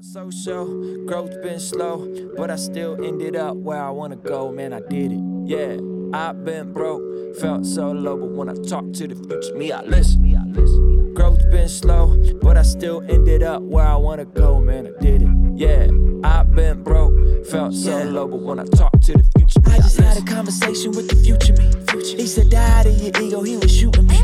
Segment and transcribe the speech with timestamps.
[0.00, 4.52] Social growth been slow, but I still ended up where I wanna go.
[4.52, 5.20] Man, I did it.
[5.44, 5.78] Yeah,
[6.12, 7.02] I've been broke,
[7.36, 10.22] felt so low, but when I talk to the future me, I listen.
[10.22, 11.14] Me, I listen.
[11.14, 14.60] Growth been slow, but I still ended up where I wanna go.
[14.60, 15.30] Man, I did it.
[15.56, 15.88] Yeah,
[16.22, 19.76] I've been broke, felt so low, but when I talk to the future me, I
[19.78, 21.72] just had a conversation with the future me.
[21.88, 22.16] Future.
[22.16, 24.20] He said, die to your ego, he was shooting me.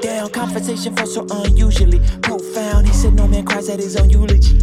[0.00, 2.86] Down, conversation felt so unusually profound.
[2.86, 4.58] He said, no man cries at his own eulogy.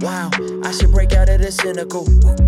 [0.00, 0.30] Wow,
[0.62, 2.04] I should break out of the cynical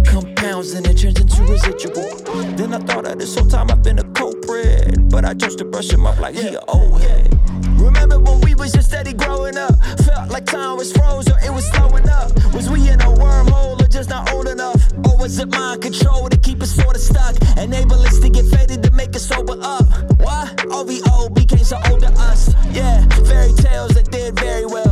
[0.07, 2.17] compounds and it turns into residual.
[2.55, 5.65] Then I thought of this whole time I've been a culprit, but I chose to
[5.65, 7.37] brush him off like he a old head.
[7.81, 9.75] Remember when we was just steady growing up?
[10.05, 12.31] Felt like time was froze or it was slowing up.
[12.55, 14.81] Was we in a wormhole or just not old enough?
[15.07, 17.35] Or was it mind control to keep us sorta stuck?
[17.59, 19.87] Enable us to get faded to make us sober up.
[20.21, 20.67] What?
[20.67, 22.55] OVO became so old to us.
[22.71, 24.90] Yeah, fairy tales that did very well.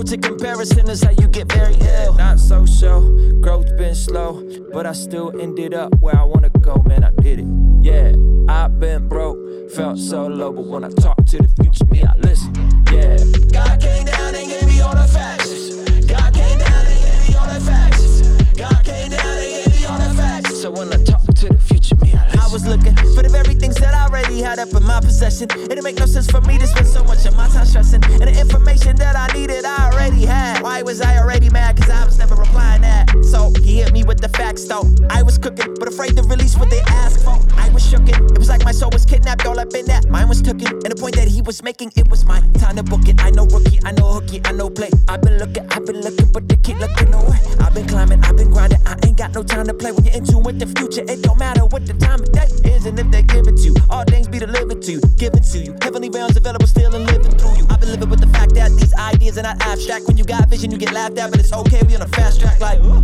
[0.00, 2.14] Road to comparison is how you get very ill.
[2.14, 3.02] Not so show,
[3.42, 7.40] growth been slow, but I still ended up where I wanna go, man, I did
[7.40, 7.46] it.
[7.82, 8.14] Yeah,
[8.48, 9.36] I've been broke,
[9.72, 12.54] felt so low, but when I talk to the future me, I listen.
[12.90, 13.18] Yeah,
[13.52, 15.74] God came down and gave me all the facts.
[16.06, 18.22] God came down and gave me all the facts.
[18.56, 20.62] God came down and gave me all the facts.
[20.62, 22.40] so when I talk to the future me, I listen.
[22.40, 23.79] I was looking for the very things that I
[24.10, 25.44] already had up in my possession.
[25.44, 28.02] It didn't make no sense for me to spend so much of my time stressing.
[28.04, 30.62] And the information that I needed, I already had.
[30.62, 31.76] Why was I already mad?
[31.76, 33.08] Cause I was never replying that.
[33.22, 34.82] So he hit me with the facts though.
[35.10, 37.38] I was cooking, but afraid to release what they asked for.
[37.54, 38.18] I was shooken.
[38.32, 40.08] It was like my soul was kidnapped all up in that.
[40.08, 40.66] Mine was taken.
[40.66, 43.22] And the point that he was making, it was my time to book it.
[43.22, 44.90] I know rookie, I know hooky, I know play.
[45.08, 47.38] I've been looking, I've been looking, but they keep looking away.
[47.60, 48.80] I've been climbing, I've been grinding.
[48.86, 51.04] I ain't got no time to play when you're in tune with the future.
[51.06, 53.62] It don't matter what the time of day is and if they give it to
[53.62, 53.74] you.
[54.04, 55.76] Things be delivered to you, given to you.
[55.82, 57.66] Heavenly realms available still and living through you.
[57.70, 60.06] I've been living with the fact that these ideas are not abstract.
[60.06, 61.80] When you got vision, you get laughed at, but it's okay.
[61.86, 62.80] We on a fast track, like.
[62.80, 63.00] uh.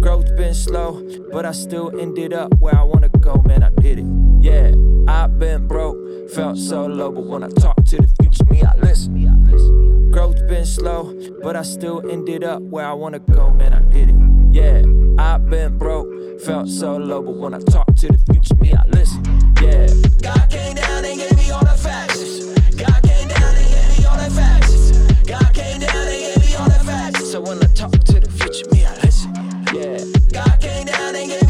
[0.00, 1.02] Growth been slow,
[1.32, 4.06] but I still ended up where I wanna go, man, I did it.
[4.40, 4.72] Yeah,
[5.08, 8.76] I've been broke, felt so low, but when I talk to the future me, I
[8.76, 9.14] listen.
[9.14, 10.10] Me, I listen.
[10.12, 11.12] Growth been slow,
[11.42, 14.14] but I still ended up where I wanna go, man, I did it.
[14.50, 14.82] Yeah,
[15.18, 18.86] I've been broke, felt so low, but when I talk to the future me, I
[18.88, 19.24] listen.
[19.62, 19.86] Yeah,
[20.20, 22.44] God came down and gave me all the facts.
[22.74, 24.90] God came down and gave me all the facts.
[25.24, 27.30] God came down and gave me all the facts.
[27.32, 29.32] so when I talk to the future me, I listen.
[29.72, 30.04] Yeah.
[30.32, 31.45] God came down and gave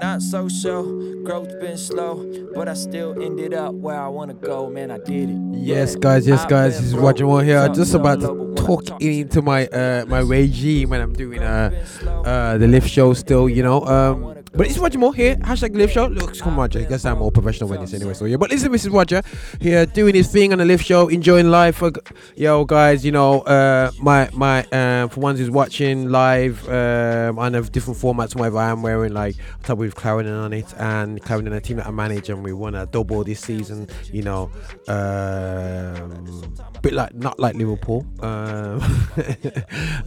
[0.00, 0.82] Not so sure,
[1.24, 2.24] growth been slow,
[2.54, 4.90] but I still ended up where I wanna go, man.
[4.90, 5.36] I did it.
[5.52, 6.26] Yes, guys.
[6.26, 6.78] Yes, guys.
[6.78, 7.58] This is Roger Moore here.
[7.58, 11.12] I'm just about to but when I talk into my uh my regime when I'm
[11.12, 13.82] doing uh Growth been slow, uh the lift show still, you know.
[13.84, 15.36] Um, but it's Roger Moore here.
[15.36, 16.06] Hashtag lift show.
[16.06, 16.82] Looks come Roger.
[16.82, 18.14] Guess I'm more professional when this anyway.
[18.14, 18.36] So yeah.
[18.36, 18.92] But listen, Mrs.
[18.92, 19.22] Roger
[19.60, 21.82] here doing his thing on the lift show, enjoying life.
[21.82, 21.92] Uh,
[22.34, 23.04] Yo, guys.
[23.04, 27.98] You know, uh, my my uh, for ones who's watching live, um, I have different
[28.00, 28.34] formats.
[28.34, 31.86] Whatever I'm wearing, like on top with Clarendon on it, and Clarendon, a team that
[31.86, 33.88] I manage, and we won a double this season.
[34.12, 34.50] You know,
[34.88, 38.82] um, bit like not like Liverpool, um,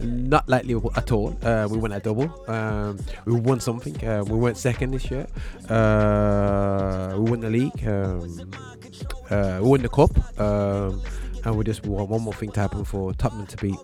[0.00, 1.36] not like Liverpool at all.
[1.42, 2.30] Uh, we won a double.
[2.46, 3.96] Um, we won something.
[4.06, 5.26] Uh, we weren't second this year.
[5.68, 7.86] Uh, we won the league.
[7.86, 8.50] Um,
[9.30, 10.40] uh, we won the cup.
[10.40, 11.02] Um,
[11.44, 13.76] and we just want one more thing to happen for Tottenham to beat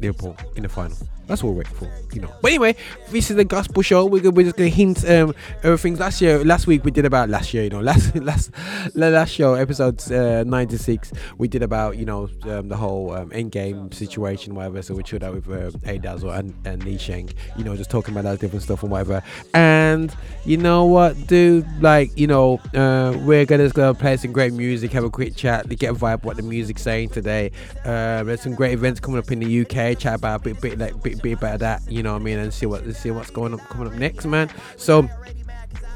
[0.00, 0.96] Liverpool in the final.
[1.28, 2.32] That's what we're waiting for, you know.
[2.42, 2.74] But anyway,
[3.10, 4.06] this is the gospel show.
[4.06, 5.96] We're, we're just gonna hint um everything.
[5.96, 8.50] Last year, last week we did about last year, you know, last last
[8.94, 13.12] la- last show, episode uh, ninety six, we did about you know um, the whole
[13.12, 14.82] um, end game situation, whatever.
[14.82, 15.96] So we chilled out with um, A
[16.30, 19.22] and and Lee Sheng, you know, just talking about that different stuff and whatever.
[19.54, 24.32] And you know what, dude, like you know, uh, we're gonna just gonna play some
[24.32, 27.50] great music, have a quick chat, get a vibe what the music's saying today.
[27.84, 29.98] Uh, there's some great events coming up in the UK.
[29.98, 32.38] Chat about a bit, bit like bit, bit about that, you know what I mean,
[32.38, 34.50] and see what see what's going up coming up next, man.
[34.76, 35.08] So.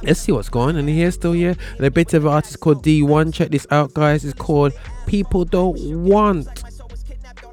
[0.05, 1.55] Let's see what's going on here still here.
[1.79, 3.33] A bit of artist called Dee-1.
[3.33, 4.25] Check this out, guys.
[4.25, 4.73] It's called
[5.07, 6.49] People Don't Want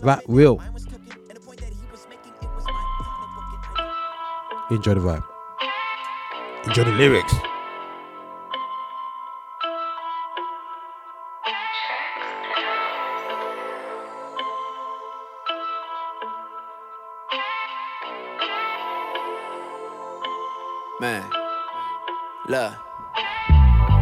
[0.02, 0.60] That Real.
[4.72, 5.24] Enjoy the vibe.
[6.66, 7.34] Enjoy the lyrics.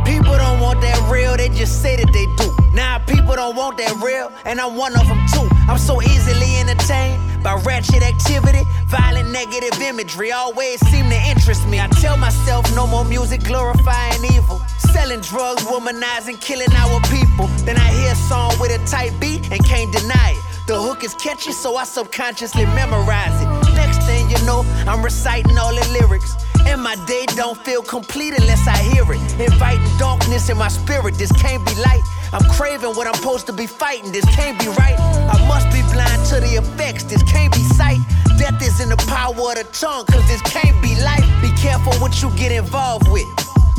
[0.05, 2.47] People don't want that real, they just say that they do.
[2.73, 5.49] Now people don't want that real, and I'm one of them too.
[5.67, 11.81] I'm so easily entertained by ratchet activity, violent negative imagery always seem to interest me.
[11.81, 14.61] I tell myself no more music glorifying evil.
[14.93, 17.47] Selling drugs, womanizing, killing our people.
[17.67, 20.46] Then I hear a song with a tight beat and can't deny it.
[20.67, 23.47] The hook is catchy, so I subconsciously memorize it.
[23.73, 26.35] Next thing you know, I'm reciting all the lyrics.
[26.67, 29.21] And my day don't feel complete unless I hear it.
[29.39, 32.03] Inviting darkness in my spirit, this can't be light.
[32.33, 34.99] I'm craving what I'm supposed to be fighting, this can't be right.
[34.99, 37.99] I must be blind to the effects, this can't be sight.
[38.37, 41.23] Death is in the power of the tongue, cause this can't be life.
[41.41, 43.25] Be careful what you get involved with.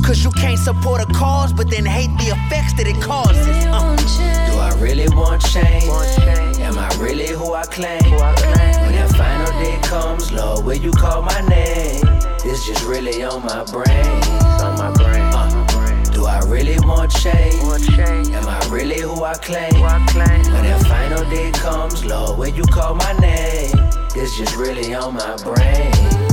[0.06, 3.67] Cause you can't support a cause, but then hate the effects that it causes.
[3.69, 3.94] Uh.
[4.50, 5.85] Do I really want change?
[6.69, 7.99] Am I really who I claim?
[8.03, 12.03] When that final day comes, Lord, will you call my name?
[12.44, 14.23] It's just really on my brain.
[14.61, 15.23] On my brain.
[15.32, 17.55] Uh, do I really want change?
[18.35, 19.81] Am I really who I claim?
[19.81, 23.73] When that final day comes, Lord, will you call my name?
[24.14, 26.27] It's just really on my brain.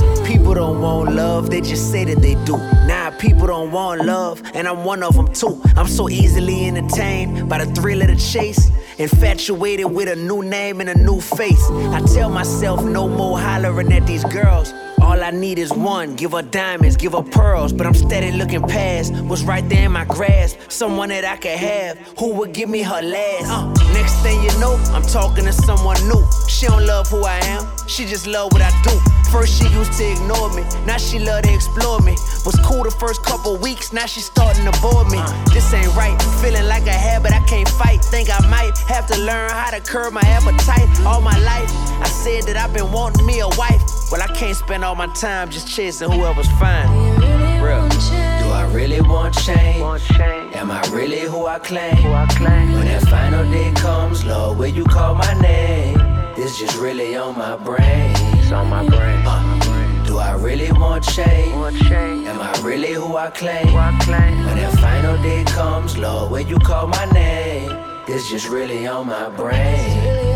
[0.46, 2.56] People don't want love, they just say that they do.
[2.86, 5.60] Nah, people don't want love, and I'm one of them too.
[5.74, 8.70] I'm so easily entertained by the thrill of the chase.
[8.96, 11.68] Infatuated with a new name and a new face.
[11.68, 14.72] I tell myself no more hollering at these girls.
[15.00, 16.14] All I need is one.
[16.14, 17.72] Give her diamonds, give her pearls.
[17.72, 20.58] But I'm steady looking past what's right there in my grasp.
[20.68, 23.50] Someone that I could have who would give me her last.
[23.50, 26.24] Uh, next thing you know, I'm talking to someone new.
[26.48, 28.96] She don't love who I am, she just love what I do.
[29.30, 32.12] First she used to ignore me, now she love to explore me.
[32.44, 35.20] Was cool the first couple weeks, now she starting to bore me.
[35.52, 38.04] This ain't right, feeling like a habit I can't fight.
[38.04, 40.88] Think I might have to learn how to curb my appetite.
[41.04, 41.70] All my life,
[42.00, 43.82] I said that I've been wanting me a wife.
[44.10, 46.88] Well, I can't spend all my time just chasing whoever's fine.
[47.60, 47.88] Real.
[47.88, 49.82] Do I really want change?
[50.54, 52.02] Am I really who I claim?
[52.04, 56.00] When that final day comes, Lord, will you call my name?
[56.38, 58.15] It's just really on my brain.
[58.46, 59.24] It's on my brain.
[59.26, 61.52] Uh, do I really want change?
[61.52, 63.74] Am I really who I claim?
[63.74, 67.72] When that final day comes, Lord, will you call my name?
[68.06, 70.35] It's just really on my brain.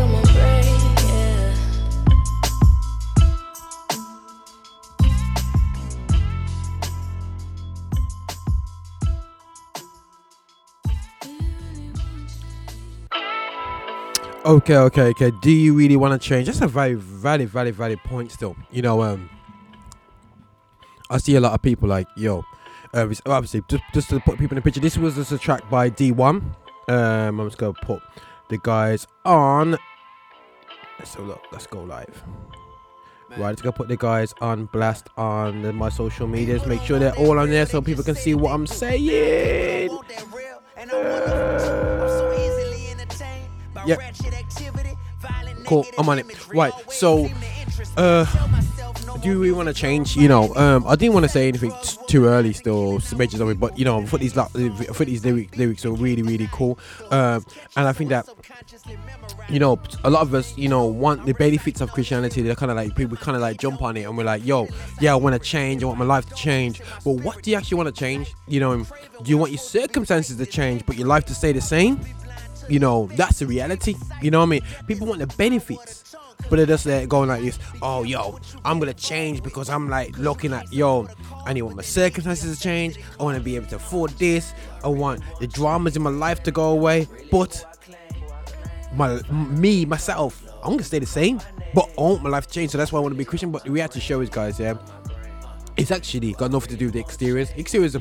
[14.43, 15.31] Okay, okay, okay.
[15.43, 16.47] Do you really want to change?
[16.47, 18.31] That's a very valid, valid, valid point.
[18.31, 19.29] Still, you know, um,
[21.11, 22.43] I see a lot of people like, yo,
[22.95, 24.79] uh, obviously, just just to put people in the picture.
[24.79, 26.41] This was just a track by Dee-1.
[26.87, 28.01] Um, I'm just gonna put
[28.49, 29.77] the guys on.
[30.97, 31.43] Let's have a look.
[31.51, 32.23] Let's go live.
[33.29, 36.65] Right, let's go put the guys on blast on the, my social medias.
[36.65, 39.89] Make sure they're all on there so people can see what I'm saying.
[43.85, 43.99] Yep.
[45.65, 46.47] Cool, I'm on it.
[46.53, 47.29] Right, so,
[47.97, 48.25] uh,
[49.21, 50.15] do we want to change?
[50.15, 53.57] You know, um, I didn't want to say anything t- too early, still, mention something,
[53.57, 56.49] but you know, I thought these, la- I thought these lyric, lyrics are really, really
[56.51, 56.79] cool.
[57.11, 57.45] Um,
[57.75, 58.27] and I think that
[59.49, 62.41] you know, a lot of us, you know, want the benefits of Christianity.
[62.41, 64.67] They're kind of like people kind of like jump on it, and we're like, yo,
[64.99, 65.83] yeah, I want to change.
[65.83, 66.81] I want my life to change.
[67.03, 68.33] But what do you actually want to change?
[68.47, 71.61] You know, do you want your circumstances to change, but your life to stay the
[71.61, 71.99] same?
[72.71, 73.95] You know, that's the reality.
[74.21, 74.61] You know what I mean?
[74.87, 76.15] People want the benefits,
[76.49, 77.59] but they're just there going like this.
[77.81, 81.09] Oh, yo, I'm gonna change because I'm like looking at yo.
[81.45, 82.97] I need want my circumstances to change.
[83.19, 84.53] I want to be able to afford this.
[84.85, 87.09] I want the dramas in my life to go away.
[87.29, 87.61] But
[88.95, 91.41] my me myself, I'm gonna stay the same,
[91.73, 92.71] but I want my life to change.
[92.71, 93.51] So that's why I want to be Christian.
[93.51, 94.75] But the reality show is, guys, yeah,
[95.77, 97.49] it's actually got nothing to do with the exteriors.
[97.51, 97.99] Exterior is a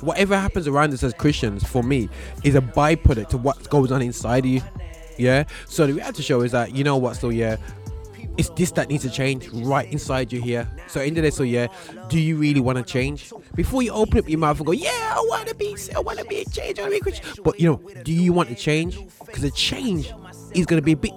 [0.00, 2.08] whatever happens around us as Christians for me
[2.44, 4.62] is a byproduct of what goes on inside you.
[5.16, 5.44] Yeah.
[5.66, 7.16] So the reality show is that you know what?
[7.16, 7.56] So yeah.
[8.36, 10.70] It's this that needs to change right inside you here.
[10.86, 11.66] So in the day, so yeah,
[12.08, 13.32] do you really want to change?
[13.56, 16.20] Before you open up your mouth and go, yeah, I want to be, I want
[16.20, 17.42] to be a change, I want to be a Christian.
[17.42, 18.96] But you know, do you want to change?
[19.26, 20.12] Because the change
[20.54, 21.14] is going to be a bit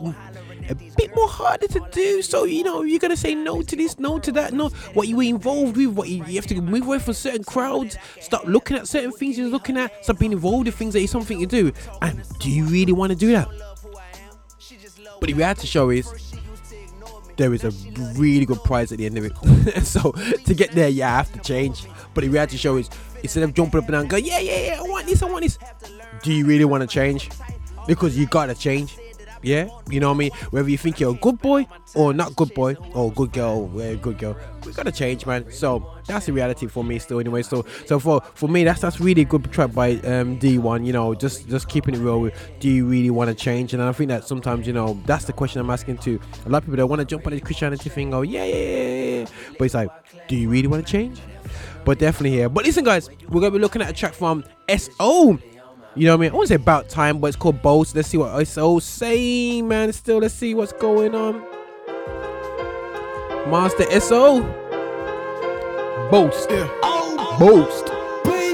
[0.71, 2.21] a bit more harder to do.
[2.21, 4.69] So you know you're gonna say no to this, no to that, no.
[4.93, 7.97] What you were involved with, what you, you have to move away from certain crowds,
[8.19, 11.11] stop looking at certain things you're looking at, stop being involved in things that is
[11.11, 11.71] something to do.
[12.01, 13.47] And do you really want to do that?
[15.19, 16.33] But the reality show is
[17.37, 17.71] there is a
[18.13, 19.83] really good prize at the end of it.
[19.85, 21.85] so to get there, you have to change.
[22.13, 22.89] But the reality show is
[23.23, 25.43] instead of jumping up and down, go yeah, yeah, yeah, I want this, I want
[25.43, 25.57] this.
[26.23, 27.29] Do you really want to change?
[27.87, 28.97] Because you gotta change.
[29.43, 30.31] Yeah, you know what I mean.
[30.51, 33.95] Whether you think you're a good boy or not good boy or good girl, or
[33.95, 35.51] good girl, we gotta change, man.
[35.51, 37.41] So that's the reality for me still, anyway.
[37.41, 40.85] So, so for for me, that's that's really good track by um, Dee-1.
[40.85, 42.29] You know, just just keeping it real.
[42.59, 43.73] Do you really want to change?
[43.73, 46.59] And I think that sometimes, you know, that's the question I'm asking to a lot
[46.59, 48.11] of people that want to jump on the Christianity thing.
[48.11, 49.25] Go, yeah, yeah, yeah, yeah.
[49.57, 49.89] But it's like,
[50.27, 51.19] do you really want to change?
[51.83, 52.49] But definitely here.
[52.49, 55.39] But listen, guys, we're gonna be looking at a track from SO.
[55.93, 56.31] You know what I mean?
[56.31, 57.95] I won't say about time, but it's called Boast.
[57.95, 58.79] Let's see what S.O.
[58.79, 59.91] saying, man.
[59.91, 61.41] Still, let's see what's going on.
[63.49, 64.41] Master SO.
[66.09, 66.49] Boast.
[66.49, 66.69] Yeah.
[67.37, 67.91] Boast.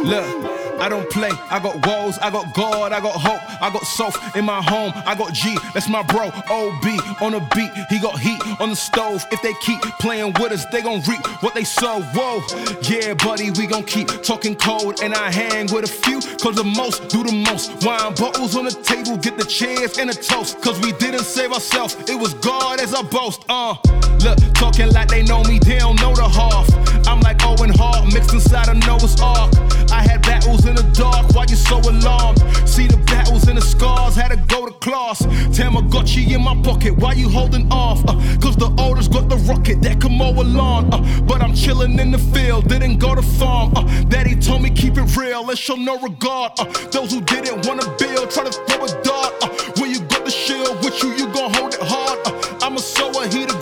[0.03, 0.46] Look.
[0.79, 1.31] I don't play.
[1.49, 4.93] I got walls, I got God, I got hope, I got self in my home.
[5.05, 6.27] I got G, that's my bro.
[6.27, 6.85] OB
[7.21, 9.25] on the beat, he got heat on the stove.
[9.31, 12.01] If they keep playing with us, they gon' reap what they sow.
[12.13, 12.41] Whoa,
[12.83, 15.01] yeah, buddy, we gon' keep talking cold.
[15.01, 17.83] And I hang with a few, cause the most do the most.
[17.85, 20.61] Wine bottles on the table, get the chairs and a toast.
[20.61, 23.43] Cause we didn't save ourselves, it was God as our boast.
[23.49, 23.75] Uh,
[24.23, 26.86] look, talking like they know me, they don't know the half.
[27.07, 29.53] I'm like Owen Hart, mixed inside a Noah's Ark.
[29.91, 32.39] I had battles in the dark, why you so alarmed?
[32.67, 35.21] See the battles and the scars, had to go to class.
[35.55, 38.03] Tamagotchi in my pocket, why you holding off?
[38.07, 40.93] Uh, Cause the oldest got the rocket that can mow a lawn.
[40.93, 43.73] Uh, but I'm chilling in the field, didn't go to farm.
[43.75, 46.51] Uh, Daddy told me keep it real, let's show no regard.
[46.59, 49.33] Uh, those who didn't wanna build, try to throw a dart.
[49.41, 49.49] Uh,
[49.79, 52.19] when you got the shield with you, you gon' hold it hard.
[52.25, 53.56] Uh, I'm a sower, he the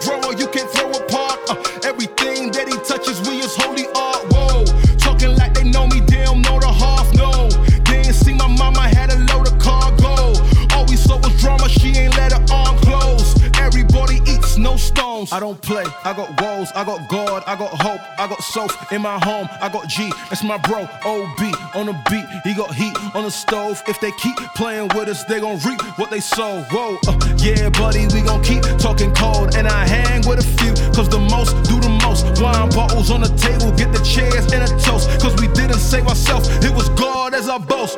[15.32, 18.92] I don't play, I got walls, I got God, I got hope, I got self
[18.92, 20.84] in my home, I got G, that's my bro.
[21.06, 21.40] OB
[21.74, 23.82] on the beat, he got heat on the stove.
[23.88, 26.62] If they keep playing with us, they gon' reap what they sow.
[26.72, 29.56] Whoa, uh, yeah, buddy, we gon' keep talking cold.
[29.56, 32.42] And I hang with a few, cause the most do the most.
[32.42, 35.10] Wine bottles on the table, get the chairs and a toast.
[35.22, 37.98] Cause we didn't save ourselves, it was God as our boast.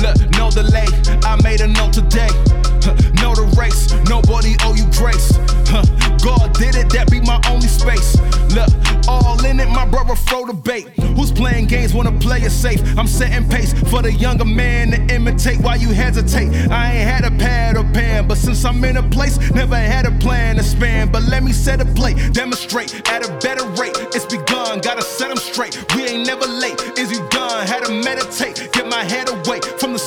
[0.00, 0.86] Look, no delay,
[1.24, 2.30] I made a note today.
[3.20, 5.36] Know the race, nobody owe you grace.
[6.24, 8.18] God did it, that be my only space.
[8.54, 8.68] Look,
[9.08, 10.88] all in it, my brother throw the bait.
[11.16, 12.80] Who's playing games, wanna play it safe?
[12.98, 16.48] I'm setting pace for the younger man to imitate while you hesitate.
[16.70, 20.06] I ain't had a pad or pen, but since I'm in a place, never had
[20.06, 21.10] a plan to span.
[21.12, 23.96] But let me set a plate, demonstrate at a better rate.
[24.14, 25.76] It's begun, gotta set them straight.
[25.94, 26.80] We ain't never late.
[26.98, 27.66] Is you done?
[27.66, 29.98] Had to meditate, get my head away from the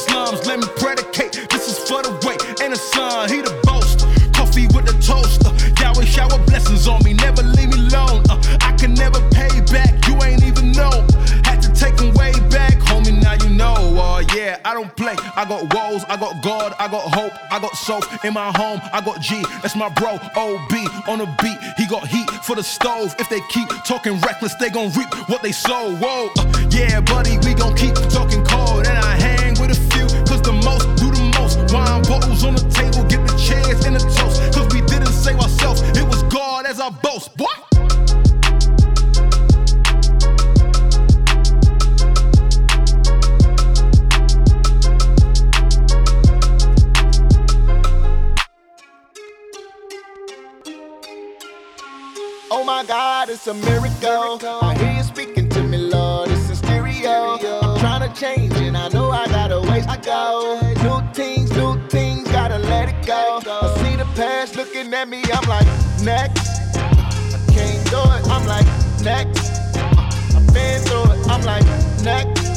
[3.01, 3.29] sun.
[3.29, 3.99] He the boast.
[4.33, 5.45] Coffee with the toast.
[5.45, 7.13] Uh, Yahweh shower blessings on me.
[7.13, 8.23] Never leave me alone.
[8.29, 9.91] Uh, I can never pay back.
[10.07, 10.93] You ain't even know.
[11.47, 13.17] Had to take them way back, homie.
[13.21, 13.75] Now you know.
[13.97, 15.15] Uh, yeah, I don't play.
[15.35, 16.03] I got walls.
[16.13, 16.73] I got God.
[16.79, 17.33] I got hope.
[17.51, 18.79] I got soap in my home.
[18.93, 19.43] I got G.
[19.61, 20.13] That's my bro.
[20.35, 20.73] OB
[21.07, 21.59] on the beat.
[21.77, 23.15] He got heat for the stove.
[23.19, 25.95] If they keep talking reckless, they gon' reap what they sow.
[25.95, 28.87] Whoa, uh, yeah, buddy, we gon' keep talking cold.
[28.87, 29.40] And I hang
[31.71, 34.41] Wine bottles on the table, get the chairs and the toast.
[34.53, 37.37] Cause we didn't save ourselves, it was God as our boast.
[37.37, 37.45] Boy.
[52.53, 54.59] Oh my God, it's a miracle.
[54.61, 56.29] I hear you speaking to me, Lord.
[56.31, 57.39] It's in stereo.
[57.61, 60.59] I'm trying to change, and I know I got a ways to go.
[60.83, 61.40] New things,
[64.15, 65.67] past looking at me, I'm like,
[66.03, 66.47] next.
[66.75, 68.65] I can't do it, I'm like,
[69.03, 69.51] next.
[70.35, 71.65] I've been through it, I'm like,
[72.03, 72.47] next.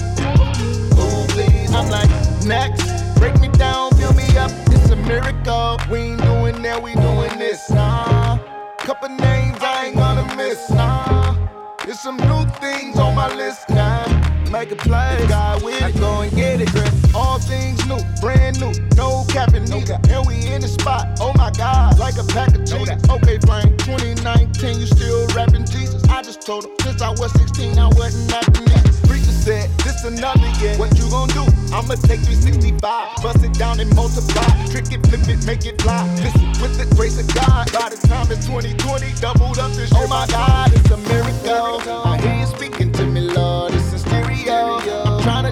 [0.99, 2.11] Ooh, please, I'm like,
[2.44, 3.18] next.
[3.18, 5.78] Break me down, build me up, it's a miracle.
[5.90, 7.70] We ain't doing that, we doing this.
[7.70, 8.38] Nah.
[8.78, 10.70] Couple names I ain't gonna miss.
[10.70, 11.37] Nah.
[11.84, 13.68] There's some new things on my list.
[13.70, 14.33] Nah.
[14.54, 16.70] Make a play, God with it, go and get it.
[16.70, 16.87] Grip.
[17.12, 19.99] All things new, brand new, no capping neither.
[20.08, 22.88] And we in the spot, oh my God, like a pack of cheese.
[23.11, 26.04] Okay, fine, 2019, you still rapping Jesus.
[26.08, 28.84] I just told him since I was 16, I wasn't rapping it.
[29.11, 30.78] Preacher said, this another year.
[30.78, 31.42] What you gonna do?
[31.75, 32.78] I'ma take 365,
[33.26, 34.46] bust it down and multiply.
[34.70, 36.06] Trick it, flip it, make it fly.
[36.23, 40.00] Listen, with the grace of God, by the time it's 2020, doubled up this year.
[40.00, 41.82] Oh my God, it's a miracle.
[42.06, 42.33] I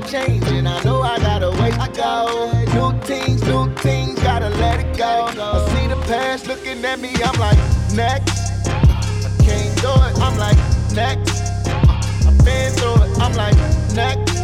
[0.06, 2.50] change, and I know I got a ways to go.
[2.74, 5.26] New things, new things, gotta let it go.
[5.28, 7.58] I see the past looking at me, I'm like,
[7.94, 8.66] next.
[8.66, 10.58] I can't do it, I'm like,
[10.94, 11.42] next.
[12.26, 13.56] I've been through it, I'm like,
[13.94, 14.38] next.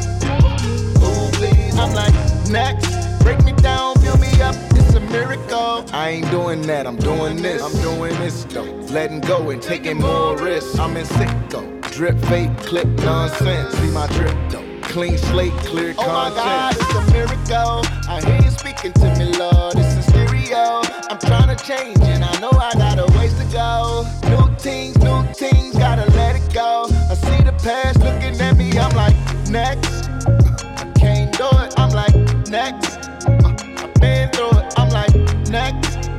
[1.03, 2.15] Ooh, please, I'm like,
[2.49, 3.23] next.
[3.23, 5.85] Break me down, build me up, it's a miracle.
[5.93, 7.63] I ain't doing that, I'm doing this.
[7.63, 8.63] I'm doing this though.
[8.93, 10.79] Letting go and taking more risks.
[10.79, 11.67] I'm in sick though.
[11.91, 13.75] Drip fake, clip nonsense.
[13.75, 14.68] See my drip though.
[14.89, 16.09] Clean slate, clear content.
[16.11, 17.83] Oh my God, it's a miracle.
[18.09, 19.75] I hear you speaking to me, Lord.
[19.77, 20.81] It's a stereo.
[21.11, 24.07] I'm trying to change and I know I got a ways to go.
[24.29, 26.87] New things, new things, gotta let it go.
[27.11, 29.15] I see the past looking at me, I'm like,
[29.51, 30.09] next.
[30.27, 32.15] I can't do it, I'm like,
[32.49, 32.97] next.
[33.29, 35.15] Uh, I've been through it, I'm like,
[35.49, 36.19] next.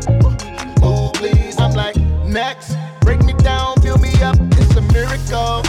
[0.80, 2.76] Move, please, I'm like, next.
[3.02, 5.64] Break me down, build me up, it's a miracle.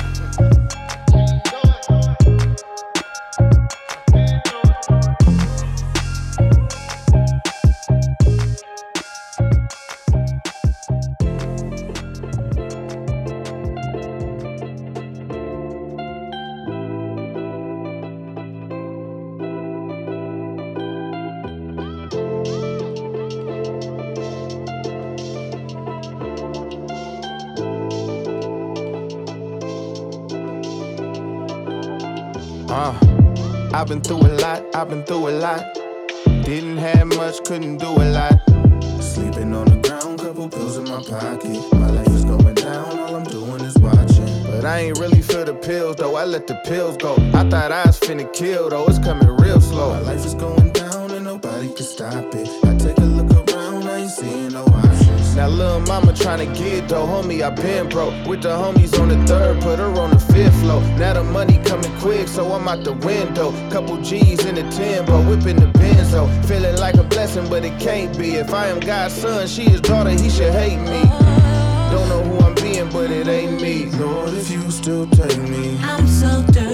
[33.90, 35.74] Been through a lot, I've been through a lot.
[36.44, 38.40] Didn't have much, couldn't do a lot.
[39.02, 41.58] Sleeping on the ground, couple pills in my pocket.
[41.72, 44.44] My life is going down, all I'm doing is watching.
[44.44, 47.14] But I ain't really feel the pills though, I let the pills go.
[47.34, 49.90] I thought I was finna kill though, it's coming real slow.
[49.90, 52.69] My life is going down and nobody can stop it.
[55.40, 58.12] Now little mama tryna get though, homie, I been broke.
[58.26, 60.82] With the homies on the third, put her on the fifth floor.
[60.98, 63.50] Now the money coming quick, so I'm out the window.
[63.70, 66.28] Couple G's in the timber, whipping the benzo.
[66.44, 68.34] Feeling like a blessing, but it can't be.
[68.34, 71.04] If I am God's son, she his daughter, he should hate me.
[71.90, 73.86] Don't know who I'm being, but it ain't me.
[73.98, 75.78] Lord, if you still take me.
[75.80, 76.69] I'm so dirty.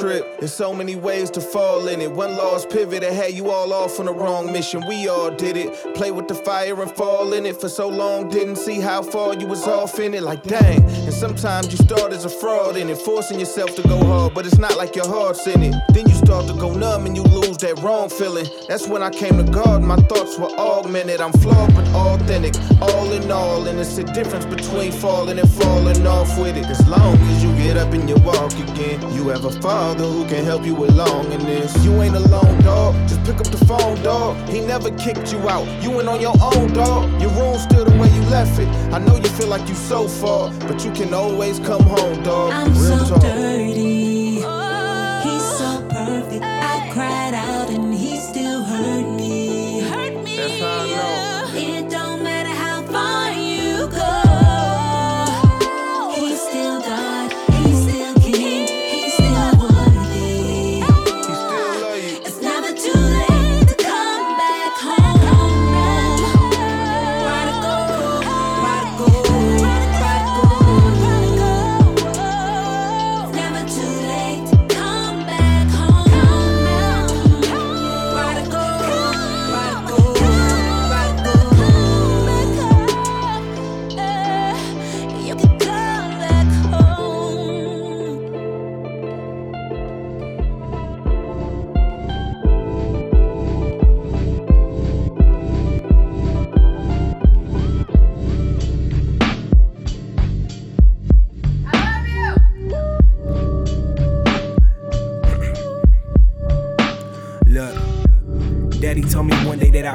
[0.00, 0.38] Trip.
[0.38, 2.10] There's so many ways to fall in it.
[2.10, 4.82] One lost pivot that had you all off on the wrong mission.
[4.88, 5.94] We all did it.
[5.94, 8.28] Play with the fire and fall in it for so long.
[8.30, 10.22] Didn't see how far you was off in it.
[10.22, 10.82] Like dang.
[10.84, 14.46] And sometimes you start as a fraud in it, forcing yourself to go hard, but
[14.46, 15.74] it's not like your heart's in it.
[15.92, 18.46] Then you start to go numb and you lose that wrong feeling.
[18.68, 19.82] That's when I came to God.
[19.82, 21.20] My thoughts were augmented.
[21.20, 22.54] I'm flawed but authentic.
[22.80, 26.64] All in all, and it's the difference between falling and falling off with it.
[26.66, 29.50] As long as you get up and you walk again, you have a
[29.90, 31.84] father who can help you along in this.
[31.84, 32.94] You ain't alone, dog.
[33.08, 34.36] Just pick up the phone, dog.
[34.48, 35.66] He never kicked you out.
[35.82, 37.20] You went on your own, dog.
[37.20, 38.68] Your room's still the way you left it.
[38.94, 42.52] I know you feel like you so far, but you can always come home, dog.
[42.52, 43.22] I'm Real so talk.
[43.22, 44.09] dirty.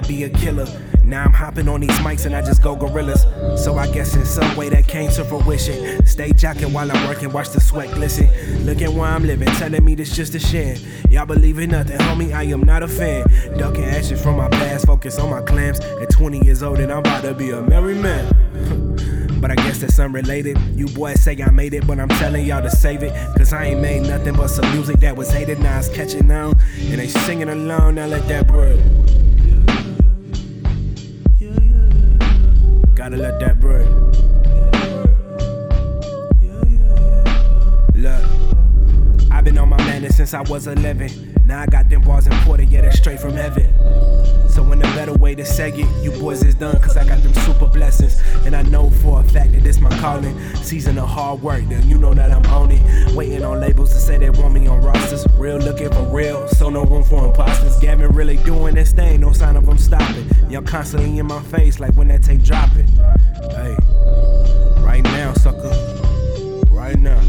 [0.08, 0.68] Be a killer.
[1.04, 3.26] Now I'm hopping on these mics and I just go gorillas.
[3.64, 6.06] So I guess in some way that came to fruition.
[6.06, 8.30] Stay jocking while I'm working, watch the sweat glisten.
[8.66, 10.78] Looking where I'm living, telling me this just a sham.
[11.10, 13.26] Y'all believe in nothing, homie, I am not a fan.
[13.58, 15.80] Ducking ashes from my past, focus on my clams.
[15.80, 19.12] At 20 years old and I'm about to be a merry man.
[19.46, 20.58] But I guess that's unrelated.
[20.76, 23.14] You boys say I made it, but I'm telling y'all to save it.
[23.38, 25.60] Cause I ain't made nothing but some music that was hated.
[25.60, 26.58] Now it's catching on.
[26.80, 27.96] And they singing along.
[27.96, 29.05] Now let that bread.
[33.06, 33.88] Gotta let that bread.
[37.94, 41.44] Look, I've been on my madness since I was 11.
[41.46, 43.72] Now I got them bars imported, yeah, that's straight from heaven.
[44.56, 47.22] So when a better way to say it, you boys is done, cause I got
[47.22, 48.22] them super blessings.
[48.46, 50.34] And I know for a fact that this my calling.
[50.56, 53.14] Season of hard work, then you know that I'm on it.
[53.14, 55.28] Waiting on labels to say they want me on rosters.
[55.34, 57.78] Real looking for real, so no room for imposters.
[57.80, 60.26] Gavin really doing this thing, no sign of him stopping.
[60.50, 62.88] Y'all constantly in my face, like when that tape dropping.
[63.52, 63.76] Hey,
[64.86, 65.68] right now, sucker.
[66.72, 67.25] Right now.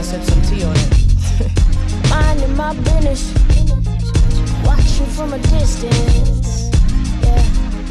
[0.00, 2.10] Gonna sip some tea on it.
[2.10, 3.34] Minding my business,
[4.64, 6.70] watching from a distance.
[7.22, 7.42] Yeah,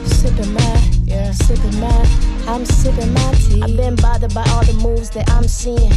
[0.05, 2.07] sipping my, yeah, sipping my,
[2.47, 3.61] I'm sipping my tea.
[3.61, 5.93] I've been bothered by all the moves that I'm seeing.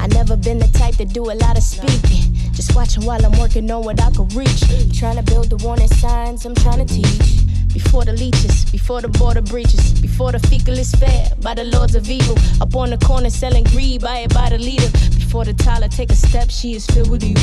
[0.00, 2.34] I never been the type to do a lot of speaking.
[2.52, 4.60] Just watching while I'm working on what I could reach.
[4.98, 7.44] Trying to build the warning signs I'm trying to teach.
[7.72, 11.94] Before the leeches, before the border breaches, before the fecal is fed by the lords
[11.94, 12.36] of evil.
[12.60, 14.90] Up on the corner selling greed, buy it by the leader.
[15.34, 17.34] Before the Tyler take a step, she is filled with you.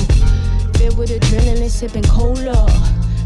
[0.80, 2.66] Filled with adrenaline, sipping cola.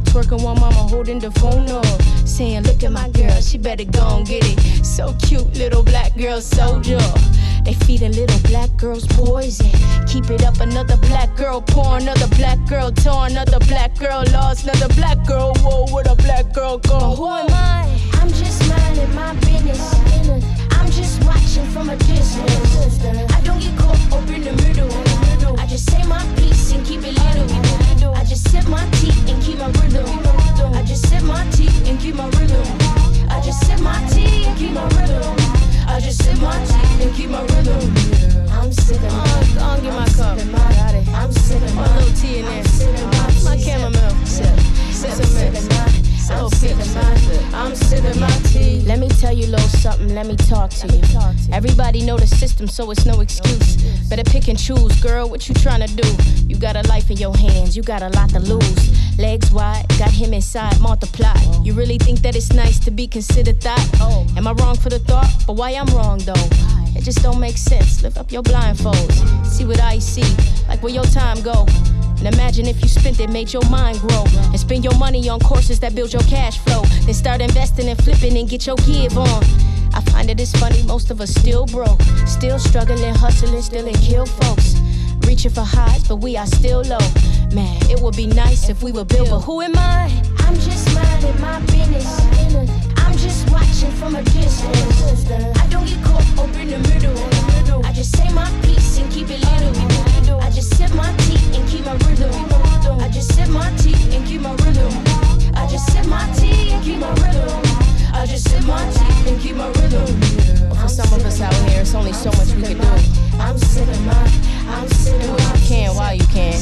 [0.06, 1.86] Twerking while mama holding the phone up.
[2.25, 4.84] Saying, look at my girl, she better go and get it.
[4.84, 6.97] So cute, little black girl soldier.
[7.63, 9.69] They feeding little black girls poison.
[10.08, 14.63] Keep it up, another black girl poor, another black girl torn, another black girl lost,
[14.63, 16.97] another black girl whoa, where the black girl go?
[16.97, 18.01] But who am I?
[18.13, 19.93] I'm just minding my business.
[20.71, 23.32] I'm just watching from a distance.
[23.32, 25.60] I don't get caught up the middle.
[25.60, 28.15] I just say my piece and keep it little.
[28.15, 30.08] I just sip my tea and keep my rhythm.
[30.73, 32.65] I just sip my tea and keep my rhythm.
[33.30, 35.36] I just sip my tea and keep my rhythm.
[35.88, 37.84] I just sip my tea and keep my rhythm.
[38.51, 38.71] I'm
[39.60, 40.38] I'll get my cup.
[41.13, 41.75] I'm sipping.
[41.75, 42.63] Put a little tea in there.
[43.43, 44.25] My chamomile.
[44.25, 44.60] Sip.
[44.91, 45.94] Sip some mix.
[46.29, 48.81] I'm sipping my, I'm sipping my tea.
[48.81, 51.01] Let me tell you a little something, let me talk to you.
[51.53, 53.77] Everybody know the system, so it's no excuse.
[54.09, 56.07] Better pick and choose, girl, what you tryna do?
[56.47, 59.17] You got a life in your hands, you got a lot to lose.
[59.17, 61.39] Legs wide, got him inside, multiply.
[61.63, 63.89] You really think that it's nice to be considered that?
[63.95, 64.27] Oh.
[64.35, 65.31] Am I wrong for the thought?
[65.47, 66.49] But why I'm wrong though?
[66.95, 68.01] It just don't make sense.
[68.03, 70.35] Lift up your blindfolds, see what I see,
[70.67, 71.65] like where your time go.
[72.25, 74.23] And imagine if you spent it, made your mind grow.
[74.49, 76.81] And spend your money on courses that build your cash flow.
[77.05, 79.43] Then start investing and flipping and get your give on.
[79.93, 82.01] I find it is funny, most of us still broke.
[82.25, 84.73] Still struggling, hustling, still in kill folks.
[85.27, 87.05] Reaching for highs, but we are still low.
[87.53, 90.09] Man, it would be nice if we were built, but who am I?
[90.39, 92.21] I'm just minding my business.
[92.97, 95.29] I'm just watching from a distance.
[95.59, 97.85] I don't get caught up in the middle.
[97.85, 100.14] I just say my piece and keep it little.
[100.33, 102.31] I just sip my tea and keep my rhythm.
[103.01, 104.91] I just sip my tea and keep my rhythm.
[105.55, 107.49] I just sip my tea and keep my rhythm.
[108.13, 110.05] I just sip my tea and keep my rhythm.
[110.69, 113.38] But for some of us out here, it's only so much we can do.
[113.39, 114.31] I'm sipping my,
[114.69, 116.53] I'm sipping Do what you can while you can.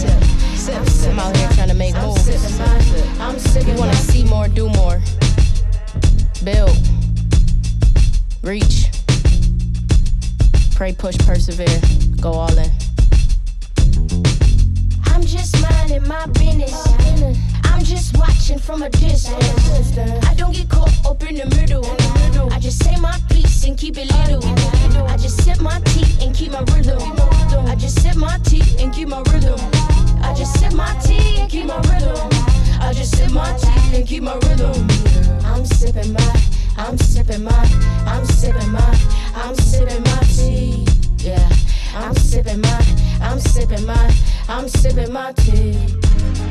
[0.69, 2.23] I'm out here trying to make moves.
[2.23, 5.01] sipping my, I'm sipping We wanna see more, do more.
[6.43, 6.77] Build.
[8.41, 8.87] Reach.
[10.75, 11.79] Pray, push, persevere.
[12.19, 12.82] Go all in.
[15.13, 16.87] I'm just minding my business.
[17.65, 19.97] I'm just watching from a distance.
[20.27, 21.85] I don't get caught up in the middle.
[22.51, 24.43] I just say my piece and keep it little.
[25.07, 26.99] I just sip my tea and keep my rhythm.
[27.67, 29.59] I just sip my tea and keep my rhythm.
[30.21, 32.29] I just sip my tea and keep my rhythm.
[32.81, 34.87] I just sip my tea and keep my rhythm.
[35.45, 36.41] I'm sipping my,
[36.77, 38.99] I'm sipping my, I'm sipping my,
[39.35, 40.85] I'm sipping my tea.
[41.19, 41.49] Yeah,
[41.95, 42.85] I'm sipping my,
[43.21, 44.15] I'm sipping my,
[44.49, 46.42] I'm sipping my tea.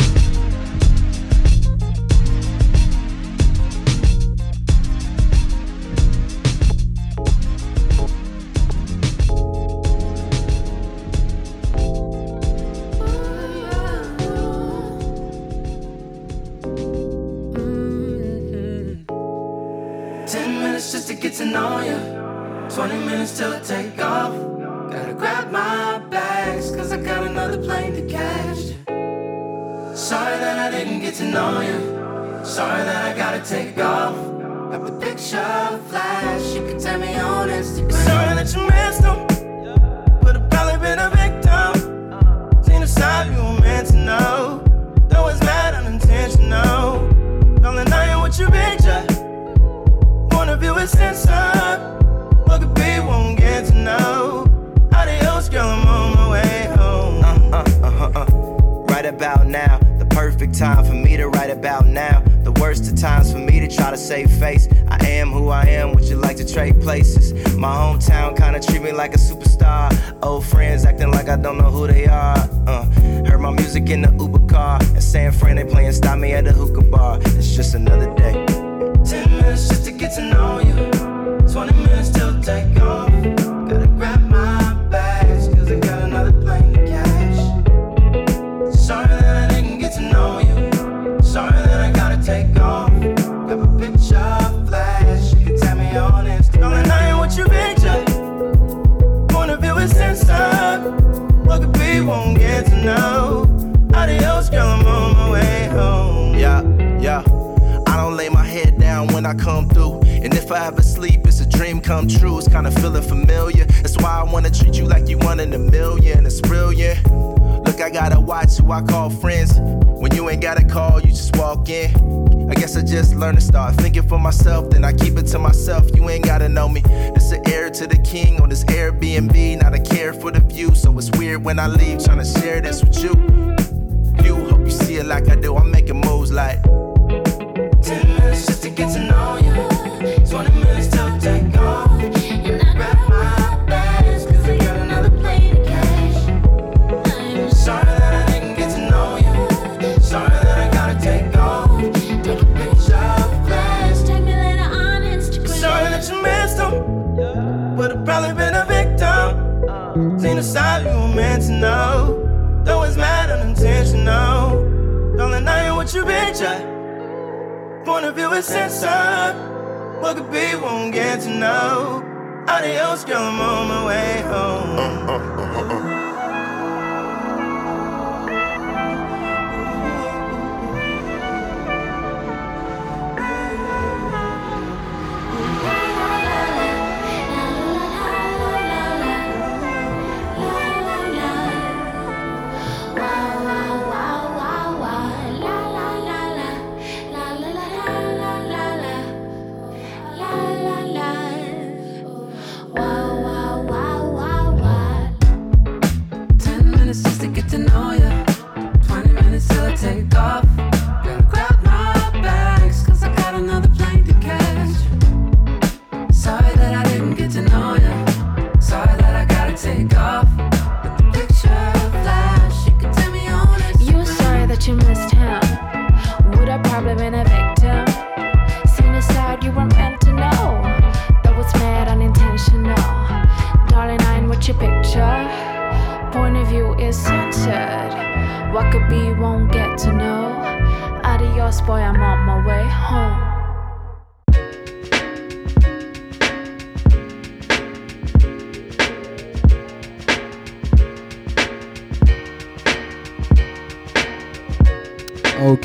[31.62, 32.44] You.
[32.44, 34.32] Sorry that I gotta take off.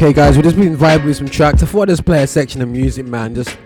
[0.08, 1.62] Okay, guys, we've just been vibing with some tracks.
[1.62, 3.36] I thought I'd play a section of music, man.
[3.36, 3.58] Just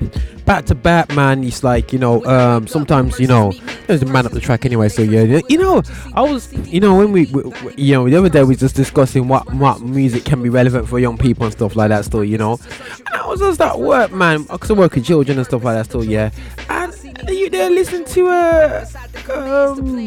[0.43, 1.43] back to back, man.
[1.43, 3.51] It's like, you know, um, sometimes, you know,
[3.85, 4.89] there's a man up the track anyway.
[4.89, 5.83] So, yeah, you know,
[6.15, 7.43] I was, you know, when we, we,
[7.77, 10.89] you know, the other day we was just discussing what, what music can be relevant
[10.89, 12.57] for young people and stuff like that, still, you know.
[12.89, 15.75] And I was just at work, man, because I work with children and stuff like
[15.75, 16.31] that, still, yeah.
[17.29, 18.85] You there listen to uh,
[19.33, 19.97] um,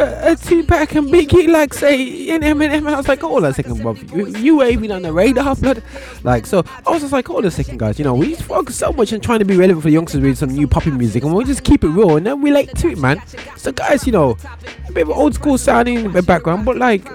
[0.00, 2.86] a, a Tupac and Biggie, like say, and Eminem.
[2.88, 4.14] I was like, hold on a second, bruv.
[4.14, 5.82] You, you were on the radar, blood.
[6.22, 7.98] Like, so I was just like, hold on a second, guys.
[7.98, 10.38] You know, we focus so much on trying to be relevant for the youngsters with
[10.38, 12.98] some new poppy music, and we just keep it real and then relate to it,
[12.98, 13.22] man.
[13.56, 14.36] So, guys, you know,
[14.88, 17.06] a bit of old school sounding in the background, but like,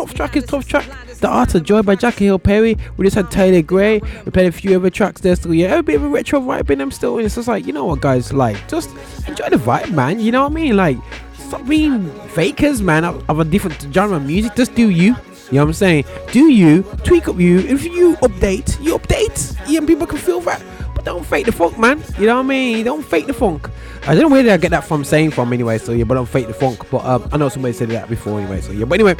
[0.00, 0.86] tough track is tough track.
[1.20, 2.78] The Art of Joy by Jackie Hill Perry.
[2.96, 4.00] We just had Taelor Gray.
[4.24, 5.52] We played a few other tracks there still.
[5.52, 7.18] Yeah, a bit of a retro vibe in them still.
[7.18, 8.32] And it's just like, you know what, guys?
[8.32, 8.88] Like, just
[9.28, 10.18] enjoy the vibe, man.
[10.18, 10.76] You know what I mean?
[10.76, 10.96] Like,
[11.34, 14.54] stop being fakers, man, of, of a different genre of music.
[14.56, 15.08] Just do you.
[15.08, 16.04] You know what I'm saying?
[16.32, 17.58] Do you, tweak up you.
[17.58, 19.54] If you update, you update.
[19.68, 20.62] Yeah, and people can feel that.
[20.94, 22.02] But don't fake the funk, man.
[22.18, 22.84] You know what I mean?
[22.86, 23.68] Don't fake the funk.
[24.04, 26.14] I don't know where did I get that from saying from anyway, so yeah, but
[26.14, 26.88] don't fake the funk.
[26.90, 28.86] But um, I know somebody said that before anyway, so yeah.
[28.86, 29.16] But anyway,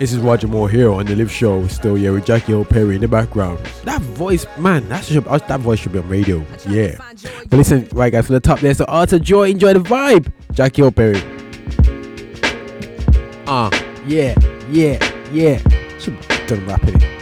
[0.00, 1.66] This is Roger Moore here on the Lift Show.
[1.66, 3.58] Still, yeah, with Jackie Hill Perry in the background.
[3.84, 6.42] That voice, man, that should uh, that voice should be on radio.
[6.66, 6.96] Yeah.
[7.50, 8.72] But listen, right, guys, from the top there.
[8.72, 10.32] So, Art of Joy, enjoy the vibe.
[10.52, 11.20] Jackie Hill Perry.
[13.46, 14.34] Ah, uh, yeah,
[14.70, 14.98] yeah,
[15.32, 15.58] yeah.
[15.98, 17.19] Should done rapping.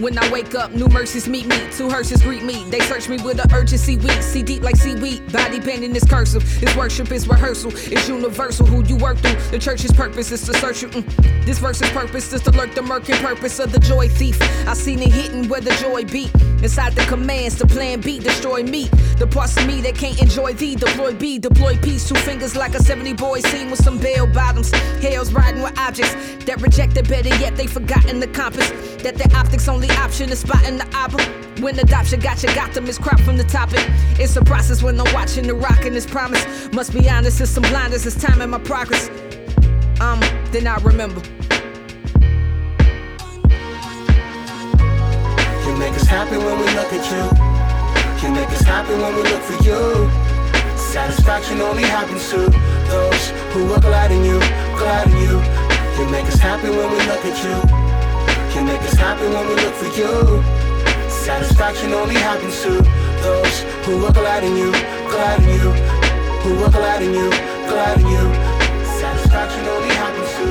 [0.00, 2.64] When I wake up, new mercies meet me, two hearses greet me.
[2.70, 5.32] They search me with an urgency weak, see deep like seaweed.
[5.32, 8.66] Body bending is cursive, it's worship, it's rehearsal, it's universal.
[8.66, 10.88] Who you work through, the church's purpose is to search you.
[10.88, 11.44] Mm.
[11.44, 14.40] This verse's purpose is to lurk the murky purpose of the joy thief.
[14.66, 16.32] I seen it hitting where the joy beat.
[16.62, 18.84] Inside the commands, the plan B, destroy me.
[19.18, 22.08] The parts of me that can't enjoy thee, deploy B, deploy peace.
[22.08, 24.70] Two fingers like a 70 boy scene with some bell bottoms.
[25.02, 28.70] Hell's riding with objects that reject rejected better yet they forgotten the compass.
[29.02, 31.20] That their optics only option is spotting the album.
[31.62, 33.84] When adoption got you, got them is crop from the topic.
[34.18, 36.44] It's a process when I'm watching the rock and this promise.
[36.72, 39.08] Must be honest, it's some blinders, it's time in my progress.
[40.00, 40.20] Um,
[40.52, 41.20] then I remember.
[45.66, 48.28] You make us happy when we look at you.
[48.28, 50.10] You make us happy when we look for you.
[50.76, 52.48] Satisfaction only happens to
[52.88, 54.38] those who are glad in you,
[54.78, 55.42] glad in you.
[55.98, 57.87] You make us happy when we look at you.
[58.54, 60.42] You make us happy when we look for you.
[61.08, 62.70] Satisfaction only happens to
[63.22, 64.72] those who are glad in you,
[65.10, 65.70] glad in you,
[66.42, 67.30] who are glad in you,
[67.68, 68.34] glad in you.
[68.98, 70.46] Satisfaction only happens to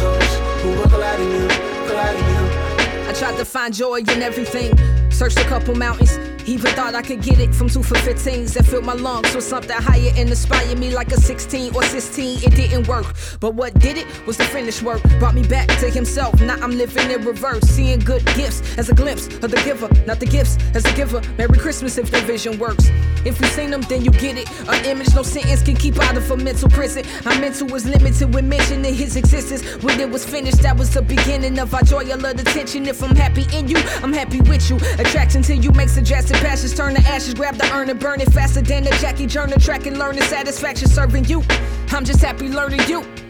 [0.00, 1.48] those who are glad in you,
[1.88, 3.08] glad in you.
[3.10, 4.78] I tried to find joy in everything.
[5.10, 6.16] Searched a couple mountains,
[6.50, 9.44] even thought I could get it from two for 15s that filled my lungs with
[9.44, 12.38] something higher and inspired me like a 16 or 16.
[12.42, 15.00] It didn't work, but what did it was the finished work.
[15.20, 16.40] Brought me back to himself.
[16.40, 20.18] Now I'm living in reverse, seeing good gifts as a glimpse of the giver, not
[20.18, 21.22] the gifts as a giver.
[21.38, 22.90] Merry Christmas if your vision works.
[23.24, 24.50] If you've seen them, then you get it.
[24.68, 27.04] An image no sentence can keep out of a mental prison.
[27.26, 29.62] Our mental was limited when mentioning his existence.
[29.82, 32.10] When it was finished, that was the beginning of our joy.
[32.10, 32.86] I love the tension.
[32.86, 34.76] If I'm happy in you, I'm happy with you.
[34.98, 37.34] Attraction to you makes a drastic passions turn to ashes.
[37.34, 40.88] Grab the urn and burn it faster than the Jackie Journal track and learning satisfaction
[40.88, 41.42] serving you.
[41.90, 43.00] I'm just happy learning you.
[43.00, 43.29] You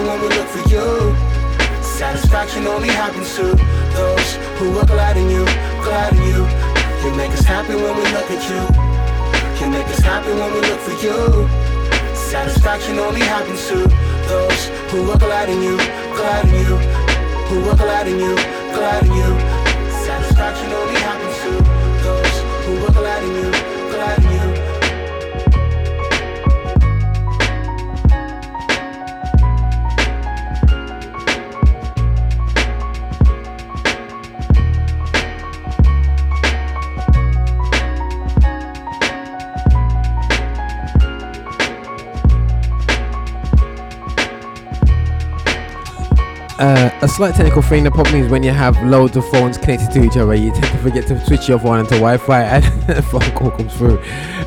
[0.00, 1.14] us when we look for you.
[1.82, 3.42] Satisfaction only happens to
[3.94, 5.44] those who are glad in you,
[5.84, 6.46] glad in you.
[7.04, 8.62] You make us happy when we look at you.
[9.60, 11.48] You make us happy when we look for you.
[12.14, 13.76] Satisfaction only happens to
[14.28, 15.76] those who are glad in you,
[16.16, 16.76] glad in you,
[17.48, 18.34] who are glad in you,
[18.74, 19.59] glad in you.
[46.60, 49.90] Uh, a slight technical thing that probably means when you have loads of phones connected
[49.90, 53.00] to each other, you tend to forget to switch your phone into Wi-Fi, and a
[53.00, 53.98] phone call comes through.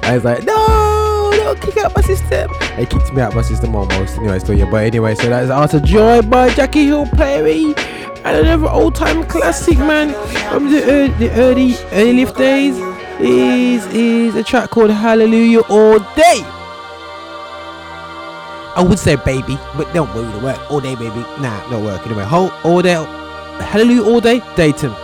[0.04, 2.52] I was like, no, don't kick out my system.
[2.78, 4.20] It kicked me out my system almost.
[4.20, 4.70] Anyway, still yeah.
[4.70, 7.74] But anyway, so that is Art of Joy by Jackie Hill Perry,
[8.24, 10.14] and another old-time classic, man,
[10.52, 12.78] from the, ear the early early lift days.
[13.20, 16.63] Is is a track called Hallelujah All Day.
[18.76, 21.20] I would say baby, but don't worry, it'll work all day, baby.
[21.40, 22.24] Nah, not work anyway.
[22.24, 22.94] Whole all day,
[23.60, 25.03] hallelujah, all day, Datin.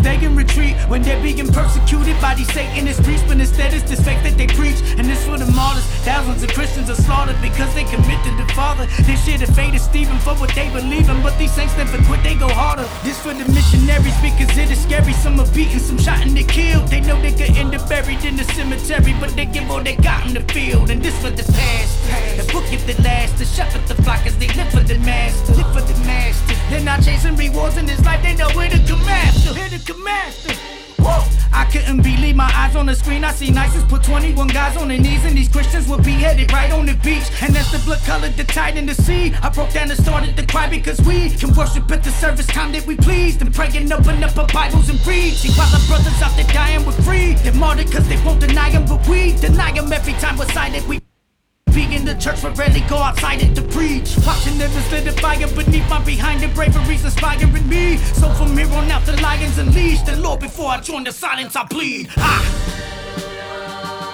[0.00, 3.26] Because they can retreat when they're being persecuted by these Satanist priests.
[3.26, 5.84] But instead, it's this faith that they preach, and this for the martyrs.
[6.04, 8.86] Thousands of Christians are slaughtered because they commit to the Father.
[9.04, 11.98] They share the fate of Stephen for what they believe in, but these saints never
[12.04, 12.88] quit, they go harder.
[13.02, 15.12] This for the missionaries because it is scary.
[15.12, 16.88] Some are beaten, some shot and they killed.
[16.88, 19.96] They know they could end up buried in the cemetery, but they give all they
[19.96, 20.90] got in the field.
[20.90, 21.92] And this for the past,
[22.36, 25.52] the book if the last, the shepherd the flock as they live for the master,
[25.54, 26.54] live for the master.
[26.70, 29.89] They're not chasing rewards in this life, they know where to come after, here to
[29.92, 30.54] come after.
[31.52, 33.24] I couldn't believe my eyes on the screen.
[33.24, 36.52] I seen ISIS put 21 guys on their knees, and these Christians would be headed
[36.52, 37.24] right on the beach.
[37.42, 40.36] And that's the blood colored the tide in the sea, I broke down and started
[40.36, 43.40] to cry because we can worship at the service time that we please.
[43.40, 45.32] And pray and open up our Bibles and read.
[45.32, 47.34] See, while our brothers out there dying, we're free.
[47.42, 50.86] They're martyred because they won't deny them, but we deny them every time we're silent.
[50.86, 51.00] We
[51.72, 54.16] be in the church but rarely go outside it to preach.
[54.26, 57.96] Watching them lit the fire beneath my behind the bravery's inspiring me.
[57.96, 60.06] So from here on out, the lions unleashed.
[60.06, 62.10] The Lord, before I join the silence, I plead.
[62.16, 62.42] Ah!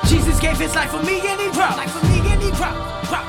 [0.06, 1.78] Jesus gave his life for me and he dropped.
[1.78, 2.78] Life for me and he dropped.
[3.08, 3.24] Drop.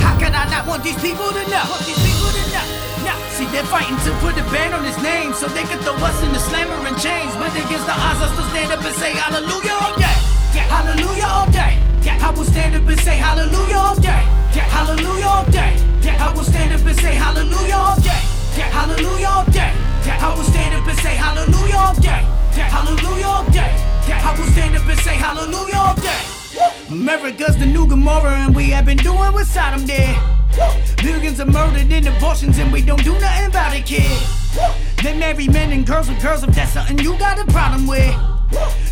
[0.00, 1.64] How can I not want these people to know?
[1.68, 2.66] Want these people to know.
[3.04, 3.14] No.
[3.34, 6.22] See, they're fighting to put a ban on his name so they can throw us
[6.22, 7.34] in the slammer and chains.
[7.36, 10.18] But against the odds, I still stand up and say hallelujah all day.
[10.54, 10.66] Yeah.
[10.70, 11.89] Hallelujah all day.
[12.06, 14.24] I will stand up and say hallelujah all day.
[14.52, 15.76] Hallelujah all day.
[16.18, 18.22] I will stand up and say hallelujah all day.
[18.72, 19.72] Hallelujah all day.
[20.06, 22.22] I will stand up and say hallelujah all day.
[22.56, 23.72] Hallelujah all day.
[24.08, 26.40] I will stand up and say hallelujah all day.
[26.90, 30.16] America's the new Gomorrah, and we have been doing what Sodom did.
[31.04, 34.10] Millions are murdered in abortions, and we don't do nothing about it, kid.
[35.02, 38.29] They marry men and girls with girls if that's something you got a problem with.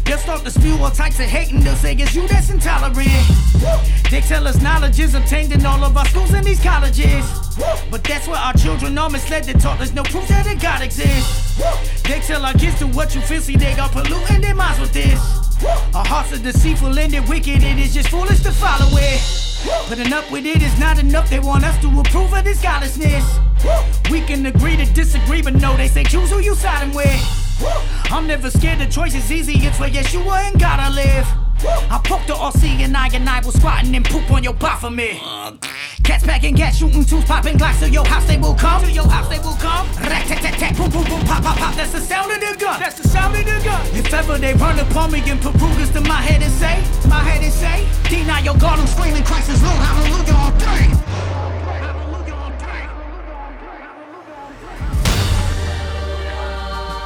[0.04, 3.08] They'll start to spew all types of hate and they'll say it's you that's intolerant.
[4.10, 7.47] They tell us knowledge is obtained in all of our schools and these colleges.
[7.90, 9.44] But that's where our children are misled.
[9.44, 11.56] They taught there's no proof that a God exists.
[12.02, 14.92] They tell our kids to what you feel, see they are polluting their minds with
[14.92, 15.18] this.
[15.94, 19.20] Our hearts are deceitful and they're wicked, it is just foolish to follow it.
[19.88, 23.24] Putting up with it is not enough, they want us to approve of this godlessness.
[24.10, 27.20] We can agree to disagree, but no, they say choose who you siding with.
[28.10, 31.47] I'm never scared, the choice is easy, it's where Yeshua and God I live.
[31.64, 35.18] I poke the RC and I and I will squatting and poop on your Baphomet.
[36.04, 38.82] Cats packing, gas shooting, tools popping, glass to your house they will come.
[38.82, 39.86] To your house they will come.
[39.98, 41.74] Rat tat tat tat, boom boom boom, pop pop pop.
[41.74, 42.78] That's the sound of the gun.
[42.78, 43.86] That's the sound of the gun.
[43.92, 46.78] If ever they run upon me and put Rugers to my head and say,
[47.08, 51.08] my head and say, deny your God, I'm screaming, Christ is Lord, hallelujah all day.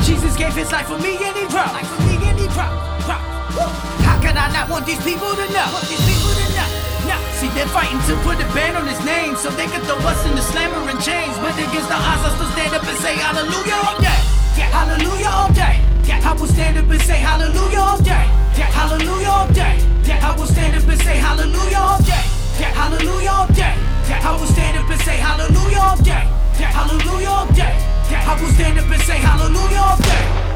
[0.05, 1.73] Jesus gave his life for me and he dropped.
[1.73, 3.07] Life for me and he dropped.
[3.07, 4.22] Drop.
[4.39, 5.67] I not want these people to know?
[5.73, 6.69] Want these people to know?
[7.09, 7.17] No.
[7.37, 10.21] See, they're fighting to put a ban on his name so they can throw us
[10.25, 11.35] in the slammer and chains.
[11.39, 14.21] But against the odds, I still stand up and say hallelujah all day.
[14.57, 14.71] Yeah.
[14.71, 15.81] Hallelujah all day.
[16.05, 16.23] Yeah.
[16.23, 18.27] I will stand up and say hallelujah all day.
[18.57, 18.71] Yeah.
[18.71, 19.75] Hallelujah all day.
[20.05, 20.29] Yeah.
[20.29, 22.25] I will stand up and say hallelujah all day.
[22.61, 22.73] Yeah.
[22.73, 23.75] Hallelujah all day.
[24.09, 24.29] Yeah.
[24.29, 26.25] I will stand up and say hallelujah all day.
[26.61, 26.71] Yeah.
[26.71, 27.75] Hallelujah all day.
[28.11, 28.31] Yeah.
[28.31, 30.52] I will stand up and say hallelujah all day.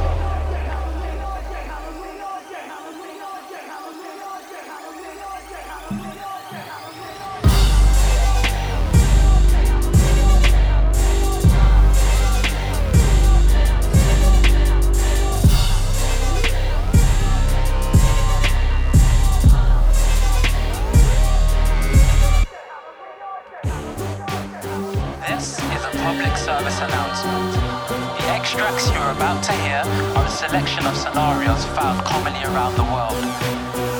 [29.16, 29.82] About to hear
[30.14, 33.16] are a selection of scenarios found commonly around the world.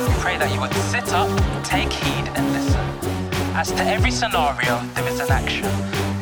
[0.06, 1.30] We pray that you would sit up,
[1.64, 2.84] take heed, and listen.
[3.56, 5.64] As to every scenario, there is an action,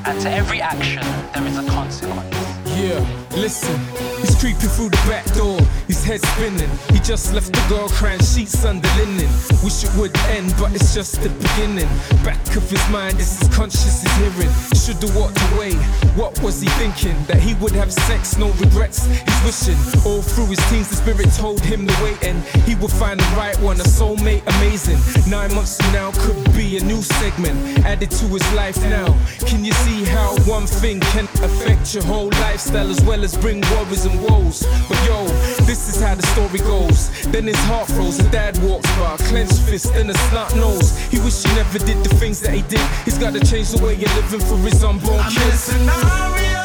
[0.06, 1.02] and to every action,
[1.34, 2.36] there is a consequence.
[2.78, 3.74] Yeah, listen.
[4.22, 6.70] it's creeping through the back door, his head spinning.
[6.92, 9.30] He just left the girl crying sheets under linen.
[9.62, 11.88] Wish it would end, but it's just the beginning.
[12.24, 14.52] Back of his mind is his conscious is hearing.
[14.74, 15.74] Should've walked away.
[16.16, 17.16] What was he thinking?
[17.26, 19.06] That he would have sex, no regrets.
[19.06, 22.92] He's wishing all through his teens, the spirit told him to wait, and he would
[22.92, 24.98] find the right one, a soulmate, amazing.
[25.30, 29.06] Nine months from now could be a new segment added to his life now.
[29.46, 33.60] Can you see how one thing can affect your whole lifestyle as well as bring
[33.72, 34.66] worries and woes?
[34.88, 35.26] But yo,
[35.74, 37.10] this is how the story goes.
[37.32, 40.96] Then his heart froze, and dad walks by, clenched fist and a snot nose.
[41.10, 42.86] He wish he never did the things that he did.
[43.04, 45.70] He's gotta change the way you're living for his unborn kids.
[45.74, 46.62] I'm in a scenario,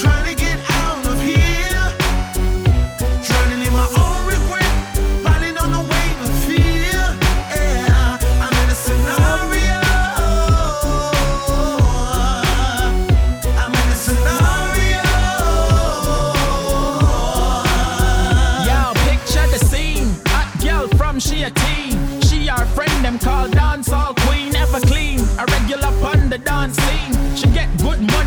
[0.00, 0.35] trying to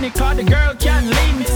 [0.09, 1.49] me cause the girl can't leave.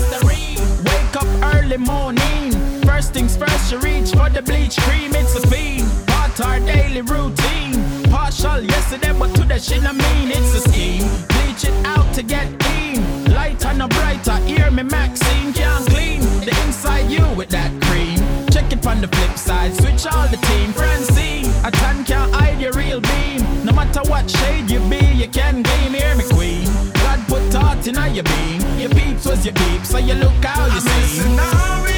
[0.85, 2.51] Wake up early morning.
[2.81, 5.11] First things first, she reach for the bleach cream.
[5.15, 5.87] It's a fiend.
[6.07, 7.75] Part our daily routine.
[8.09, 10.29] Partial yesterday, but today she not mean.
[10.29, 11.07] It's a scheme.
[11.29, 13.25] Bleach it out to get clean.
[13.33, 14.37] Lighter, no brighter.
[14.45, 15.53] Hear me, Maxine.
[15.53, 18.19] Can't clean the inside you with that cream.
[18.51, 19.73] Check it from the flip side.
[19.75, 20.73] Switch all the team.
[20.73, 23.41] Francine, a tan can't hide your real beam.
[23.65, 26.02] No matter what shade you be, you can gleam
[27.83, 28.81] tonight you be.
[28.81, 31.92] Your peeps was your peeps, so you look how you I'm see.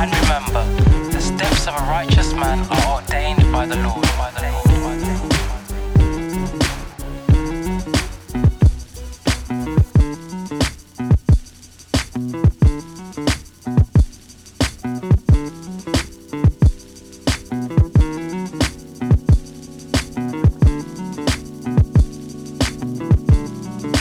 [0.00, 0.64] And remember,
[1.12, 4.00] the steps of a righteous man are ordained by the Lord.
[4.16, 4.66] By the Lord.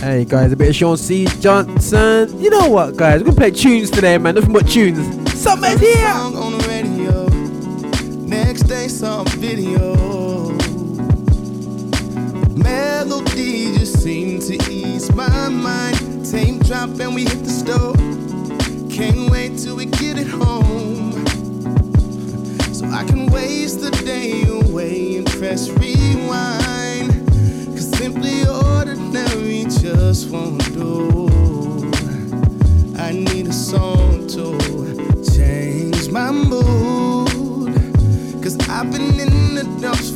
[0.02, 1.26] Hey guys, a bit of Sean C.
[1.41, 2.41] Johnson.
[2.41, 3.20] You know what, guys?
[3.20, 4.36] We're gonna play tunes today, man.
[4.36, 5.18] Nothing but tunes.
[5.40, 6.10] Somebody here.
[6.10, 7.26] Song on the radio.
[8.28, 9.96] Next day, some video.
[12.58, 16.26] Melody just seemed to ease my mind.
[16.68, 17.94] Drop and we hit the.
[18.92, 21.26] Can't wait till we get it home.
[22.74, 27.12] So I can waste the day away and press rewind.
[27.74, 30.59] Cause simply ordinary just won't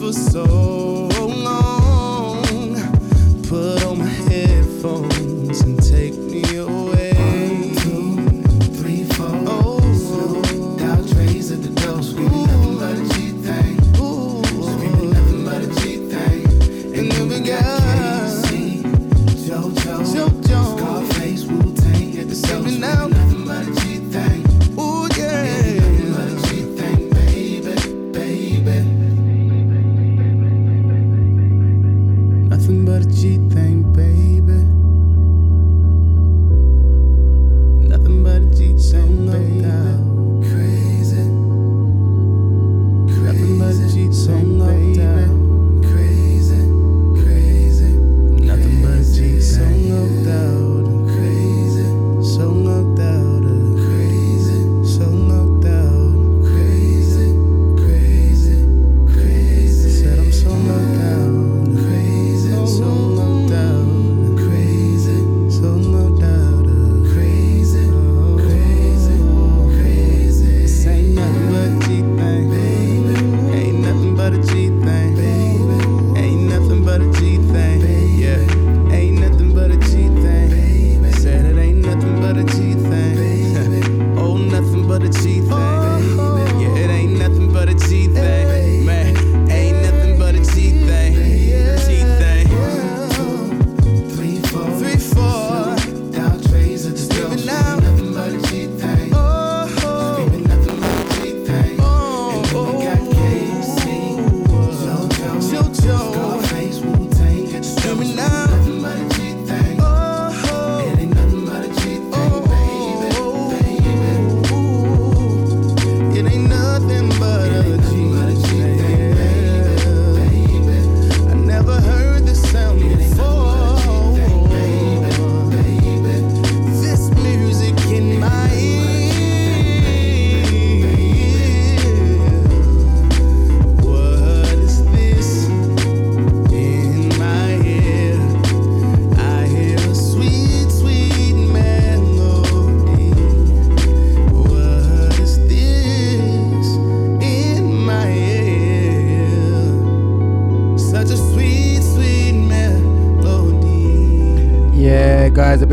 [0.03, 0.92] for so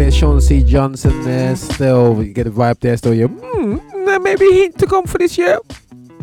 [0.05, 0.63] bit Sean C.
[0.63, 1.55] Johnson there.
[1.55, 2.97] Still, you get a vibe there.
[2.97, 3.29] Still, you.
[3.29, 5.61] Mm, maybe he to come for this year.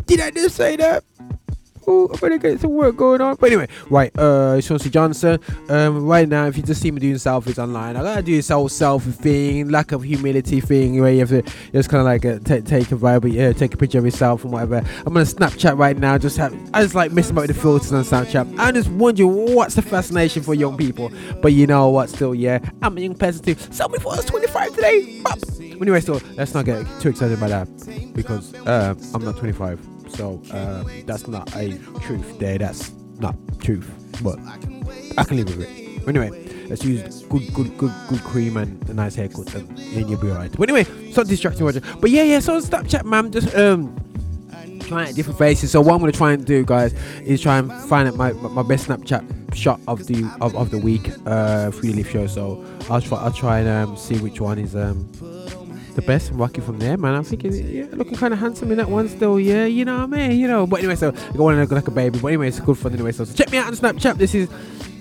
[0.07, 1.03] Did I just say that?
[1.89, 3.37] Oh, I better get some work going on.
[3.39, 4.89] But anyway, right, uh, Sean C.
[4.89, 5.39] Johnson.
[5.69, 8.49] Um, right now, if you just see me doing selfies online, I gotta do this
[8.49, 12.25] whole selfie thing, lack of humility thing, where you have to just kind of like
[12.25, 14.83] uh, ta- take a vibe, but yeah, take a picture of yourself and whatever.
[15.05, 16.17] I'm on Snapchat right now.
[16.17, 18.55] Just have, I just like messing about with the filters on Snapchat.
[18.59, 21.09] I'm just wondering what's the fascination for young people.
[21.41, 22.09] But you know what?
[22.09, 23.55] Still, yeah, I'm a young person too.
[23.71, 25.21] Somebody I was 25 today.
[25.23, 25.39] Bop.
[25.61, 29.96] Anyway, so let's not get too excited about that because uh, I'm not 25.
[30.09, 32.57] So uh, that's not a truth there.
[32.57, 33.89] That's not truth.
[34.23, 34.39] But
[35.17, 36.07] I can live with it.
[36.07, 36.29] Anyway,
[36.69, 40.29] let's use good, good, good, good cream and a nice haircut, and then you'll be
[40.29, 40.51] alright.
[40.51, 40.85] But anyway,
[41.15, 41.81] not distracting, Roger.
[41.99, 42.39] But yeah, yeah.
[42.39, 43.95] So Snapchat, man, just um.
[44.81, 45.71] Trying different faces.
[45.71, 46.93] So what I'm gonna try and do, guys,
[47.25, 50.77] is try and find out my, my best Snapchat shot of the of, of the
[50.77, 52.25] week uh for the lift show.
[52.25, 55.05] So I'll try I'll try and um, see which one is um
[55.97, 57.15] the best and rocky from there, man.
[57.15, 60.13] I'm thinking, yeah, looking kind of handsome in that one still, yeah, you know what
[60.13, 60.65] I mean, you know.
[60.67, 62.19] But anyway, so I want to look like a baby.
[62.19, 63.11] But anyway, it's good fun anyway.
[63.11, 64.17] So, so check me out on Snapchat.
[64.17, 64.47] This is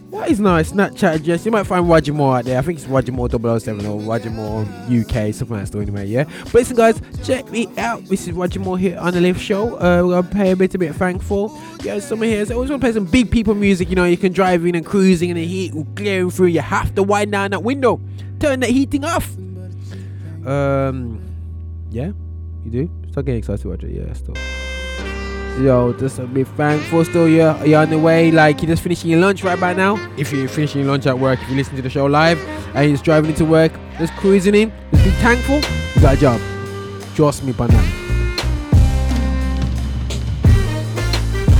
[0.08, 1.44] what is nice Snapchat address.
[1.44, 2.58] You might find Roger Moore out there.
[2.58, 5.78] I think it's Roger Moore 007 or Roger Moore UK, something like that.
[5.78, 6.24] Anyway, yeah.
[6.44, 8.02] But listen, guys, check me out.
[8.06, 9.76] This is Roger Moore here on the Lift Show.
[9.76, 11.60] Uh, we're gonna pay a bit, a bit of thankful.
[11.82, 12.46] Yeah, someone here.
[12.46, 13.90] So I always want to play some big people music.
[13.90, 16.46] You know, you can drive in and cruising in the heat will glaring through.
[16.46, 18.00] You have to wind down that window,
[18.40, 19.36] turn that heating off.
[20.46, 21.20] Um.
[21.90, 22.12] Yeah,
[22.64, 22.90] you do.
[23.10, 23.90] Start getting excited about it.
[23.90, 24.34] Yeah, still.
[25.62, 27.28] Yo, just be thankful still.
[27.28, 28.30] Yeah, you're on the way.
[28.30, 29.96] Like you're just finishing your lunch right by now.
[30.18, 32.38] If you're finishing your lunch at work, if you listen to the show live
[32.74, 35.56] and you're just driving into work, just cruising in, just be thankful.
[35.94, 36.40] You got a job.
[37.14, 37.82] Trust me, by now.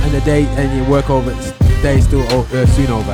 [0.03, 1.31] And the day and your work over,
[1.81, 3.13] day still uh, soon over.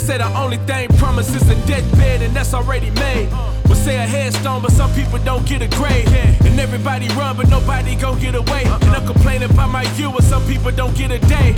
[0.00, 3.28] Say the only thing promised is a deathbed, and that's already made.
[3.64, 6.08] But say a headstone, but some people don't get a grave.
[6.44, 8.64] And everybody run, but nobody gon' get away.
[8.64, 11.54] And I'm complaining about my year, but some people don't get a day.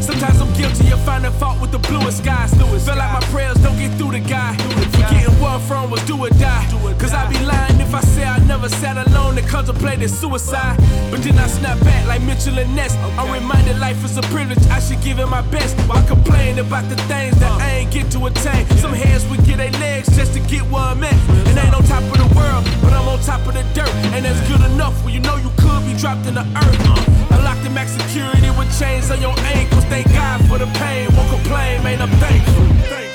[0.00, 2.52] Sometimes I'm guilty of finding fault with the bluest skies.
[2.54, 4.54] Feel like my prayers don't get through the guy.
[4.92, 6.66] Forgetting where I'm from was do or die.
[6.98, 10.76] Cause I'd be lying if I say I never sat alone and contemplated suicide.
[11.10, 12.94] But then I snap back like Mitchell and Ness.
[13.18, 15.76] I'm reminded life is a privilege, I should give it my best.
[15.88, 18.66] While complaining about the things that I ain't get to attain.
[18.78, 21.14] Some hands would get their legs just to get where I'm at.
[21.48, 23.92] And ain't on top of the world, but I'm on top of the dirt.
[24.14, 27.32] And that's good enough when you know you could be dropped in the earth.
[27.32, 29.84] I locked the max security with chains on your ankles.
[29.84, 31.08] Thank God for the pain.
[31.14, 33.05] Won't complain, man, I'm thankful.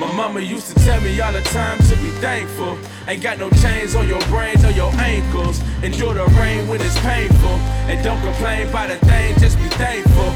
[0.00, 2.78] My mama used to tell me all the time to be thankful.
[3.06, 5.60] Ain't got no chains on your brains or your ankles.
[5.82, 7.50] Endure the rain when it's painful.
[7.86, 10.30] And don't complain about a thing, just be thankful.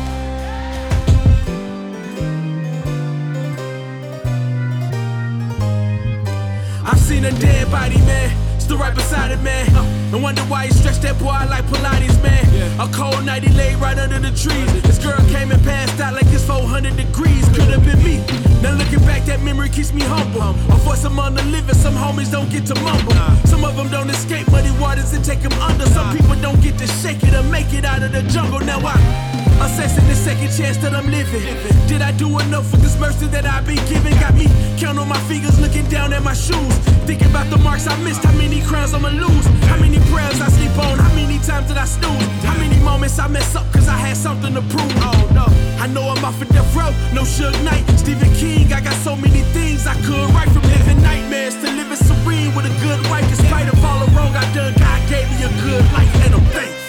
[6.84, 8.43] I've seen a dead body, man.
[8.64, 9.68] Still right beside it, man.
[10.10, 12.48] And wonder why he stretched that boy out like Pilates, man.
[12.80, 14.72] A cold night, he laid right under the trees.
[14.82, 17.44] This girl came and passed out like it's 400 degrees.
[17.50, 18.24] Could have been me.
[18.62, 20.40] Now looking back, that memory keeps me humble.
[20.72, 23.12] I for some on the living, some homies don't get to mumble.
[23.44, 25.84] Some of them don't escape muddy waters and take them under.
[25.84, 28.60] Some people don't get to shake it or make it out of the jungle.
[28.60, 31.42] Now I assessing the second chance that I'm living.
[31.86, 34.12] Did I do enough with this mercy that I've been given?
[34.20, 34.46] Got me
[34.78, 36.74] count on my fingers, looking down at my shoes.
[37.06, 40.48] Thinking about the marks I missed, how many crowns I'ma lose, how many prayers I
[40.48, 43.88] sleep on, how many times did I snooze, how many moments I mess up cause
[43.88, 44.92] I had something to prove.
[45.04, 45.46] Oh no,
[45.82, 48.72] I know I'm off of death row, no Suge Knight, Stephen King.
[48.72, 52.66] I got so many things I could write from living nightmares to living serene with
[52.66, 53.28] a good wife.
[53.28, 56.34] In spite of all the wrong I done, God gave me a good life, and
[56.34, 56.83] I'm thankful.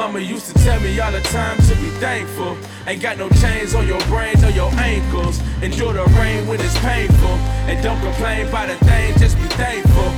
[0.00, 2.56] Mama used to tell me all the time to be thankful.
[2.86, 5.38] Ain't got no chains on your brains or your ankles.
[5.60, 7.34] Endure the rain when it's painful.
[7.68, 10.10] And don't complain about a thing, just be thankful.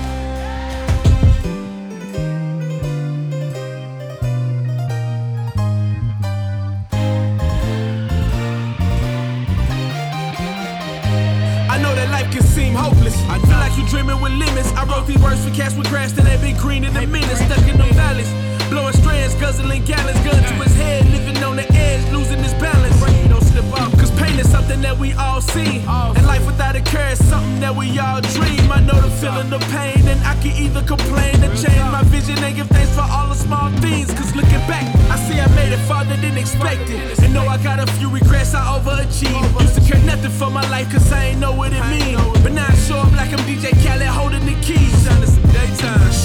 [11.68, 13.16] I know that life can seem hopeless.
[13.26, 14.70] I feel like you dreaming with limits.
[14.74, 17.36] I wrote these words for cats with grass that ain't been green in a minute.
[17.36, 18.30] Stuck in the valleys,
[18.70, 18.94] blowing
[19.42, 22.94] guzzling gallons, gun to his head, living on the edge, losing his balance.
[23.28, 25.82] Don't slip up, cause pain is something that we all see.
[26.16, 28.70] And life without a care is something that we all dream.
[28.70, 32.38] I know the feeling of pain, and I can either complain or change my vision
[32.38, 34.12] and give thanks for all small things.
[34.12, 37.00] Cause looking back, I see I made it farther than expected.
[37.22, 39.60] And know I got a few regrets, I overachieved.
[39.60, 42.16] Used to care nothing for my life, cause I ain't know what it mean.
[42.42, 44.92] But now I show up like I'm DJ Khaled holding the keys.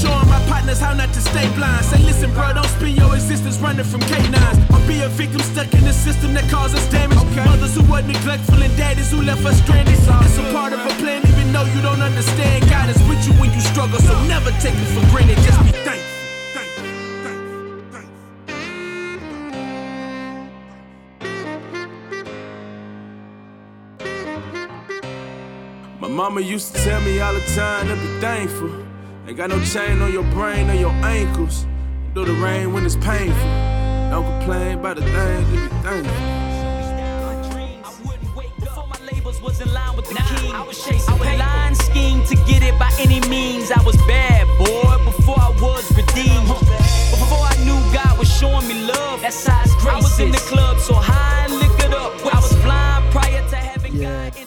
[0.02, 1.84] Showing my partners how not to stay blind.
[1.86, 4.58] Say, listen, bro, don't spend your existence running from K9s.
[4.70, 7.18] Or be a victim stuck in the system that causes damage.
[7.36, 9.96] Mothers who were neglectful and daddies who left us stranded.
[9.96, 12.70] It's a part of a plan, even though you don't understand.
[12.70, 15.38] God is with you when you struggle, so never take it for granted.
[15.38, 15.97] Just be thankful.
[26.18, 28.72] Mama used to tell me all the time to be thankful.
[29.28, 31.68] Ain't got no chain on your brain or your ankles.
[32.16, 33.50] Though the rain when it's painful.
[34.10, 36.18] Don't complain about the things to be thankful.
[38.60, 40.56] Before my labels was in line with the king.
[40.56, 43.70] I was chasing I would line scheme to get it by any means.
[43.70, 46.48] I was bad, boy, before I was redeemed.
[46.48, 50.32] Before I knew God was showing me love, that's how His grace I was in
[50.32, 52.12] the club so high and liquored up.
[52.34, 54.47] I was blind prior to having God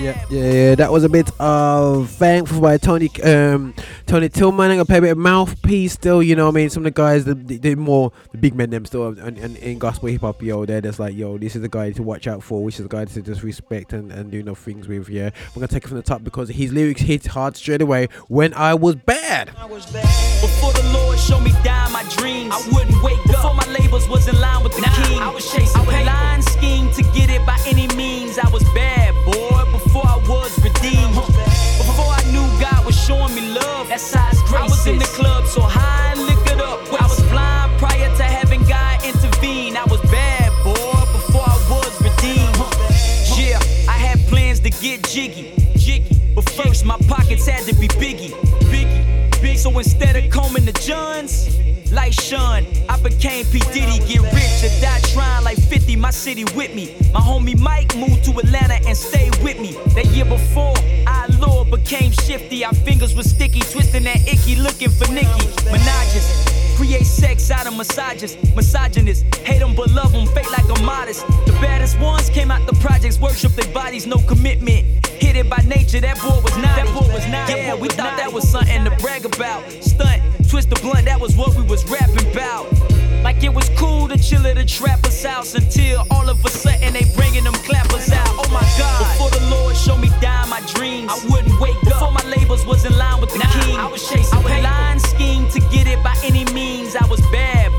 [0.00, 0.74] Yeah, yeah, yeah.
[0.76, 3.74] That was a bit of thankful by Tony, um,
[4.06, 4.70] Tony Tillman.
[4.70, 6.22] I'm gonna play a bit of mouthpiece still.
[6.22, 8.54] You know, what I mean, some of the guys, the, the, the more the big
[8.54, 11.54] men, them still, and, and in gospel hip hop, yo, they're just like, yo, this
[11.54, 12.64] is the guy to watch out for.
[12.64, 15.10] Which is the guy to just respect and, and do no things with.
[15.10, 18.08] Yeah, we're gonna take it from the top because his lyrics hit hard straight away.
[18.28, 19.52] When I was bad.
[19.58, 20.04] I was bad.
[20.40, 23.26] Before the Lord showed me down my dreams, I wouldn't wake up.
[23.26, 26.40] Before my labels was in line with the king, I was chasing I would line
[26.40, 28.38] scheme to get it by any means.
[28.38, 29.49] I was bad, boy,
[29.90, 31.14] before I was redeemed.
[31.14, 35.04] Before I knew God was showing me love, how His grace I was in the
[35.18, 36.78] club so high and liquored up.
[36.94, 39.76] I was blind prior to having God intervene.
[39.76, 42.54] I was bad, boy, before I was redeemed.
[43.36, 43.58] Yeah,
[43.90, 46.34] I had plans to get jiggy, jiggy.
[46.36, 48.30] But first, my pockets had to be biggie,
[48.70, 49.58] biggie, big.
[49.58, 51.58] So instead of combing the Johns,
[51.90, 53.58] like Sean, I became P.
[53.74, 53.98] Diddy.
[54.06, 54.19] Get
[56.20, 56.94] city with me.
[57.14, 59.72] My homie Mike moved to Atlanta and stayed with me.
[59.94, 60.74] That year before,
[61.06, 62.62] I Lord became shifty.
[62.62, 65.46] Our fingers were sticky, twisting that icky, looking for Nikki.
[65.72, 66.26] Menages.
[66.76, 69.24] Create sex out of massages, misogynist.
[69.36, 71.26] Hate them but love them, fake like I'm modest.
[71.46, 75.06] The baddest ones came out the projects, worship their bodies, no commitment.
[75.06, 76.76] Hit it by nature, that boy was not.
[76.76, 77.48] That boy was not.
[77.48, 79.62] Yeah, we thought that was something to brag about.
[79.82, 82.89] Stunt, twist the blunt, that was what we was rapping about.
[83.22, 86.92] Like it was cool to chill at a trapper's house until all of a sudden
[86.92, 88.28] they bringing them clappers out.
[88.30, 88.98] Oh my God!
[89.12, 91.84] Before the Lord showed me down my dreams, I wouldn't wake up.
[91.84, 94.38] Before my labels was in line with the king, I was chasing.
[94.38, 96.96] I would line scheme to get it by any means.
[96.96, 97.70] I was bad,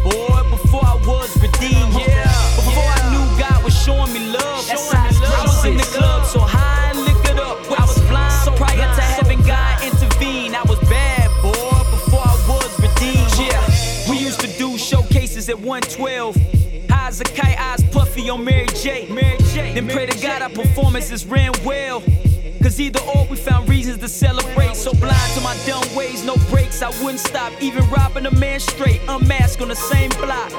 [15.51, 16.35] at 112.
[16.89, 19.07] High a kite, eyes puffy on Mary J.
[19.09, 19.73] Mary J.
[19.73, 22.01] Then pray to God our performances ran well.
[22.63, 24.75] Cause either or we found reasons to celebrate.
[24.75, 26.81] So blind to my dumb ways, no breaks.
[26.81, 30.51] I wouldn't stop, even robbing a man straight, unmasked on the same block.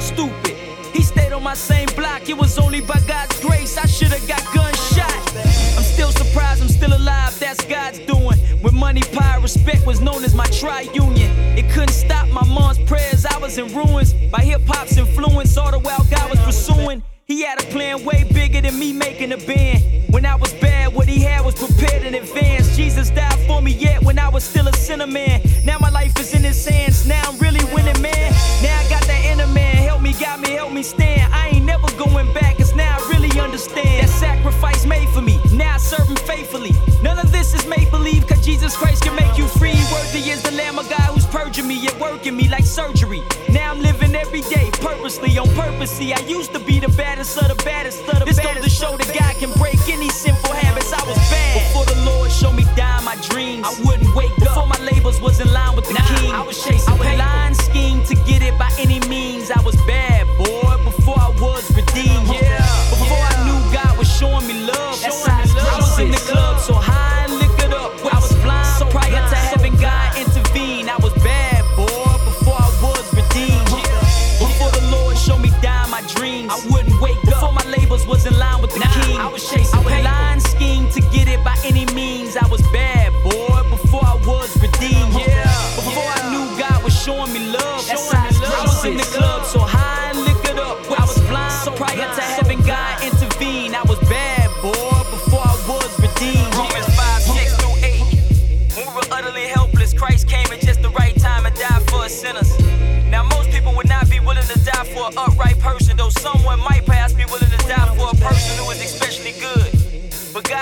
[0.00, 0.56] Stupid.
[0.92, 2.28] He stayed on my same block.
[2.28, 5.71] It was only by God's grace I should've got gunshot.
[6.02, 7.38] Still surprised I'm still alive.
[7.38, 8.36] That's God's doing.
[8.60, 11.30] With money, power, respect was known as my tri-union.
[11.56, 13.24] It couldn't stop my mom's prayers.
[13.24, 15.56] I was in ruins by hip hop's influence.
[15.56, 17.04] All the while God was pursuing.
[17.26, 20.12] He had a plan way bigger than me making a band.
[20.12, 22.76] When I was bad, what he had was prepared in advance.
[22.76, 25.40] Jesus died for me yet when I was still a sinner man.
[25.64, 27.06] Now my life is in his hands.
[27.06, 28.32] Now I'm really winning, man.
[28.60, 29.76] Now I got that inner man.
[29.76, 31.32] Help me, got me, help me stand.
[31.32, 35.40] I ain't never going back, cause now I understand that sacrifice made for me.
[35.52, 36.72] Now I serve him faithfully.
[37.02, 39.78] None of this is make believe, cause Jesus Christ can make you free.
[39.92, 43.22] Worthy is the Lamb of God who's purging me and working me like surgery.
[43.50, 45.90] Now I'm living every day purposely, on purpose.
[45.90, 48.62] See, I used to be the baddest of the baddest of the this baddest.
[48.64, 50.92] This goes to show that God can break any sinful habits.
[50.92, 51.54] I was bad.
[51.60, 54.38] Before the Lord showed me down my dreams, I wouldn't wake up.
[54.38, 57.54] Before my labels was in line with the king, I was chasing I would line
[57.54, 59.50] scheme to get it by any means.
[59.50, 60.51] I was bad, boy,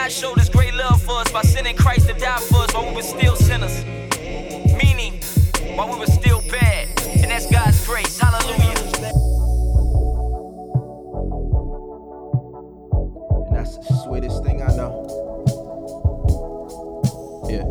[0.01, 2.89] God showed his great love for us by sending Christ to die for us while
[2.89, 3.85] we were still sinners.
[4.83, 5.21] Meaning,
[5.77, 6.89] while we were still bad.
[7.07, 8.19] And that's God's grace.
[8.19, 8.79] Hallelujah.
[13.45, 15.05] And that's the sweetest thing I know.
[17.51, 17.67] Yeah.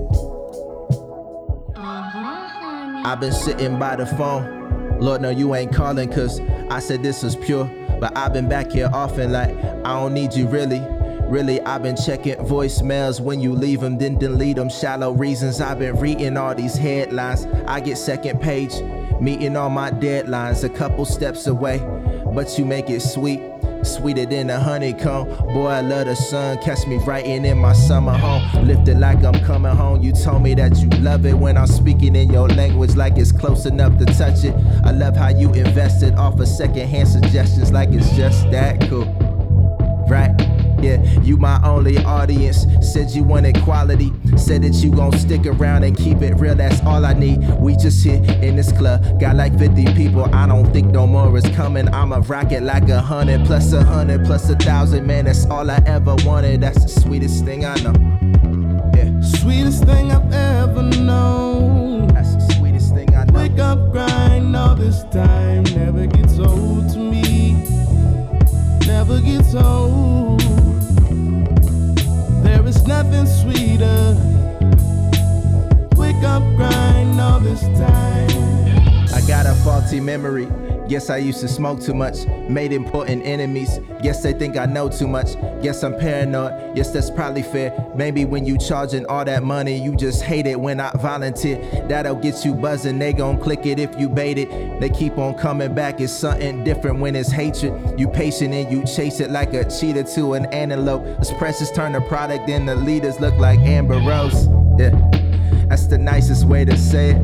[1.81, 4.99] Uh-huh, I've been sitting by the phone.
[4.99, 7.65] Lord, no, you ain't calling, cause I said this was pure.
[7.99, 9.49] But I've been back here often, like,
[9.83, 10.85] I don't need you really.
[11.29, 14.67] Really, I've been checking voicemails when you leave them, then delete them.
[14.67, 17.45] Shallow reasons, I've been reading all these headlines.
[17.67, 18.81] I get second page,
[19.21, 21.77] meeting all my deadlines, a couple steps away.
[22.33, 23.41] But you make it sweet,
[23.83, 25.27] sweeter than a honeycomb.
[25.53, 28.65] Boy, I love the sun, catch me writing in my summer home.
[28.65, 30.01] Lifted like I'm coming home.
[30.01, 33.31] You told me that you love it when I'm speaking in your language, like it's
[33.31, 34.55] close enough to touch it.
[34.83, 39.05] I love how you invested off of secondhand suggestions, like it's just that cool.
[40.09, 40.48] Right?
[40.81, 42.65] Yeah, you my only audience.
[42.81, 44.11] Said you wanted quality.
[44.37, 46.55] Said that you gon' stick around and keep it real.
[46.55, 47.39] That's all I need.
[47.59, 49.19] We just hit in this club.
[49.19, 50.23] Got like 50 people.
[50.33, 51.87] I don't think no more is coming.
[51.89, 55.05] I'ma rock it like a hundred plus a hundred plus a thousand.
[55.05, 56.61] Man, that's all I ever wanted.
[56.61, 57.93] That's the sweetest thing I know.
[58.95, 59.21] Yeah.
[59.21, 62.07] Sweetest thing I've ever known.
[62.07, 63.39] That's the sweetest thing I know.
[63.39, 65.63] Wake up, grind all this time.
[65.63, 67.53] Never gets old to me.
[68.85, 70.28] Never gets old.
[72.89, 74.17] Nothing sweeter.
[75.95, 79.07] Wake up, grind all this time.
[79.13, 80.47] I got a faulty memory.
[80.89, 82.25] Guess I used to smoke too much.
[82.49, 83.79] Made important enemies.
[84.01, 85.35] Guess they think I know too much.
[85.61, 86.75] Guess I'm paranoid.
[86.75, 87.71] Yes, that's probably fair.
[87.95, 91.57] Maybe when you charging all that money, you just hate it when I volunteer.
[91.87, 92.97] That'll get you buzzing.
[92.97, 94.79] They gon' click it if you bait it.
[94.79, 96.01] They keep on coming back.
[96.01, 97.99] It's something different when it's hatred.
[97.99, 101.05] You patient and you chase it like a cheetah to an antelope.
[101.19, 104.47] As precious turn the product and the leaders look like Amber Rose.
[104.79, 104.89] Yeah,
[105.67, 107.21] that's the nicest way to say it.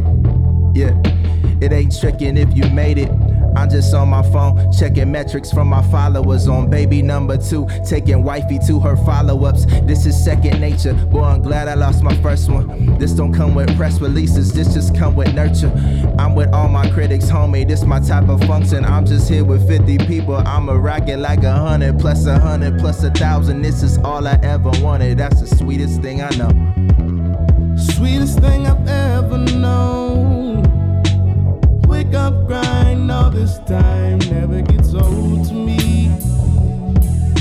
[0.76, 0.92] Yeah,
[1.62, 3.10] it ain't tricking if you made it.
[3.56, 8.24] I'm just on my phone, checking metrics from my followers on baby number two, taking
[8.24, 9.66] wifey to her follow ups.
[9.84, 10.94] This is second nature.
[10.94, 12.98] Boy, I'm glad I lost my first one.
[12.98, 15.72] This don't come with press releases, this just come with nurture.
[16.20, 17.68] I'm with all my critics, homie.
[17.68, 18.86] This my type of function.
[18.86, 20.36] I'm just here with 50 people.
[20.36, 23.62] I'ma rock it like a hundred plus a hundred plus a thousand.
[23.62, 25.18] This is all I ever wanted.
[25.18, 26.50] That's the sweetest thing I know.
[27.78, 30.55] Sweetest thing I've ever known.
[32.06, 34.20] Wake up, grind all this time.
[34.20, 36.10] Never gets old to me.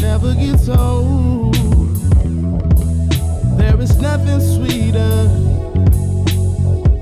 [0.01, 1.55] Never gets old.
[3.59, 5.29] There is nothing sweeter.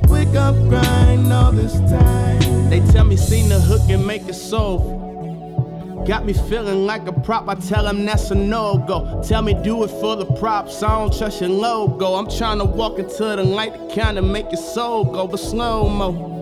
[0.09, 2.69] Wake up, grind all this time.
[2.69, 6.05] They tell me sing the hook and make it soulful.
[6.05, 9.23] Got me feeling like a prop, I tell them that's a no-go.
[9.23, 12.15] Tell me do it for the props, I don't trust your logo.
[12.15, 16.42] I'm trying to walk into the light to kinda make your soul go, but slow-mo.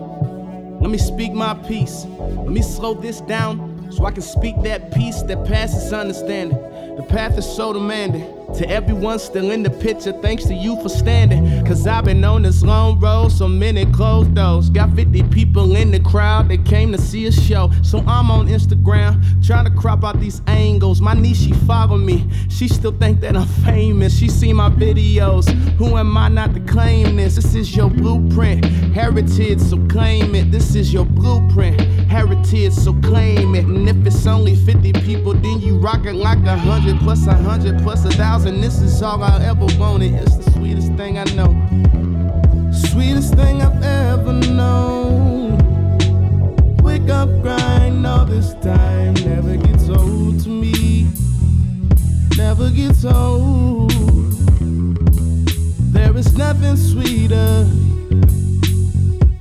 [0.81, 2.05] Let me speak my piece.
[2.05, 6.57] Let me slow this down so I can speak that peace that passes understanding.
[6.95, 8.40] The path is so demanding.
[8.57, 11.65] To everyone still in the picture, thanks to you for standing.
[11.65, 14.69] Cause I've been on this long road, so many closed doors.
[14.69, 17.71] Got 50 people in the crowd that came to see a show.
[17.81, 21.01] So I'm on Instagram, trying to crop out these angles.
[21.01, 22.27] My niece, she follow me.
[22.49, 24.17] She still think that I'm famous.
[24.17, 25.49] She see my videos.
[25.77, 27.35] Who am I not to claim this?
[27.35, 28.65] This is your blueprint.
[28.93, 30.51] Heritage, so claim it.
[30.51, 31.79] This is your blueprint.
[32.11, 33.65] Heritage, so claim it.
[33.65, 37.33] And if it's only 50 people, then you rock it like a hundred plus a
[37.33, 38.40] hundred plus a thousand.
[38.43, 40.13] And this is all I ever wanted.
[40.13, 41.53] It's the sweetest thing I know.
[42.73, 45.57] Sweetest thing I've ever known.
[46.77, 49.13] Wake up, grind all this time.
[49.13, 51.07] Never gets old to me.
[52.35, 53.91] Never gets old.
[55.93, 57.67] There is nothing sweeter.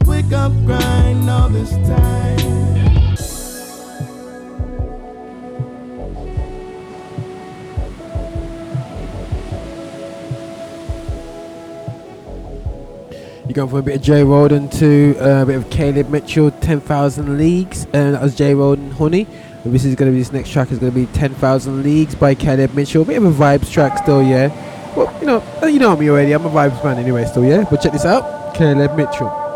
[0.04, 2.49] Wake up, grind all this time.
[13.50, 14.22] You going for a bit of J.
[14.22, 17.84] Rhodan to uh, a bit of Kaleb Mitchell, 10,000 Leagues.
[17.92, 18.54] And that was J.
[18.54, 19.26] Rhodan Honey.
[19.64, 22.14] And this is going to be, this next track is going to be 10,000 Leagues
[22.14, 23.02] by Kaleb Mitchell.
[23.02, 24.54] A bit of a vibes track still, yeah.
[24.94, 26.30] Well, you know, you know me already.
[26.30, 27.64] I'm a vibes man anyway, still, yeah.
[27.68, 29.49] But check this out Kaleb Mitchell.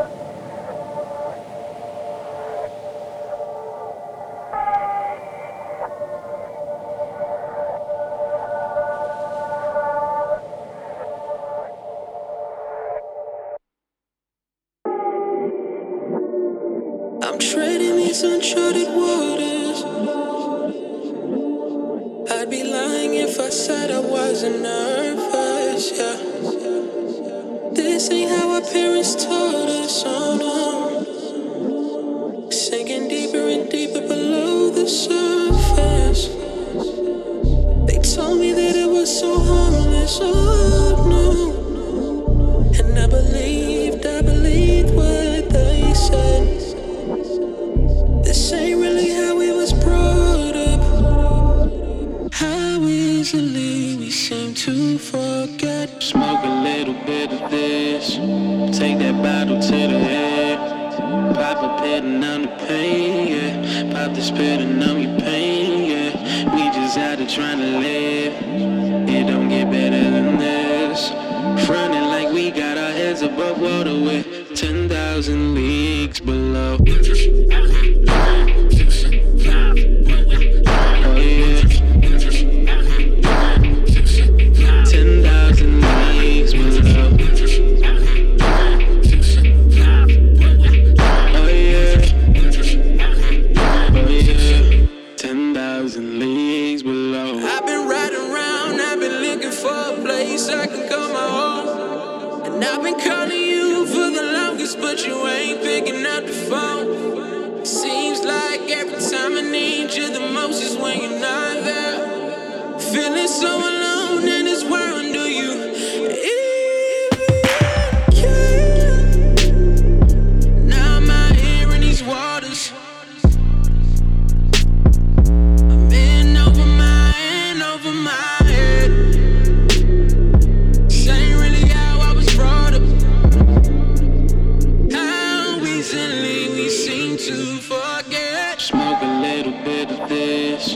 [137.17, 138.61] To forget.
[138.61, 140.75] Smoke a little bit of this.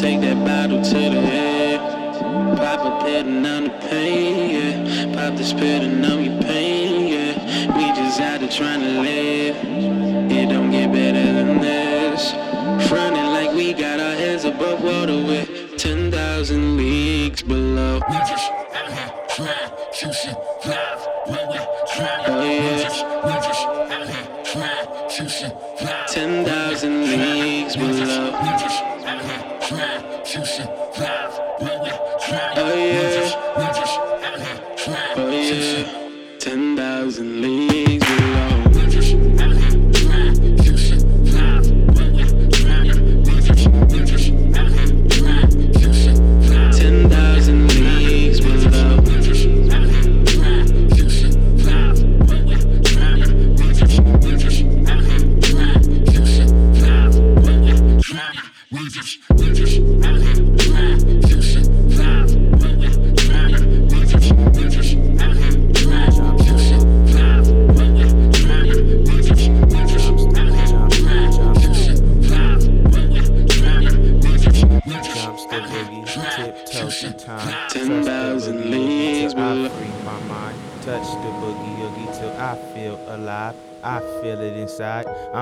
[0.00, 1.80] Take that bottle to the head.
[2.56, 5.14] Pop a pitting on the pain, yeah.
[5.14, 7.76] Pop the spitting on your pain, yeah.
[7.76, 9.56] We just out here trying to live.
[10.32, 12.32] It don't get better than this.
[12.88, 18.00] Frontin' like we got our heads above water with 10,000 leagues below.
[22.30, 23.37] Oh yeah.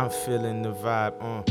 [0.06, 1.14] I'm feeling the vibe.
[1.20, 1.42] Uh.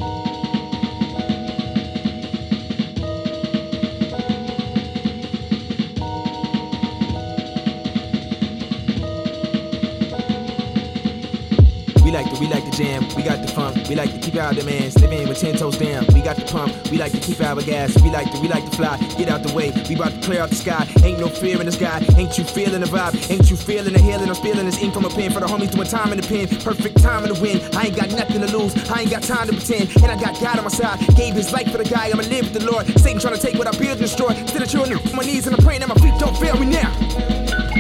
[12.01, 14.43] We like to, we like to jam, we got the funk, we like to keep
[14.43, 16.05] our demands, live in with ten toes down.
[16.13, 18.65] We got the pump, we like to keep our gas, we like to, we like
[18.69, 20.85] to fly, get out the way, we about to clear out the sky.
[21.03, 23.15] Ain't no fear in the sky, ain't you feeling the vibe?
[23.31, 24.27] Ain't you feeling the healing?
[24.27, 26.47] I'm feeling this ink from a pen for the homies doing time in the pen,
[26.59, 27.61] perfect time in the win.
[27.75, 30.39] I ain't got nothing to lose, I ain't got time to pretend, and I got
[30.41, 30.99] God on my side.
[31.15, 32.87] Gave his life for the guy, I'ma live with the Lord.
[32.99, 34.33] Satan trying to take what I build and destroy.
[34.47, 36.91] Still a children my knees and I'm praying that my feet don't fail me now.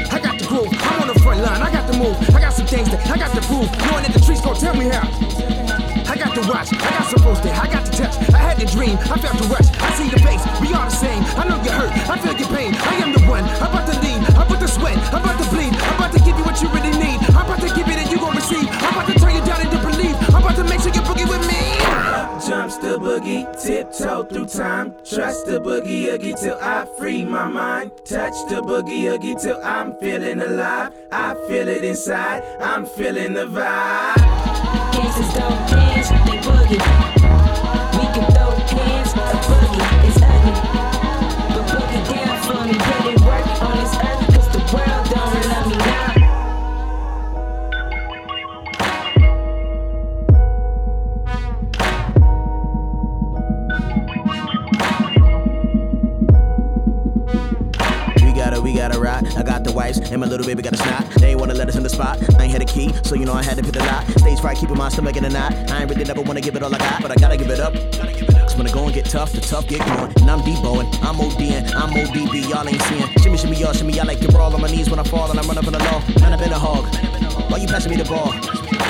[0.07, 2.53] I got the groove, I'm on the front line, I got the move, I got
[2.53, 3.67] some things that I got to prove.
[3.91, 5.74] Knowing that the streets gon' tell me how.
[6.35, 8.65] I got the watch, I got some post I got the touch, I had the
[8.65, 11.23] dream, I felt the rush, I see the face, we all the same.
[11.39, 13.95] I know you hurt, I feel your pain, I am the one, I'm about to
[14.03, 15.34] lead, I'm about to sweat, I'm about
[23.45, 24.93] the boogie, tiptoe through time.
[25.03, 27.91] Trust the boogie oogie till I free my mind.
[28.05, 30.93] Touch the boogie oogie till I'm feeling alive.
[31.11, 34.15] I feel it inside, I'm feeling the vibe.
[34.93, 36.81] Gangsters don't dance, they boogie.
[37.97, 40.14] We can throw hands, a boogie
[59.75, 61.03] I wipes, and my little baby got a snot.
[61.19, 62.17] They ain't wanna let us in the spot.
[62.39, 64.07] I ain't had a key, so you know I had to pick the lock.
[64.17, 65.51] Stage fright, keeping my stomach in a knot.
[65.69, 67.59] I ain't really never wanna give it all I got, but I gotta give it
[67.59, 67.73] up.
[67.73, 70.11] Cause when the going get tough, the tough get going.
[70.21, 73.07] And I'm Deboing, I'm ODing, I'm ODB, y'all ain't seeing.
[73.19, 75.39] Shimmy, shimmy, y'all, shimmy, I like to brawl on my knees when I fall and
[75.39, 75.99] I'm running from the law.
[76.21, 76.85] Man, I've been a hog.
[77.51, 78.31] Why you passing me the ball?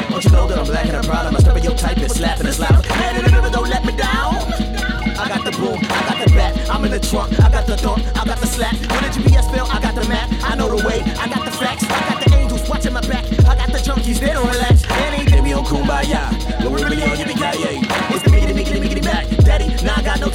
[0.10, 1.34] Don't you know that I'm black and I'm proud?
[1.34, 2.88] Of your type and slapping and slapping.
[2.90, 4.45] Man in don't let me down.
[7.00, 8.74] The trunk, I got the thump, I got the slack.
[8.74, 11.52] When the GPS fail, I got the map, I know the way, I got the
[11.52, 14.86] facts, I got the angels watching my back, I got the junkies, they don't relax.
[14.90, 16.32] And ain't me on kumbaya,
[16.64, 17.75] but we really on yippee It's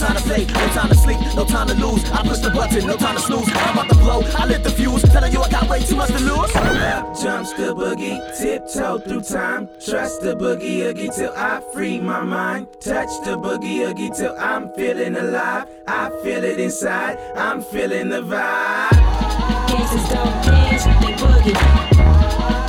[0.01, 2.03] time to play, no time to sleep, no time to lose.
[2.11, 3.49] I push the button, no time to snooze.
[3.53, 6.09] I'm about to blow, I lit the fuse, telling you I got way too much
[6.09, 6.57] to lose.
[6.57, 9.69] Up jumps the boogie, tiptoe through time.
[9.85, 12.69] Trust the boogie oogie till I free my mind.
[12.81, 15.69] Touch the boogie oogie till I'm feeling alive.
[15.87, 18.91] I feel it inside, I'm feeling the vibe.
[19.69, 22.60] Gangsters don't dance, they boogie.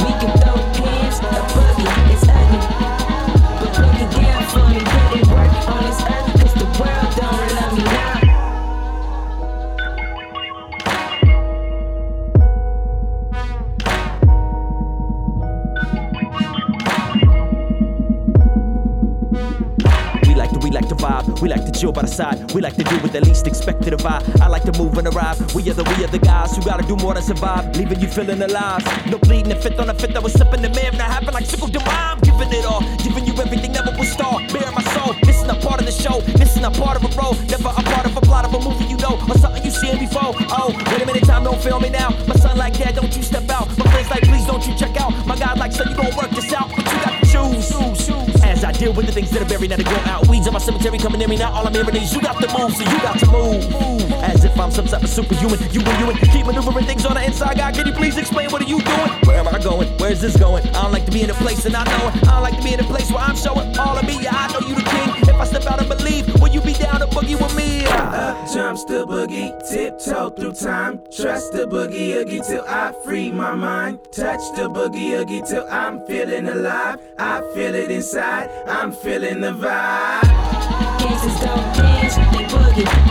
[21.42, 22.54] We like to chill by the side.
[22.54, 24.22] We like to do what the least expected of I.
[24.40, 25.40] I like to move and arrive.
[25.56, 27.76] We are the, we are the guys who gotta do more than survive.
[27.76, 28.86] Leaving you feeling alive.
[29.10, 30.16] No bleeding, a fifth on a fifth.
[30.16, 30.96] I was sipping the man.
[30.98, 31.58] Now happen like to
[31.90, 32.82] I'm giving it all.
[33.02, 34.38] Giving you everything, never will star.
[34.54, 35.16] Bare my soul.
[35.26, 36.22] Missing a part of the show.
[36.38, 37.34] Missing a part of a role.
[37.50, 39.18] Never a part of a plot of a movie you know.
[39.28, 40.38] Or something you seen before.
[40.54, 42.10] Oh, wait a minute, time don't fail me now.
[42.28, 43.66] My son like that, don't you step out.
[43.80, 45.10] My friends like, please don't you check out.
[45.26, 46.70] My God like, so you gon' work this out.
[46.70, 47.70] But you got to choose.
[47.70, 48.41] choose, choose.
[48.82, 50.28] Deal with the things that are buried, now they go out.
[50.28, 51.38] Weeds in my cemetery coming near me.
[51.38, 54.12] Now all I'm hearing is you got to move, so you got to move.
[54.24, 55.60] As if I'm some type of superhuman.
[55.72, 57.58] You and you and keep maneuvering things on the inside.
[57.58, 59.12] God, can you please explain what are you doing?
[59.22, 59.88] Where am I going?
[60.00, 60.68] Where's this going?
[60.70, 62.28] I don't like to be in a place and I know it.
[62.28, 64.18] I don't like to be in a place where I'm showing all of me.
[64.20, 65.21] Yeah, I know you the king.
[65.42, 67.84] If I step out and believe, will you be down to boogie with me?
[67.86, 71.02] Up jumps the boogie, tiptoe through time.
[71.12, 73.98] Trust the boogie oogie till I free my mind.
[74.12, 77.00] Touch the boogie oogie till I'm feeling alive.
[77.18, 81.00] I feel it inside, I'm feeling the vibe.
[81.00, 83.11] Gangsters don't dance, they boogie.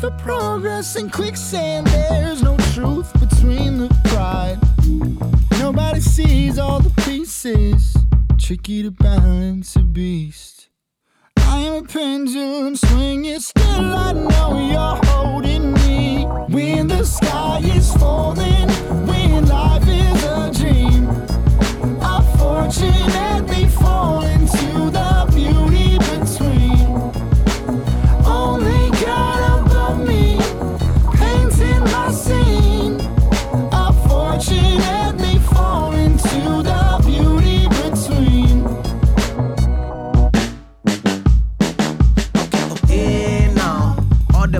[0.00, 1.86] For progress in quicksand.
[1.88, 4.58] There's no truth between the pride.
[5.58, 7.94] Nobody sees all the pieces.
[8.38, 10.70] Tricky to balance a beast.
[11.36, 16.24] I am a pendulum swinging, still I know you're holding me.
[16.48, 18.68] When the sky is falling,
[19.06, 21.08] when life is a dream,
[22.00, 24.22] I fortunately fall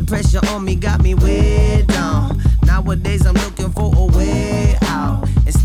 [0.06, 1.49] pressure on me got me way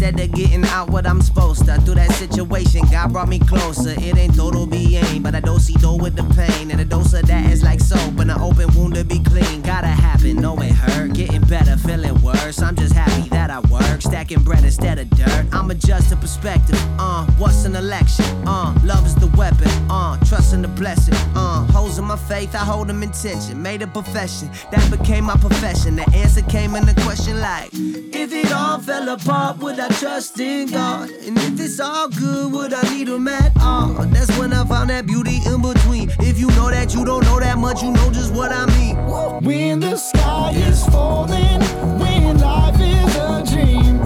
[0.06, 1.82] Instead of getting out what I'm supposed to.
[1.82, 3.96] Through that situation, God brought me closer.
[3.98, 6.70] It ain't total being, but I don't see though with the pain.
[6.70, 8.20] And a dose of that is like soap.
[8.20, 9.64] And an open wound to be clean.
[9.64, 11.14] Gotta happen, know it hurt.
[11.14, 12.62] Getting better, feeling worse.
[12.62, 14.00] I'm just happy that I work.
[14.04, 15.48] stacking bread instead of dirt.
[15.52, 16.80] I'm adjusting perspective.
[17.00, 18.26] Uh, what's an election?
[18.48, 19.70] Uh, love is the weapon.
[19.90, 21.16] Uh, trust in the blessing.
[21.36, 23.60] Uh, holes in my faith, I hold them in tension.
[23.60, 25.96] Made a profession, that became my profession.
[25.96, 30.40] The answer came in the question like, if it all fell apart, would I trust
[30.40, 31.10] in God?
[31.10, 33.94] And if it's all good, would I need him at all?
[33.94, 36.10] That's when I found that beauty in between.
[36.20, 38.96] If you know that you don't know that much, you know just what I mean.
[39.44, 41.62] When the sky is falling,
[42.00, 44.00] when life is a dream,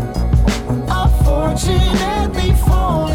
[0.89, 3.09] unfortunately fall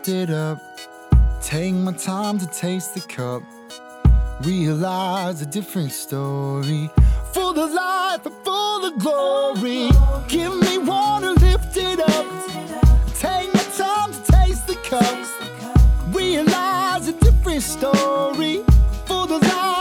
[0.00, 0.58] lift it up.
[1.42, 3.42] Take my time to taste the cup.
[4.42, 6.88] Realize a different story.
[7.34, 9.90] For the life and for the glory.
[10.28, 12.26] Give me water, lift it up.
[13.14, 15.18] Take my time to taste the cup.
[16.14, 18.64] Realize a different story.
[19.06, 19.79] For the life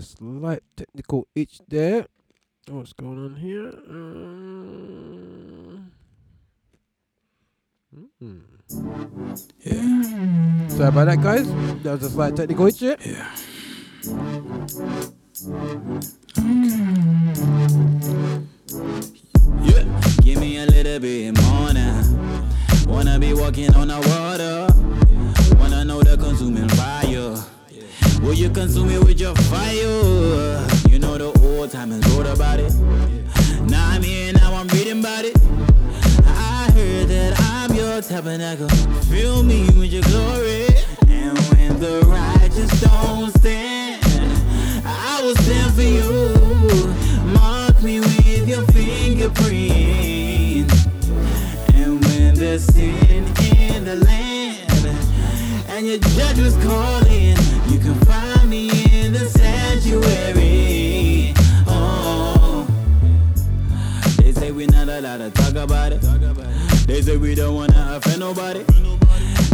[0.00, 2.06] Hey guys, light technical itch there.
[2.68, 3.68] What's going on here?
[3.90, 5.92] Um,
[8.22, 8.40] mm.
[9.60, 10.68] Yeah.
[10.68, 11.46] Sorry about that, guys.
[11.82, 12.80] That was a slight technical itch.
[12.80, 12.96] Yeah.
[13.04, 13.30] Yeah.
[20.22, 22.02] Give me a little bit more now.
[22.86, 24.66] Wanna be walking on the water.
[25.58, 27.36] Wanna know the consuming fire.
[28.22, 30.66] Will you consume it with your fire?
[30.90, 32.74] You know the old timers wrote about it.
[33.62, 35.34] Now I'm here, now I'm reading about it.
[36.26, 38.68] I heard that I'm your tabernacle.
[39.08, 40.66] Fill me with your glory.
[41.08, 44.04] And when the righteous don't stand,
[44.84, 46.34] I will stand for you.
[47.32, 50.70] Mark me with your fingerprint.
[51.74, 53.24] And when there's sin
[53.56, 54.66] in the land,
[55.70, 57.09] and your judge was calling
[59.90, 61.34] sanctuary.
[61.66, 62.66] Oh.
[64.18, 66.00] They say we not allowed to talk about it.
[66.86, 68.64] They say we don't wanna offend nobody,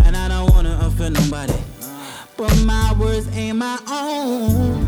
[0.05, 1.55] and I don't wanna offend nobody.
[2.37, 4.87] But my words ain't my own.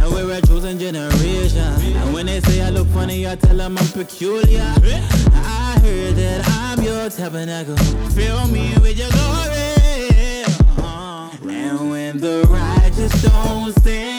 [0.00, 1.58] And we're a chosen generation.
[1.58, 4.62] And when they say I look funny, I tell them I'm peculiar.
[4.62, 7.76] I heard that I'm your tabernacle.
[8.16, 10.44] Fill me with your glory.
[10.78, 11.30] Uh-huh.
[11.48, 14.17] And when the righteous don't stand.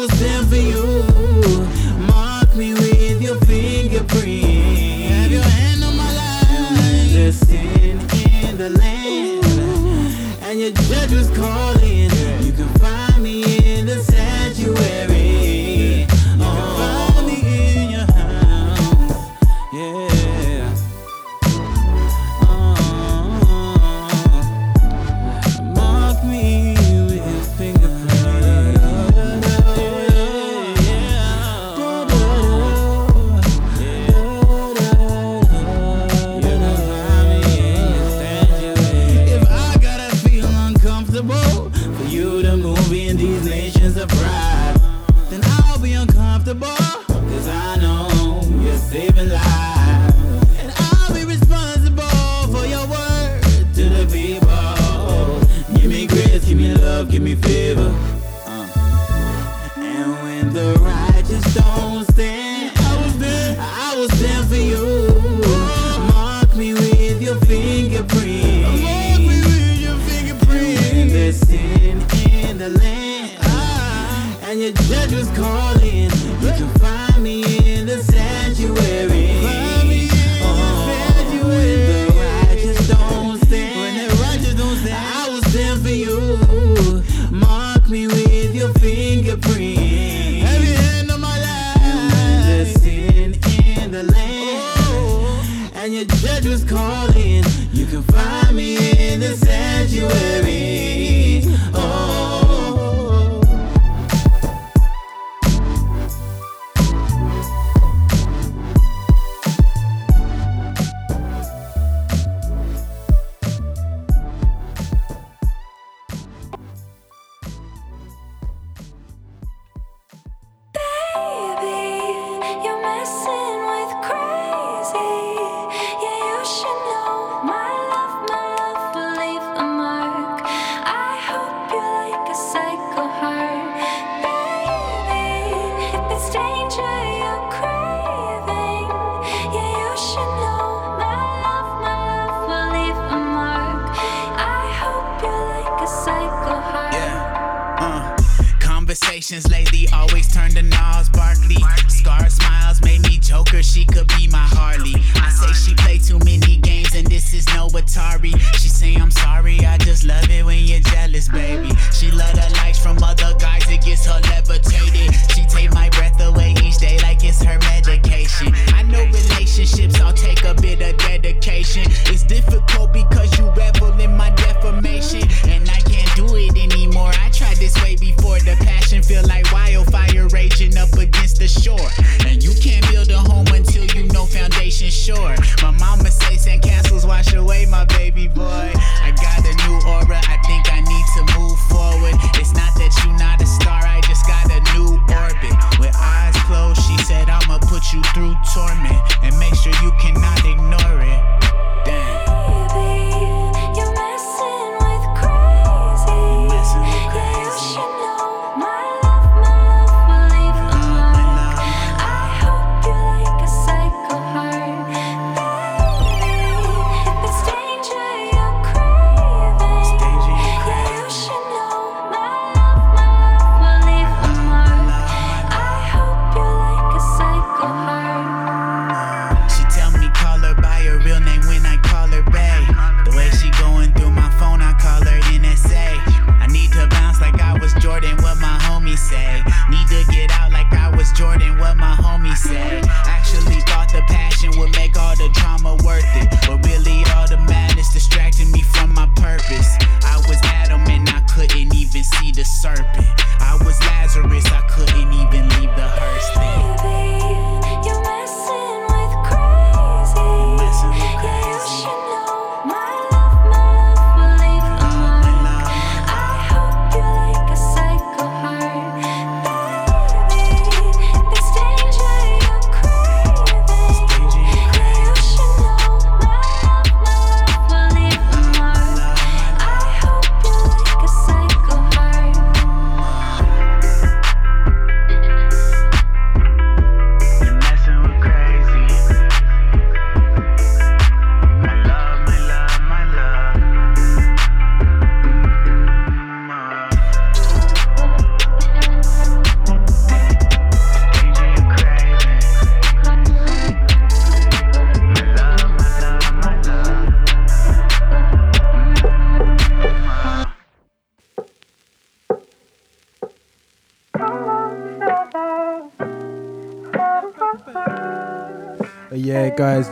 [0.00, 1.04] Was there for you.
[2.06, 4.44] Mark me with your fingerprint.
[5.12, 7.12] Have your hand on my life.
[7.12, 8.00] There's sin
[8.48, 9.44] in the land,
[10.44, 11.69] and your judge was called.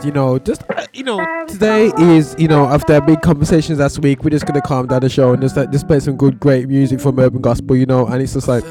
[0.03, 4.23] You know, just uh, you know, today is you know after big conversations last week,
[4.23, 6.67] we're just gonna calm down the show and just like just play some good, great
[6.67, 8.63] music from urban gospel, you know, and it's just like.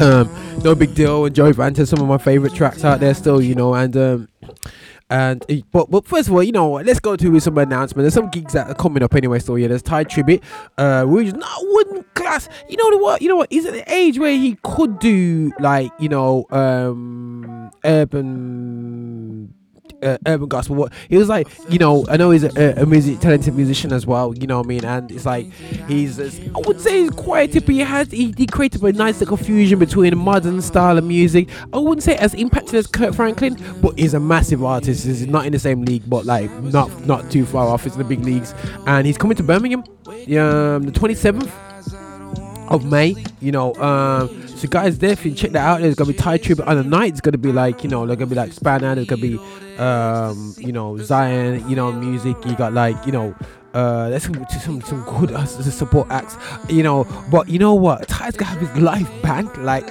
[0.00, 0.28] Um,
[0.58, 1.26] nobigdyl.
[1.26, 4.28] And Joey some of my favorite tracks out there still, you know, and um,
[5.10, 8.04] and uh, but but first of all, you know, let's go to some announcements.
[8.04, 9.38] There's some gigs that are coming up anyway.
[9.38, 10.42] So yeah, there's Tye Tribbett,
[10.76, 12.48] uh, which is not wouldn't class.
[12.68, 13.22] You know what?
[13.22, 13.50] You know what?
[13.50, 18.67] He's at the age where he could do like you know, um, urban.
[20.00, 20.76] Uh, urban gospel.
[20.76, 24.06] What he was like, you know, I know he's a, a music talented musician as
[24.06, 24.32] well.
[24.36, 24.84] You know what I mean?
[24.84, 25.50] And it's like
[25.88, 29.36] he's, I would say he's quite, but he has he, he created a nice little
[29.36, 31.48] fusion between modern style of music.
[31.72, 35.04] I wouldn't say as impacted as Kirk Franklin, but he's a massive artist.
[35.04, 37.84] He's not in the same league, but like not not too far off.
[37.84, 38.54] It's in the big leagues,
[38.86, 41.50] and he's coming to Birmingham, um, the 27th
[42.70, 43.16] of May.
[43.40, 45.80] You know, um, so guys, definitely check that out.
[45.80, 47.12] There's gonna be Tye Tribbett on the night.
[47.12, 48.94] It's gonna be like you know, there's gonna be like Spanner.
[48.94, 49.38] There's gonna be
[49.78, 51.68] um, you know Zion.
[51.68, 52.36] You know, music.
[52.46, 53.34] You got like you know.
[53.74, 56.36] Uh, there's some some some good uh, support acts,
[56.68, 57.04] you know.
[57.30, 58.08] But you know what?
[58.08, 59.88] Tye's gonna have his live band, like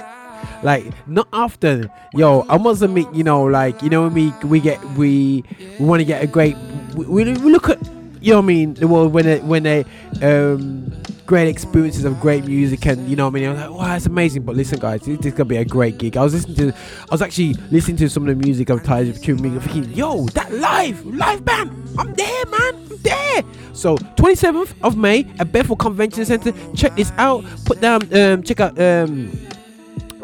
[0.62, 4.60] like not often yo i must admit you know like you know when we we
[4.60, 5.42] get we
[5.78, 6.56] we want to get a great
[6.94, 7.78] we we look at
[8.20, 8.74] you know what i mean?
[8.74, 9.84] The world when it when they
[10.22, 10.92] um
[11.26, 13.50] great experiences of great music and you know what i mean?
[13.50, 14.42] I'm like wow it's amazing.
[14.42, 16.16] But listen guys this, is gonna be a great gig.
[16.16, 19.20] I was listening to i was actually listening to some of the music of Tye's
[19.20, 23.42] Tune Me thinking yo that live live band i'm there man i'm there.
[23.72, 27.44] So 27th of may at bedford convention center check this out.
[27.64, 29.30] Put down um check out um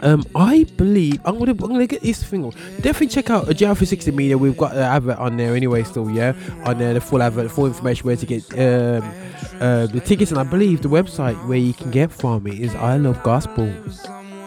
[0.04, 2.48] um, I believe I'm gonna I'm gonna get this thing.
[2.80, 4.36] Definitely check out a JR360 Media.
[4.38, 5.82] We've got the advert on there anyway.
[5.82, 9.02] Still, yeah, on there the full advert, full information where to get um,
[9.60, 12.74] uh, the tickets, and I believe the website where you can get from it is
[12.74, 13.72] I Love Gospel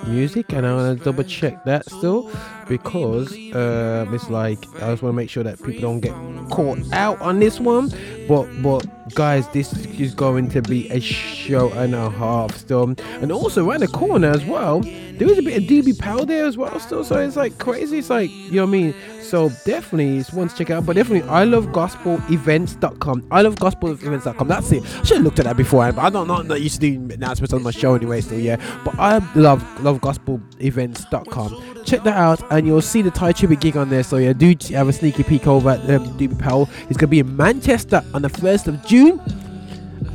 [0.07, 2.31] Music, and I'm gonna double check that still
[2.67, 6.13] because um, it's like I just want to make sure that people don't get
[6.49, 7.91] caught out on this one.
[8.27, 13.31] But but guys, this is going to be a show and a half still, and
[13.31, 14.81] also around the corner as well.
[14.81, 17.99] There is a bit of DB Powell there as well still, so it's like crazy.
[17.99, 18.95] It's like you know what I mean.
[19.21, 20.85] So definitely it's one to check out.
[20.85, 23.27] But definitely I love gospel events.com.
[23.31, 24.47] I love gospel events.com.
[24.47, 24.83] That's it.
[24.83, 27.13] I should have looked at that before, but I don't not that used to do
[27.13, 28.21] announcements on my show anyway.
[28.21, 28.57] Still, yeah.
[28.85, 31.83] But I love love gospel events.com.
[31.85, 34.03] Check that out, and you'll see the Tye Tribbett gig on there.
[34.03, 36.65] So yeah, do have a sneaky peek over at um, DB Powell.
[36.87, 39.21] He's gonna be in Manchester on the first of June.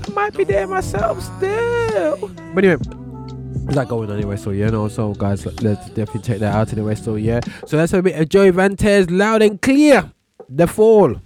[0.07, 2.29] I might be there myself still.
[2.55, 2.83] But anyway.
[3.69, 4.37] Is that going anyway?
[4.37, 4.89] So yeah, no.
[4.89, 6.97] So guys, let- let's definitely check that out anyway.
[6.97, 7.41] So yeah.
[7.67, 10.11] So that's a bit of Joey Vantes, loud and clear.
[10.49, 11.15] The fall.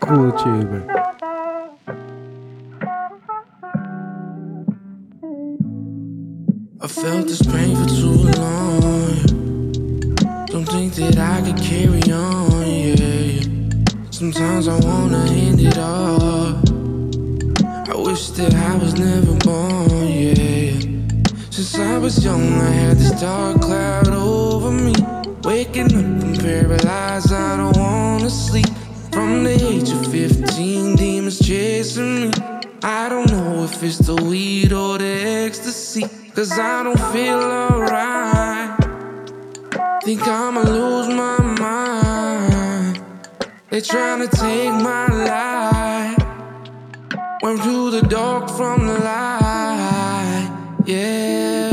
[0.00, 1.13] cool tune, man.
[6.84, 8.12] I felt this pain for too
[8.42, 9.16] long.
[10.48, 13.40] Don't think that I could carry on, yeah.
[14.10, 16.60] Sometimes I wanna end it all.
[17.88, 20.78] I wish that I was never born, yeah.
[21.48, 24.92] Since I was young, I had this dark cloud over me.
[25.42, 28.68] Waking up and paralyzed, I don't wanna sleep.
[29.10, 32.53] From the age of 15, demons chasing me.
[32.86, 36.04] I don't know if it's the weed or the ecstasy.
[36.34, 38.76] Cause I don't feel alright.
[40.04, 43.02] Think I'ma lose my mind.
[43.70, 46.18] They're trying to take my life.
[47.40, 50.82] Went through the dark from the light.
[50.84, 51.72] Yeah.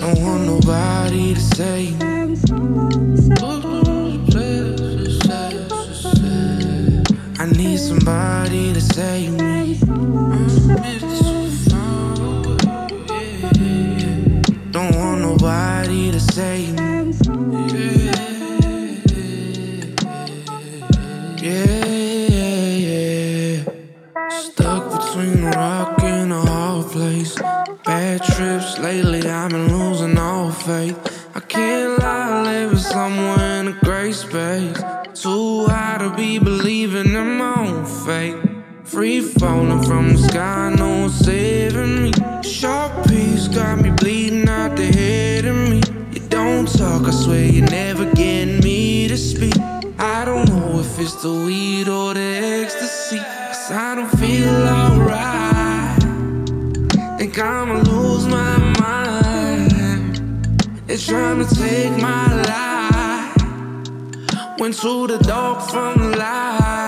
[0.00, 1.97] Don't want nobody to save
[8.08, 9.74] somebody to save me.
[14.70, 16.88] Don't want nobody to save me.
[21.42, 21.86] Yeah,
[22.36, 23.64] yeah, yeah.
[24.30, 27.34] Stuck between a rock and a hard place.
[27.84, 30.98] Bad trips lately, I've been losing all faith.
[31.34, 34.87] I can't lie, living somewhere in a gray space.
[35.20, 38.36] Too high to be believing in my own fate.
[38.84, 42.12] Free falling from the sky, no saving me.
[42.48, 45.80] Sharp piece got me bleeding out the head of me.
[46.12, 49.58] You don't talk, I swear you never get me to speak.
[49.98, 53.18] I don't know if it's the weed or the ecstasy.
[53.18, 56.00] Cause I don't feel alright.
[57.18, 60.12] Think I'ma lose my mind.
[60.86, 62.87] They're trying to take my life.
[64.58, 66.87] Went to the dark from the light.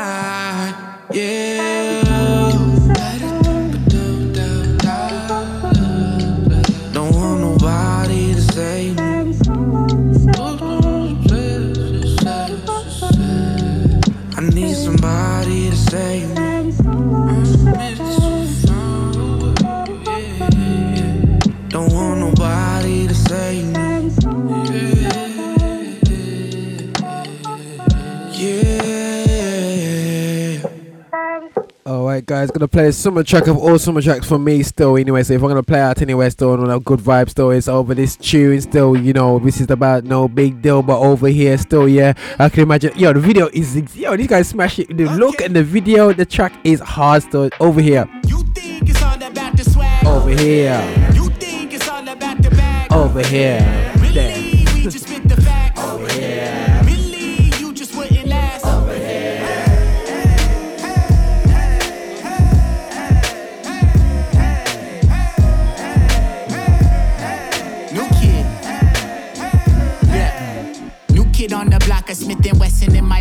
[32.60, 34.98] Gonna play a summer track of all summer tracks for me still.
[34.98, 37.68] Anyway, so if I'm gonna play out anywhere still on a good vibe still, it's
[37.68, 38.94] over this tune still.
[38.94, 42.12] You know, this is about nobigdyl, but over here still, yeah.
[42.38, 42.92] I can imagine.
[42.98, 44.94] Yo, the video is yo, these guys smash it.
[44.94, 47.48] The look and the video, the track is hard still.
[47.60, 50.04] Over here, It's all about the swag.
[50.06, 52.92] over here, You think it's all about the bag.
[52.92, 53.90] over here.
[54.02, 54.66] Really,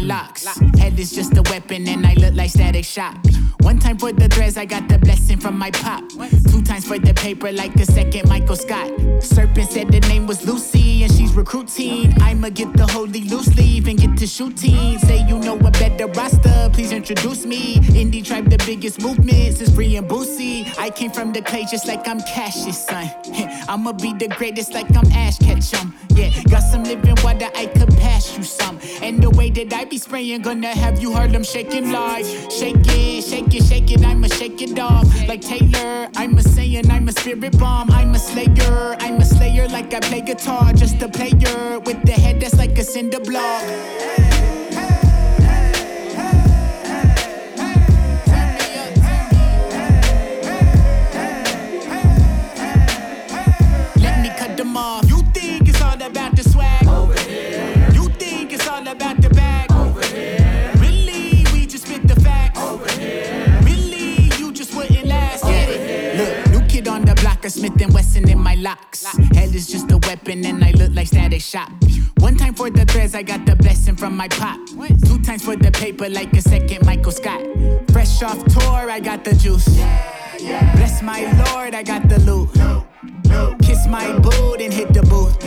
[0.01, 0.68] my locks.
[0.79, 3.17] Head is just a weapon, and I look like static shock.
[3.61, 6.03] One time for the threads, I got the blessing from my pop.
[6.49, 8.89] Two times for the paper, like a second Michael Scott.
[9.21, 12.13] Serpent said the name was Lucy, and she's recruiting.
[12.21, 14.97] I'ma get the holy loose leaf and get to shooting.
[14.99, 17.75] Say you know a better roster, please introduce me.
[18.01, 20.65] Indie tribe, the biggest movement since free and boosie.
[20.77, 23.11] I came from the clay just like I'm Cassius, son.
[23.67, 25.93] I'ma be the greatest like I'm Ash Ketchum.
[26.15, 28.79] Yeah, got some living water, I could pass you some.
[29.01, 32.75] And the way that I be spraying, gonna have you heard them shaking like shake
[32.87, 34.05] it, shake it, shake it.
[34.05, 36.09] I'ma shake it off like Taylor.
[36.15, 37.91] I'm a saying, I'm a spirit bomb.
[37.91, 40.73] I'm a slayer, I'm a slayer like I play guitar.
[40.73, 43.63] Just a player with the head that's like a cinder block.
[53.97, 55.08] Let me cut them off.
[67.59, 69.03] Smith and Wesson in my locks.
[69.35, 71.69] Hell is just a weapon, and I look like static shock.
[72.19, 74.65] One time for the threads, I got the blessing from my pop.
[75.05, 77.41] Two times for the paper, like a second Michael Scott.
[77.91, 79.67] Fresh off tour, I got the juice.
[79.67, 82.49] Bless my lord, I got the loot.
[83.61, 85.37] Kiss my boot and hit the booth.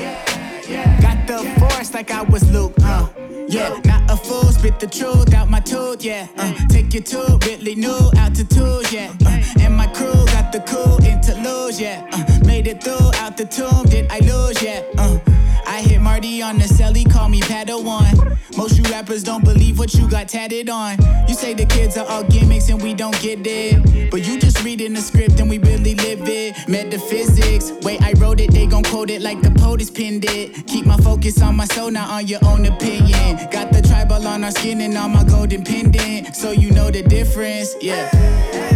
[1.00, 2.74] Got the force like I was Luke.
[2.82, 3.08] Uh.
[3.48, 6.04] Yeah, not a fool, spit the truth out my tooth.
[6.04, 6.52] Yeah, uh.
[6.68, 8.92] take you to really new altitude.
[8.92, 9.42] Yeah, uh.
[9.60, 10.21] and my crew
[10.52, 11.80] the cool interlude.
[11.80, 12.46] Yeah, uh.
[12.46, 13.86] made it through out the tomb.
[13.86, 14.62] Did I lose?
[14.62, 15.18] Yeah, uh.
[15.66, 18.36] I hit Marty on the celly, call me Padawan.
[18.56, 20.98] Most you rappers don't believe what you got tatted on.
[21.26, 24.10] You say the kids are all gimmicks and we don't get it.
[24.10, 26.68] But you just reading the script and we really live it.
[26.68, 30.66] Metaphysics, way I wrote it, they gon' quote it like the POTUS pinned it.
[30.66, 33.48] Keep my focus on my soul, not on your own opinion.
[33.50, 36.36] Got the tribal on our skin and on my golden pendant.
[36.36, 38.71] So you know the difference, yeah.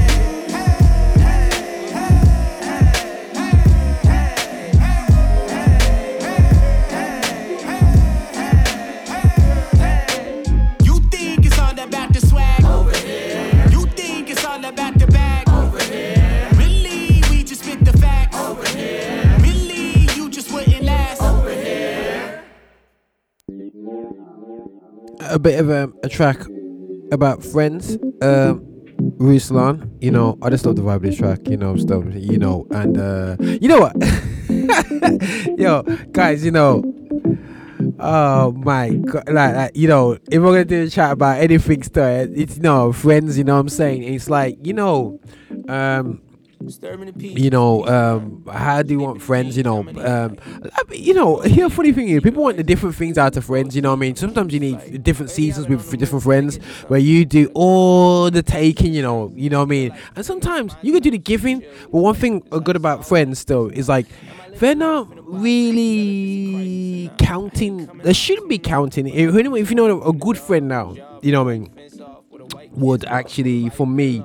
[25.30, 26.40] A bit of a, a track
[27.12, 27.96] about friends.
[28.22, 28.64] Um,
[29.18, 32.38] Ruslan, you know, I just love the vibe of this track, you know, stuff, you
[32.38, 33.94] know, and uh, you know what,
[35.58, 35.82] yo,
[36.12, 36.82] guys, you know,
[37.98, 41.82] oh my god, like, like, you know, if we're gonna do a chat about anything,
[41.82, 45.20] stuff, it's you know, friends, you know, what I'm saying, it's like, you know,
[45.68, 46.22] um,
[46.60, 49.56] you know, um, how do you want friends?
[49.56, 50.36] You know, um,
[50.90, 51.40] you know.
[51.40, 53.76] Here, funny thing is, people want the different things out of friends.
[53.76, 56.56] You know, what I mean, sometimes you need different seasons with different friends,
[56.88, 58.94] where you do all the taking.
[58.94, 61.60] You know, you know what I mean, and sometimes you can do the giving.
[61.92, 64.06] But one thing good about friends though, is like
[64.56, 67.86] they're not really counting.
[68.02, 69.06] They shouldn't be counting.
[69.08, 71.70] If, if you know a good friend now, you know what I mean,
[72.72, 74.24] would actually for me.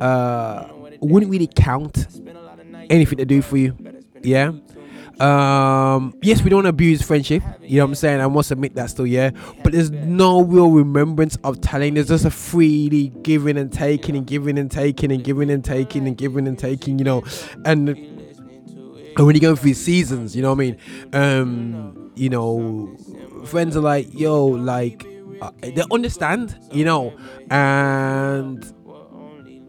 [0.00, 0.68] uh
[1.06, 2.06] wouldn't really count
[2.90, 3.76] anything to do for you.
[4.22, 4.52] Yeah.
[5.20, 8.20] Um yes, we don't abuse friendship, you know what I'm saying?
[8.20, 9.30] I must admit that still, yeah.
[9.62, 11.94] But there's no real remembrance of telling.
[11.94, 16.06] There's just a freely giving and taking and giving and taking and giving and taking
[16.06, 17.22] and giving and taking, you know.
[17.64, 17.90] And
[19.16, 20.76] and when you go through seasons, you know what I mean?
[21.12, 22.96] Um, you know,
[23.44, 25.06] friends are like, yo, like
[25.40, 27.12] uh, they understand, you know,
[27.50, 28.64] and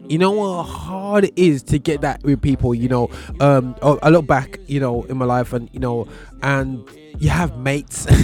[0.08, 3.08] you know how hard it is to get that with people you know
[3.40, 6.06] um i look back you know in my life and you know
[6.42, 8.06] and you have mates.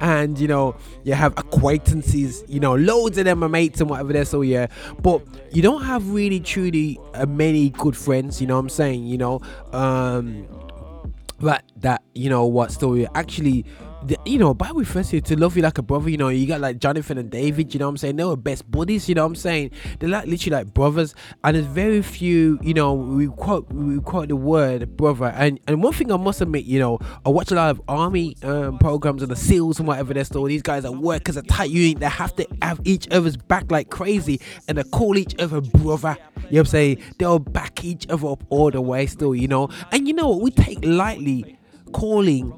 [0.00, 4.12] And you know you have acquaintances you know loads of them are mates and whatever
[4.12, 4.66] they're so yeah.
[5.00, 5.22] But
[5.52, 9.16] you don't have really truly uh, many good friends you know what i'm saying you
[9.16, 9.40] know?
[9.72, 10.46] Um
[11.40, 13.64] that that you know what story actually
[14.04, 16.46] the, you know Bible refers to to love you like a brother you know you
[16.46, 18.16] got like Jonathan and David you know what I'm saying?
[18.16, 19.70] They were best buddies you know what I'm saying?
[19.98, 21.14] They're like literally like brothers.
[21.44, 25.26] And there's very few you know we quote we quote the word brother.
[25.26, 28.36] And and one thing I must admit you know I watch a lot of army
[28.42, 31.42] um, programs and the seals and whatever They're still these guys are work as a
[31.42, 34.40] tight unit they have to have each other's back like crazy.
[34.68, 36.16] And they call each other brother.
[36.18, 37.02] You know what I'm saying?
[37.18, 39.68] They'll back each other up all the way still you know?
[39.92, 40.40] And you know what?
[40.42, 41.58] We take lightly
[41.92, 42.52] calling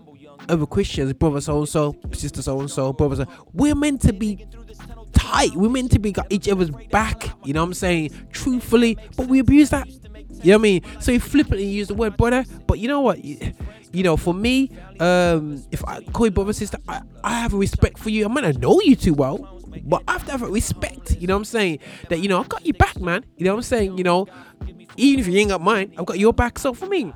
[0.48, 3.26] other Christians, brother so and so, sister so and so, brother.
[3.52, 4.46] We're meant to be
[5.12, 5.54] tight.
[5.54, 7.30] We're meant to be got each other's back.
[7.44, 8.10] You know what I'm saying?
[8.32, 9.88] Truthfully, but we abuse that.
[10.42, 10.82] You know what I mean?
[11.00, 13.22] So you flippantly use the word brother, but you know what?
[13.22, 17.58] You, know, for me, um, if I call you brother, sister, I, I have a
[17.58, 18.24] respect for you.
[18.24, 21.16] I might not know you too well, but I have to have a respect.
[21.20, 21.80] You know what I'm saying?
[22.08, 23.24] That you know, I got your back, man.
[23.36, 23.98] You know what I'm saying?
[23.98, 24.28] You know,
[24.96, 26.58] even if you ain't got mine, I've got your back.
[26.58, 27.12] So for me,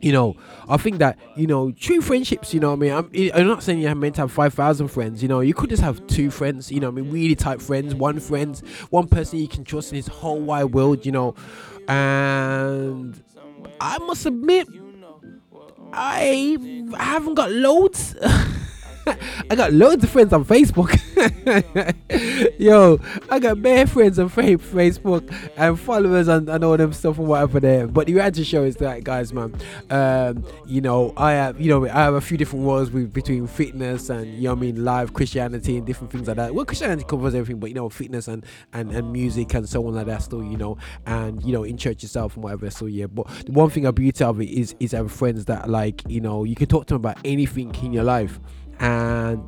[0.00, 0.36] you know,
[0.68, 2.54] I think that you know, true friendships.
[2.54, 5.22] You know, I mean, I'm, I'm not saying you're meant to have five thousand friends.
[5.22, 6.70] You know, you could just have two friends.
[6.70, 8.58] You know, I mean, really tight friends, one friend,
[8.90, 11.04] one person you can trust in this whole wide world.
[11.04, 11.34] You know,
[11.88, 13.22] and
[13.80, 14.68] I must admit,
[15.92, 16.56] I
[16.98, 18.16] haven't got loads.
[19.50, 20.98] I got loads of friends on Facebook.
[22.58, 27.18] Yo, I got bare friends on fa- Facebook and followers and, and all them stuff
[27.18, 27.86] and whatever there.
[27.86, 29.54] But the reality show is that, guys, man.
[29.90, 33.46] Um, you know, I have, you know, I have a few different worlds with, between
[33.46, 36.54] fitness and you know, I mean, live Christianity and different things like that.
[36.54, 39.94] Well, Christianity covers everything, but you know, fitness and and and music and so on
[39.94, 40.22] like that.
[40.22, 42.70] Still, you know, and you know, in church itself and whatever.
[42.70, 45.68] So yeah, but the one thing I beauty of it is is having friends that
[45.68, 48.40] like you know you can talk to them about anything in your life
[48.80, 49.42] and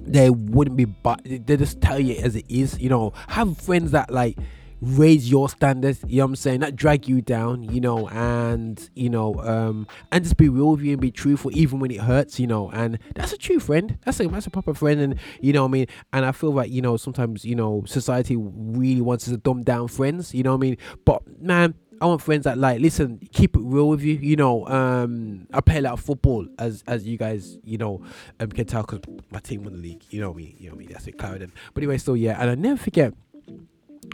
[0.00, 3.12] they wouldn't be but they just tell you as it is you know.
[3.28, 4.36] Have friends that like
[4.80, 6.60] raise your standards you know what i'm saying?
[6.60, 10.80] Not drag you down you know and you know um and just be real with
[10.80, 12.68] you and be truthful even when it hurts you know.
[12.70, 13.96] And that's a true friend.
[14.04, 15.86] That's a that's a proper friend and you know i mean?
[16.12, 19.86] And i feel like you know sometimes you know society really wants to dumb down
[19.86, 20.76] friends you know i mean?
[21.04, 24.14] But man I want friends that like listen, keep it real with you.
[24.14, 28.02] You know, um, I play a lot of football, as as you guys, you know,
[28.40, 29.00] um, can tell because
[29.30, 30.02] my team won the league.
[30.10, 30.86] You know me, you know me.
[30.86, 31.52] That's it, Clarendon.
[31.72, 33.14] But anyway, so yeah, and I never forget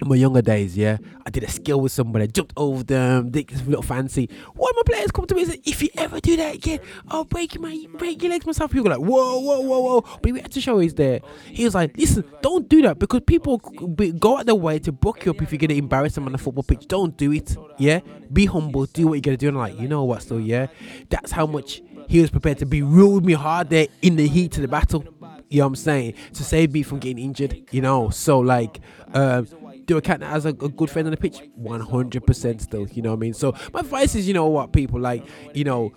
[0.00, 3.30] in my younger days, yeah, I did a skill with somebody, I jumped over them,
[3.30, 4.28] did this little fancy.
[4.54, 6.80] One of my players come to me and said, if you ever do that again,
[7.08, 8.70] I'll break my break your legs myself.
[8.70, 10.18] People were like, whoa, whoa, whoa, whoa.
[10.22, 11.20] But we had to show he's there.
[11.46, 15.24] He was like, listen, don't do that because people go out their way to book
[15.24, 16.86] you up if you're gonna embarrass them on the football pitch.
[16.86, 17.56] Don't do it.
[17.78, 18.00] Yeah,
[18.32, 19.48] be humble, do what you're gonna do.
[19.48, 20.68] And I'm like, you know what, still, yeah,
[21.08, 24.26] that's how much he was prepared to be real with me hard there in the
[24.26, 25.04] heat of the battle.
[25.50, 26.14] You know what I'm saying?
[26.34, 28.10] To save me from getting injured, you know.
[28.10, 28.80] So like,
[29.14, 29.46] um,
[29.88, 31.40] do I count that as a, a good friend on the pitch?
[31.58, 33.34] 100% still, you know what I mean?
[33.34, 35.92] So my advice is, you know what, people like, you know,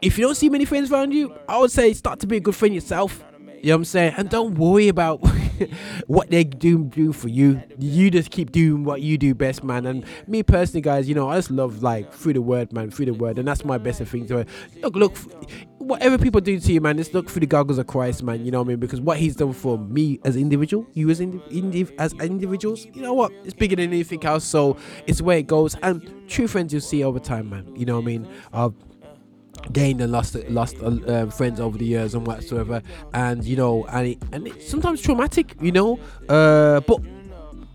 [0.00, 2.40] if you don't see many friends around you, I would say start to be a
[2.40, 3.22] good friend yourself.
[3.38, 4.14] You know what I'm saying?
[4.16, 5.18] And don't worry about
[6.06, 7.62] what they do do for you.
[7.78, 9.84] You just keep doing what you do best, man.
[9.84, 13.06] And me personally, guys, you know, I just love like through the word, man, through
[13.06, 14.48] the word, and that's my best thing to it.
[14.80, 15.18] Look, look,
[15.90, 18.44] whatever people do to you, man, just look through the goggles of Christ, man.
[18.44, 18.80] You know what I mean?
[18.80, 22.86] Because what He's done for me as an individual, you as indi- indiv- as individuals,
[22.94, 23.32] you know what?
[23.44, 24.44] It's bigger than anything else.
[24.44, 24.76] So
[25.06, 25.76] it's where it goes.
[25.82, 27.74] And true friends you'll see over time, man.
[27.76, 28.28] You know what I mean?
[28.52, 28.70] Uh,
[29.72, 33.84] gained and lost lost uh, um, friends over the years and whatsoever and you know
[33.86, 36.00] and it, and it's sometimes traumatic you know
[36.30, 36.98] uh but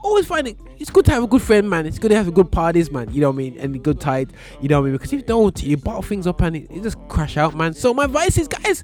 [0.06, 2.28] always find it it's good to have a good friend man it's good to have
[2.28, 4.88] a good parties man you know what i mean and good tide you know what
[4.88, 7.56] i mean because if you don't you bottle things up and it, just crash out
[7.56, 8.84] man so my advice is guys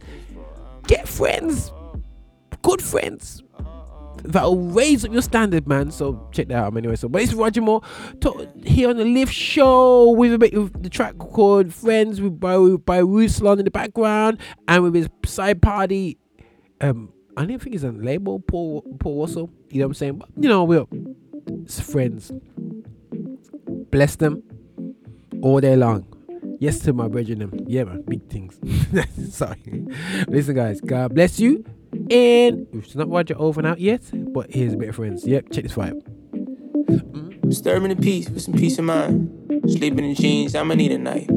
[0.88, 1.72] get friends
[2.64, 3.44] good friends
[4.24, 5.92] that'll raise up your standard, man.
[5.92, 6.96] So check that out anyway.
[6.96, 7.82] So, but it's Roger Moore
[8.64, 12.56] here on the Lift Show with a bit of the track called "Friends" with by
[12.56, 16.18] by Ruslan in the background and with his side party.
[16.80, 19.50] Um, I don't think he's the label, Paul Paul Russell.
[19.70, 20.18] You know what I'm saying?
[20.18, 20.86] But you know, we're
[21.68, 22.32] friends.
[23.92, 24.44] Bless them
[25.42, 26.06] all day long.
[26.60, 27.66] Yes to my brethren.
[27.68, 28.60] Yeah man, big things.
[29.36, 29.86] Sorry.
[30.28, 31.66] Listen guys, God bless you.
[32.10, 35.26] And it's not Roger over and out yet, but here's a bit of friends.
[35.26, 36.02] Yep, check this vibe.
[36.34, 37.50] Mm-hmm.
[37.50, 39.30] Disturbing the peace with some peace of mind.
[39.68, 41.30] Sleeping in jeans, I'ma need a night.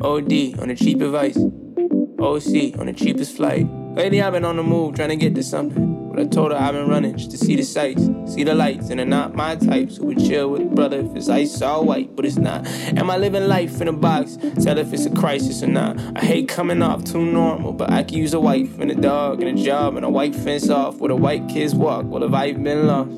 [0.00, 1.36] OD on the cheap advice.
[1.36, 3.66] OC on the cheapest flight.
[3.98, 6.08] Lately I've been on the move trying to get to something.
[6.08, 8.90] But I told her I've been running just to see the sights, see the lights,
[8.90, 9.96] and they're not my types.
[9.96, 12.64] Who would chill with brother if it's ice all white, but it's not.
[12.96, 14.38] Am I living life in a box?
[14.62, 15.98] Tell if it's a crisis or not.
[16.16, 19.42] I hate coming off too normal, but I could use a wife and a dog
[19.42, 22.04] and a job and a white fence off where the white kids walk.
[22.06, 23.10] Well, if I've been lost,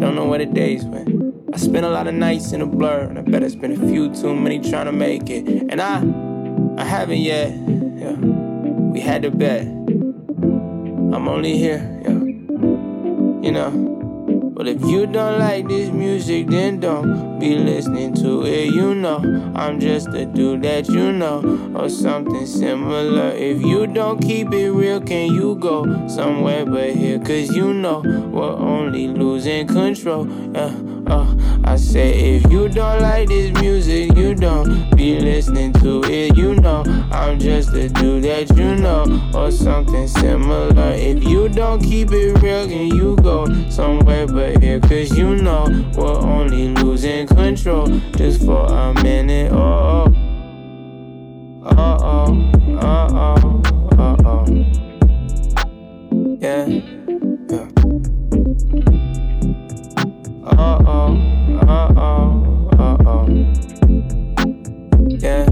[0.00, 1.10] don't know where the days went.
[1.54, 3.86] I spent a lot of nights in a blur, and I bet I spent a
[3.86, 5.46] few too many trying to make it.
[5.46, 6.02] And I,
[6.82, 7.52] I haven't yet.
[7.52, 8.51] Yeah,
[8.92, 9.62] we had to bet.
[9.62, 12.10] I'm only here, yeah.
[13.42, 13.88] You know.
[14.54, 18.66] But if you don't like this music, then don't be listening to it.
[18.66, 23.30] You know, I'm just a dude that you know, or something similar.
[23.30, 27.18] If you don't keep it real, can you go somewhere but here?
[27.18, 30.28] Cause you know, we're only losing control.
[30.54, 30.68] Yeah,
[31.06, 31.34] uh,
[31.64, 36.36] I say, if you don't like this music, you don't be listening to it.
[36.36, 40.92] You know, I'm just a dude that you know, or something similar.
[40.92, 44.80] If you don't keep it real, can you go somewhere but here?
[44.80, 45.66] Cause you know,
[45.96, 49.52] we're only losing control just for a minute.
[49.52, 50.06] Oh,
[51.64, 53.62] oh, oh, oh, oh,
[53.98, 54.46] oh, oh.
[56.40, 56.66] Yeah,
[57.48, 59.01] yeah.
[60.58, 61.16] Uh oh,
[61.60, 63.26] uh oh, uh oh.
[65.08, 65.46] Yeah,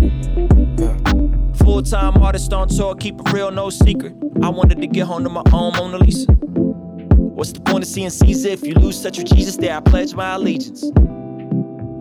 [1.65, 4.15] Full time artist on tour, keep it real, no secret.
[4.43, 6.31] I wanted to get home to my own Mona Lisa.
[6.31, 9.57] What's the point of seeing Caesar if you lose such a Jesus?
[9.57, 10.85] There, I pledge my allegiance.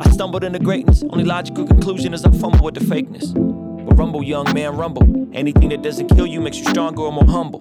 [0.01, 1.03] I stumbled into greatness.
[1.09, 3.33] Only logical conclusion is I fumble with the fakeness.
[3.85, 5.29] But rumble, young man, rumble.
[5.33, 7.59] Anything that doesn't kill you makes you stronger or more humble.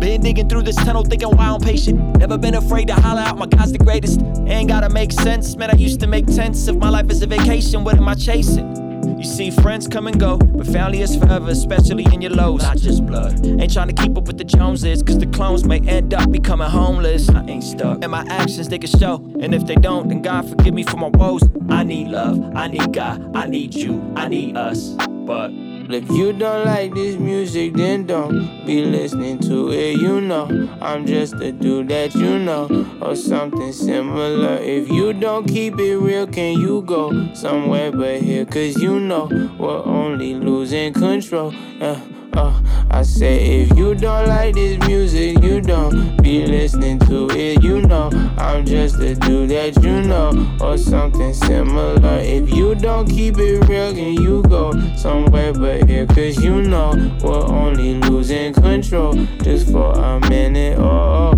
[0.00, 2.18] Been digging through this tunnel, thinking why I'm patient.
[2.18, 4.20] Never been afraid to holler out, my God's the greatest.
[4.46, 5.70] Ain't gotta make sense, man.
[5.70, 6.66] I used to make tense.
[6.68, 8.89] If my life is a vacation, what am I chasing?
[9.06, 12.62] You see, friends come and go, but family is forever, especially in your lows.
[12.62, 13.44] Not just blood.
[13.46, 16.68] Ain't trying to keep up with the Joneses, cause the clones may end up becoming
[16.68, 17.28] homeless.
[17.28, 18.02] I ain't stuck.
[18.02, 19.16] And my actions, they can show.
[19.40, 21.42] And if they don't, then God forgive me for my woes.
[21.68, 24.96] I need love, I need God, I need you, I need us.
[25.26, 25.50] But
[25.92, 30.00] If you don't like this music, then don't be listening to it.
[30.00, 34.56] You know, I'm just a dude that you know, or something similar.
[34.58, 38.44] If you don't keep it real, can you go somewhere but here?
[38.44, 39.26] Cause you know,
[39.58, 41.52] we're only losing control.
[41.80, 41.98] Uh,
[42.34, 47.62] uh, I say, if you don't like this music, you don't be listening to it.
[47.62, 52.18] You know, I'm just a dude that you know, or something similar.
[52.20, 56.06] If you don't keep it real, can you go somewhere but here?
[56.06, 56.92] Cause you know,
[57.22, 60.78] we're only losing control just for a minute.
[60.78, 61.32] Oh,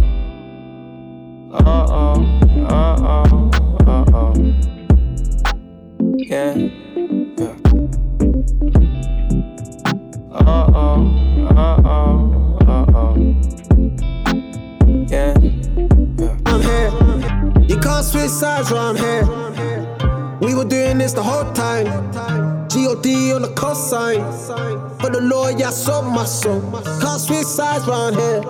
[1.53, 2.27] oh, oh,
[2.71, 3.51] oh, oh,
[3.87, 4.35] oh, oh.
[6.17, 6.55] Yeah,
[7.39, 9.22] yeah.
[15.09, 15.35] Yeah.
[16.47, 16.91] I'm here.
[17.69, 19.27] You can't switch sides I'm here.
[20.41, 21.87] We were doing this the whole time.
[22.71, 24.23] G-O-D on the cosign.
[25.03, 26.63] For the Lord, I sold my soul.
[27.03, 28.41] Can't switch sides round here.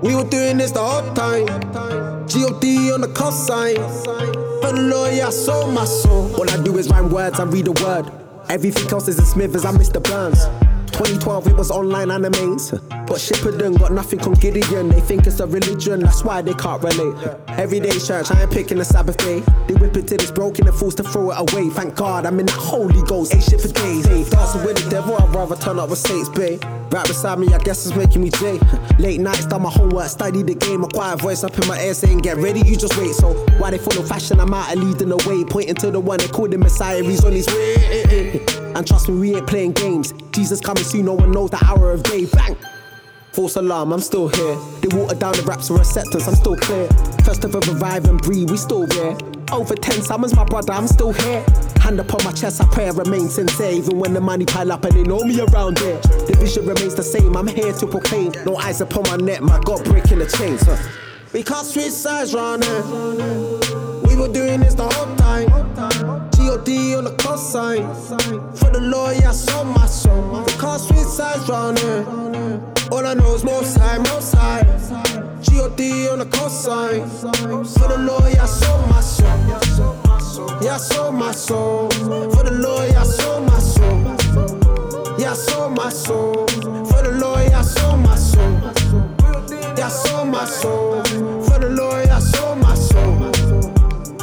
[0.00, 1.46] We were doing this the whole time.
[2.26, 3.76] G-O-D on the cosign.
[4.62, 6.34] For the Lord, I sold my soul.
[6.36, 8.19] All I do is rhyme words, I read a word.
[8.50, 10.02] Everything else is Smithers, I Mr.
[10.02, 10.44] Burns.
[11.00, 12.72] 2012, it was online animes.
[13.06, 14.90] But Shipperton got nothing on Gideon.
[14.90, 17.14] They think it's a religion, that's why they can't relate.
[17.48, 19.40] Everyday church, I ain't picking a Sabbath day.
[19.66, 21.70] They whip it till it's broken and forced to throw it away.
[21.70, 23.34] Thank God, I'm in that Holy Ghost.
[23.34, 24.04] Ain't shit for days.
[24.28, 26.58] Dancing with the devil, I'd rather turn up with Saints Bay.
[26.90, 28.58] Right beside me, I guess it's making me J.
[28.98, 30.84] Late nights, done my homework, study the game.
[30.84, 33.14] A quiet voice up in my ear saying, Get ready, you just wait.
[33.14, 35.44] So, why they follow fashion, I'm out of leading the way.
[35.44, 38.59] Pointing to the one they call the Messiah, he's on his way.
[38.74, 40.12] And trust me, we ain't playing games.
[40.32, 42.26] Jesus coming soon, no one knows the hour of day.
[42.26, 42.56] Bang!
[43.32, 44.56] False alarm, I'm still here.
[44.80, 46.88] They water down the raps for acceptance, I'm still clear.
[47.24, 49.16] First of revive and breathe, we still there.
[49.52, 51.44] Over 10 summers, my brother, I'm still here.
[51.80, 53.70] Hand upon my chest, I pray I remain sincere.
[53.70, 55.98] Even when the money pile up and they know me around there.
[56.00, 58.32] The vision remains the same, I'm here to proclaim.
[58.44, 60.62] No eyes upon my neck, my God breaking the chains.
[60.62, 60.76] huh.
[61.32, 62.58] We can't switch sides here.
[64.02, 65.89] We were doing this the whole time.
[66.64, 67.88] G-O-D on the cosign.
[68.58, 70.44] For the Lord, I sold my soul.
[70.44, 71.78] We can't switch sides round.
[72.92, 74.62] All I know is most high, most high.
[75.40, 77.08] G-O-D on the cosign.
[77.08, 79.26] For the Lord, I sold my soul.
[80.62, 81.88] Yeah, I sold my soul.
[81.90, 85.16] For the Lord, I sold my soul.
[85.18, 86.46] Yeah, I sold my soul.
[86.46, 88.60] For the Lord, I sold my soul.
[89.78, 91.02] Yeah, I sold my soul.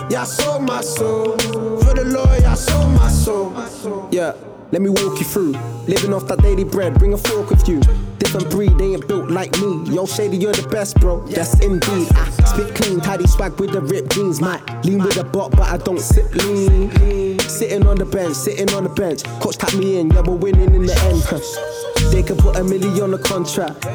[0.10, 1.38] Yeah, I sold my soul.
[1.38, 4.10] For the Lord, yeah, I sold my soul.
[4.12, 4.34] Yeah.
[4.72, 5.54] Let me walk you through.
[5.88, 7.80] Living off that daily bread, bring a fork with you.
[8.18, 9.96] Different breed, they ain't built like me.
[9.96, 11.26] Yo, Shadey, you're the best, bro.
[11.28, 12.08] Yes, indeed.
[12.16, 14.42] I spit clean, tidy swag with the ripped jeans.
[14.42, 17.40] Might lean with a bot, but I don't sit lean.
[17.40, 19.24] Sitting on the bench, sitting on the bench.
[19.40, 22.12] Coach tap me in, yeah, we're winning in the end.
[22.12, 23.86] They could put a million on the contract.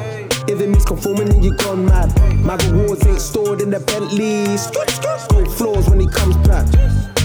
[0.47, 2.09] If it means conforming, then you gone mad.
[2.43, 4.67] My rewards ain't stored in the Bentleys.
[5.29, 6.67] Gold floors when he comes back.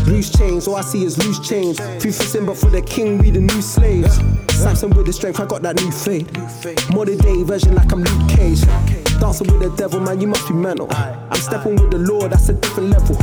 [0.06, 1.78] Loose chains, all I see is loose chains.
[2.00, 4.16] Free for Simba for the king, we the new slaves.
[4.54, 6.26] Samson with the strength, I got that new fade.
[6.94, 8.62] Modern day version like I'm Luke Cage.
[9.20, 10.88] Dancing with the devil, man, you must be mental.
[10.90, 13.16] I'm stepping with the Lord, that's a different level.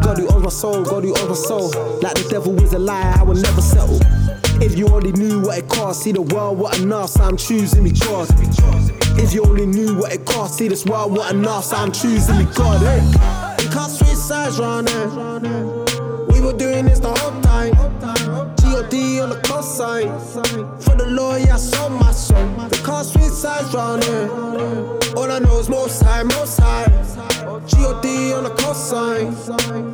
[0.00, 1.68] God who owns my soul, God who owns my soul.
[2.00, 4.00] Like the devil is a lie, I will never settle.
[4.62, 7.82] If you only knew what it cost, see the world, what enough, so I'm choosing
[7.82, 8.28] me God.
[9.16, 12.38] If you only knew what it cost, see this world, what enough, so I'm choosing
[12.38, 12.80] me God.
[12.80, 13.00] Hey.
[13.58, 14.58] We can't switch sides.
[14.58, 17.72] We were doing this the whole time.
[18.56, 20.08] G-O-D on the cross sign.
[20.80, 22.44] For the law, yeah, I sold my soul.
[22.70, 23.74] We can't switch sides.
[23.74, 26.86] All I know is most high, most high.
[27.66, 29.34] G-O-D on the cosign.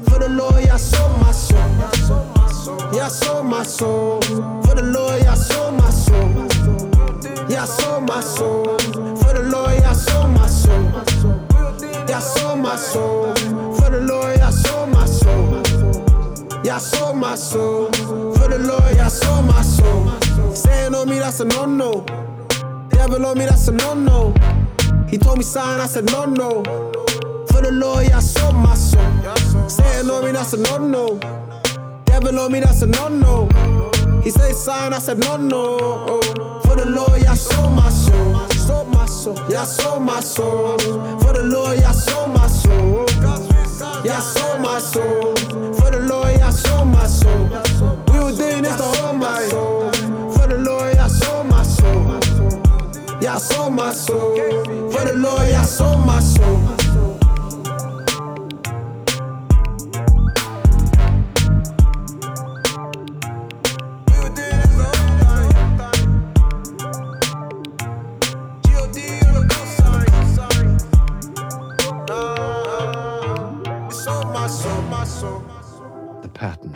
[0.09, 1.59] For the law, yeah, I sold my soul.
[2.93, 4.23] Yeah, I sold my soul.
[4.23, 6.49] For the law, yeah, I sold my soul.
[7.49, 8.79] Yeah, I sold my soul.
[9.17, 10.83] For the law, yeah, I sold my soul.
[12.09, 13.35] Yeah, I sold my soul.
[13.77, 15.63] For the law, yeah, I sold my soul.
[16.65, 17.91] Yeah, I sold my soul.
[17.93, 20.55] For the Lord, yeah, I sold my soul.
[20.55, 22.05] Saying on me, that's a no no.
[22.91, 24.35] Devil on me, that's a no no.
[25.09, 26.63] He told me sign, I said no no.
[27.49, 29.01] For the Lord, yeah, I sold my soul.
[29.69, 31.19] Saying on me, that's a no no.
[32.05, 33.49] Devil on me, that's a no no.
[34.23, 36.21] He said sign, I said no no.
[36.65, 38.49] For the Lord, yeah, I sold my soul.
[38.51, 39.37] Sold my soul.
[39.49, 40.79] Yeah, I sold my soul.
[40.79, 43.07] For the Lord, yeah, I sold my soul.
[44.05, 45.35] Yeah, I sold my soul.
[45.75, 47.45] For the Lord, yeah, I sold my soul.
[48.13, 49.51] We were doing this the whole night.
[50.35, 52.21] For the Lord, yeah, I sold my soul.
[53.23, 54.37] Yeah, I sold my soul.
[54.91, 56.68] For the Lord, yeah, I sold my soul.
[75.09, 76.75] The pattern.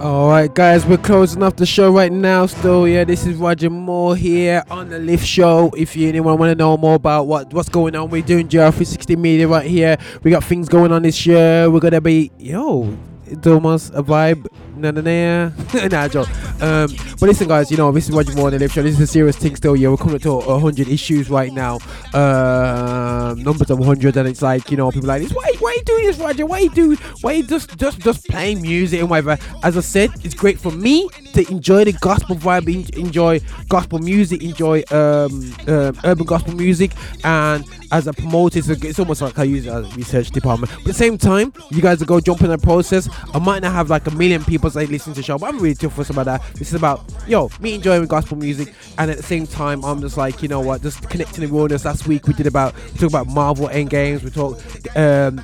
[0.00, 2.46] All right, guys, we're closing off the show right now.
[2.46, 5.70] Still, yeah, this is Roger Moore here on the Lift Show.
[5.76, 9.16] If you anyone want to know more about what what's going on, we're doing GL360
[9.16, 9.96] Media right here.
[10.24, 11.70] We got things going on this year.
[11.70, 12.98] We're gonna be yo.
[13.26, 14.46] It's almost a vibe.
[14.76, 15.50] Na na na.
[15.88, 16.28] nah, joke.
[16.60, 16.88] Um,
[17.18, 18.82] but listen, guys, you know, this is Roger Moore on the Lift Show.
[18.82, 19.76] This is a serious thing still.
[19.76, 21.78] Yeah, we're coming to 100 issues right now.
[22.12, 25.32] Um, numbers of 100, and it's like, you know, people like this.
[25.32, 26.44] Why, why are you doing this, Roger?
[26.44, 26.94] Why you do?
[27.22, 29.38] Why you just, just, just playing music and whatever?
[29.62, 34.42] As I said, it's great for me to enjoy the gospel vibe, enjoy gospel music,
[34.42, 36.92] enjoy um, um, urban gospel music,
[37.24, 40.70] and as a promoter, it's, it's almost like I use it as a research department.
[40.72, 43.08] But at the same time, you guys go jump in the process.
[43.32, 45.60] I might not have like a million people say listen to the show, but I'm
[45.60, 46.42] really fussed about that.
[46.54, 50.16] This is about yo me enjoying gospel music, and at the same time, I'm just
[50.16, 51.84] like you know what, just connecting the realness.
[51.84, 54.22] Last week we did about we about Marvel End Games.
[54.22, 54.62] We talked
[54.96, 55.40] um,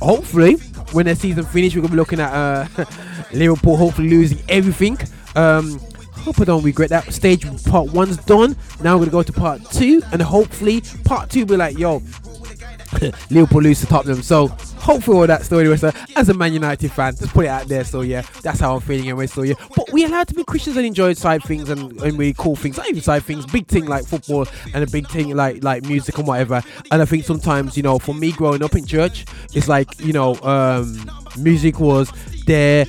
[0.00, 0.54] hopefully
[0.92, 2.66] when the season finished, we're gonna be looking at uh,
[3.32, 4.98] Liverpool hopefully losing everything.
[5.36, 5.80] Um,
[6.28, 7.12] Hope I don't regret that.
[7.12, 8.56] Stage part one's done.
[8.82, 12.02] Now we're gonna go to part two, and hopefully part two will be like, yo,
[13.30, 14.22] Liverpool lose to Tottenham.
[14.22, 17.48] So hopefully all that story was uh, as a Man United fan, just put it
[17.48, 17.84] out there.
[17.84, 19.26] So yeah, that's how I'm feeling anyway.
[19.26, 22.34] So yeah, but we allowed to be Christians and enjoy side things and, and really
[22.34, 25.62] cool things, not even side things, big thing like football and a big thing like
[25.62, 26.62] like music and whatever.
[26.90, 30.12] And I think sometimes you know, for me growing up in church, it's like you
[30.12, 32.12] know, um, music was
[32.46, 32.86] there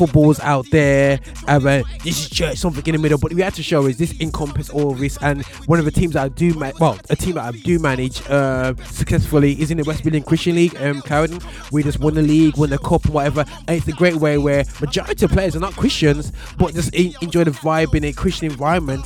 [0.00, 3.52] football's out there and uh, this is church something in the middle but we had
[3.52, 6.28] to show is this encompass all of this and one of the teams that I
[6.28, 10.02] do ma- well a team that I do manage uh, successfully is in the West
[10.02, 11.40] Midland Christian League um Clarendon
[11.70, 14.38] we just won the league won the cup and whatever and it's a great way
[14.38, 18.12] where majority of players are not Christians but just en- enjoy the vibe in a
[18.14, 19.04] Christian environment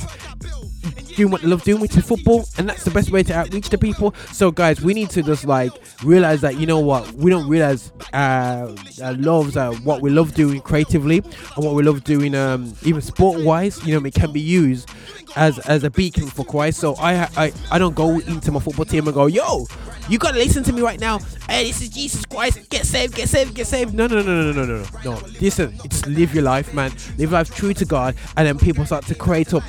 [1.15, 3.69] doing what they love doing, which is football, and that's the best way to outreach
[3.69, 4.13] to people.
[4.31, 5.71] So, guys, we need to just like
[6.03, 10.33] realize that you know what we don't realize uh, our loves uh, what we love
[10.33, 13.85] doing creatively and what we love doing, um, even sport wise.
[13.85, 14.89] You know, it can be used
[15.35, 16.79] as as a beacon for Christ.
[16.79, 19.65] So I I I don't go into my football team and go, yo.
[20.07, 21.17] You gotta listen to me right now.
[21.49, 22.69] Hey, this is Jesus Christ.
[22.69, 23.95] Get saved, get saved, get saved.
[23.95, 24.85] No, no, no, no, no, no, no.
[25.03, 25.27] No.
[25.41, 26.91] Listen, just live your life, man.
[27.17, 29.63] Live life true to God, and then people start to create up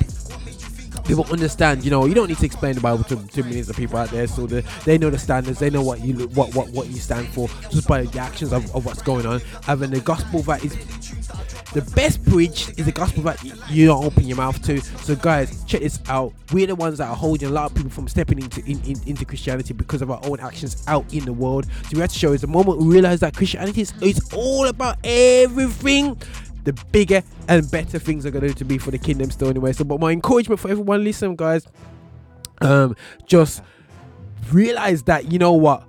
[1.07, 1.83] people understand.
[1.83, 4.09] You know, you don't need to explain the Bible to, to millions of people out
[4.09, 5.59] there, so the, they know the standards.
[5.59, 8.63] They know what you what what what you stand for just by the actions of,
[8.75, 9.39] of what's going on.
[9.63, 10.75] Having the gospel that is
[11.73, 14.81] the best bridge is the gospel that you don't open your mouth to.
[14.81, 16.33] So, guys, check this out.
[16.51, 19.01] We're the ones that are holding a lot of people from stepping into in, in-
[19.05, 21.65] into Christianity because of our own actions out in the world.
[21.65, 24.65] So, we have to show is the moment we realize that Christianity is it's all
[24.67, 26.17] about everything.
[26.67, 29.71] The bigger and better things are going to be for the kingdom still anyway.
[29.73, 31.65] So, but my encouragement for everyone, listen, guys,
[32.61, 32.95] um,
[33.25, 33.61] just
[34.51, 35.87] realize that you know what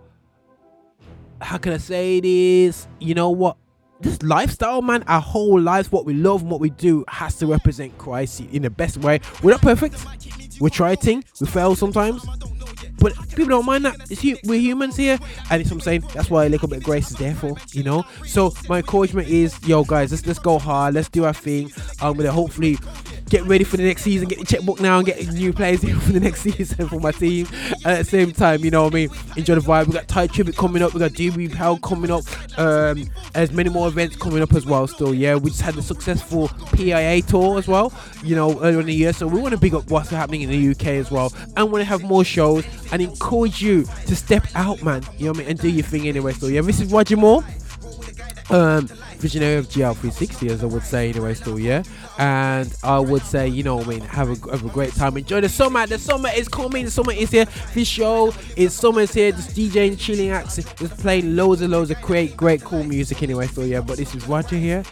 [1.41, 2.87] how can I say this?
[3.01, 3.57] You know what?
[4.01, 7.47] This lifestyle, man, our whole lives, what we love and what we do has to
[7.47, 9.21] represent Christ in the best way.
[9.43, 9.97] We're not perfect.
[10.61, 11.25] We're trying.
[11.41, 12.25] we fail sometimes.
[12.99, 13.97] But people don't mind that.
[14.45, 15.19] We're humans here,
[15.51, 16.05] and it's what I'm saying.
[16.15, 18.05] That's why a little bit of grace is there for, you know.
[18.27, 20.95] So my encouragement is, yo, guys, let's let's go hard.
[20.95, 21.73] Let's do our thing.
[22.01, 22.79] I'm gonna hopefully
[23.29, 24.29] get ready for the next season.
[24.29, 27.13] Get the checkbook now and get new players in for the next season for my
[27.13, 27.47] team.
[27.85, 29.11] And at the same time, you know what I mean.
[29.37, 29.87] Enjoy the vibe.
[29.87, 30.95] We got Tye Tribbett coming up.
[30.95, 32.25] We got DB Hell coming up.
[32.59, 34.87] Um, there's many more events coming up as well.
[34.87, 35.37] Still, yeah.
[35.37, 37.93] We just had the successful PIA tour as well.
[38.23, 39.13] You know, earlier in the year.
[39.13, 41.83] So we want to big up what's happening in the UK as well, and want
[41.83, 45.03] to have more shows and encourage you to step out, man.
[45.17, 46.33] You know what I mean, and do your thing anyway.
[46.33, 47.45] So yeah, this is Roger Moore.
[48.51, 48.89] Um
[49.19, 51.83] visionary of GL360 as I would say anyway still yeah.
[52.19, 55.17] And I would say you know what I mean have a, have a great time.
[55.17, 55.87] Enjoy the summer.
[55.87, 56.85] The summer is coming.
[56.85, 57.47] The summer is here.
[57.75, 61.91] This show is summer is here just DJing chilling acts just playing loads and loads
[61.91, 63.81] of great great cool music anyway so yeah.
[63.81, 64.83] But this is Roger here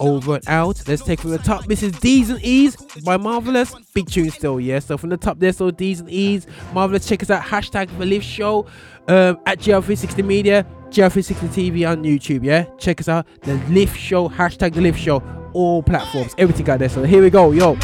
[0.00, 0.82] over and out.
[0.86, 1.66] Let's take from the top.
[1.66, 3.74] This is D's and E's by Melvillous.
[3.94, 4.78] Big tune still, yeah.
[4.78, 6.46] So from the top there, so D's and E's.
[6.74, 7.06] Melvillous.
[7.06, 7.42] Check us out.
[7.42, 8.66] Hashtag the Lift Show
[9.08, 12.64] um, at GL360 Media, GL360 TV on YouTube, yeah.
[12.78, 13.26] Check us out.
[13.42, 14.28] The Lift Show.
[14.28, 15.22] Hashtag the Lift Show.
[15.54, 16.90] All platforms, everything out there.
[16.90, 17.76] So here we go, yo.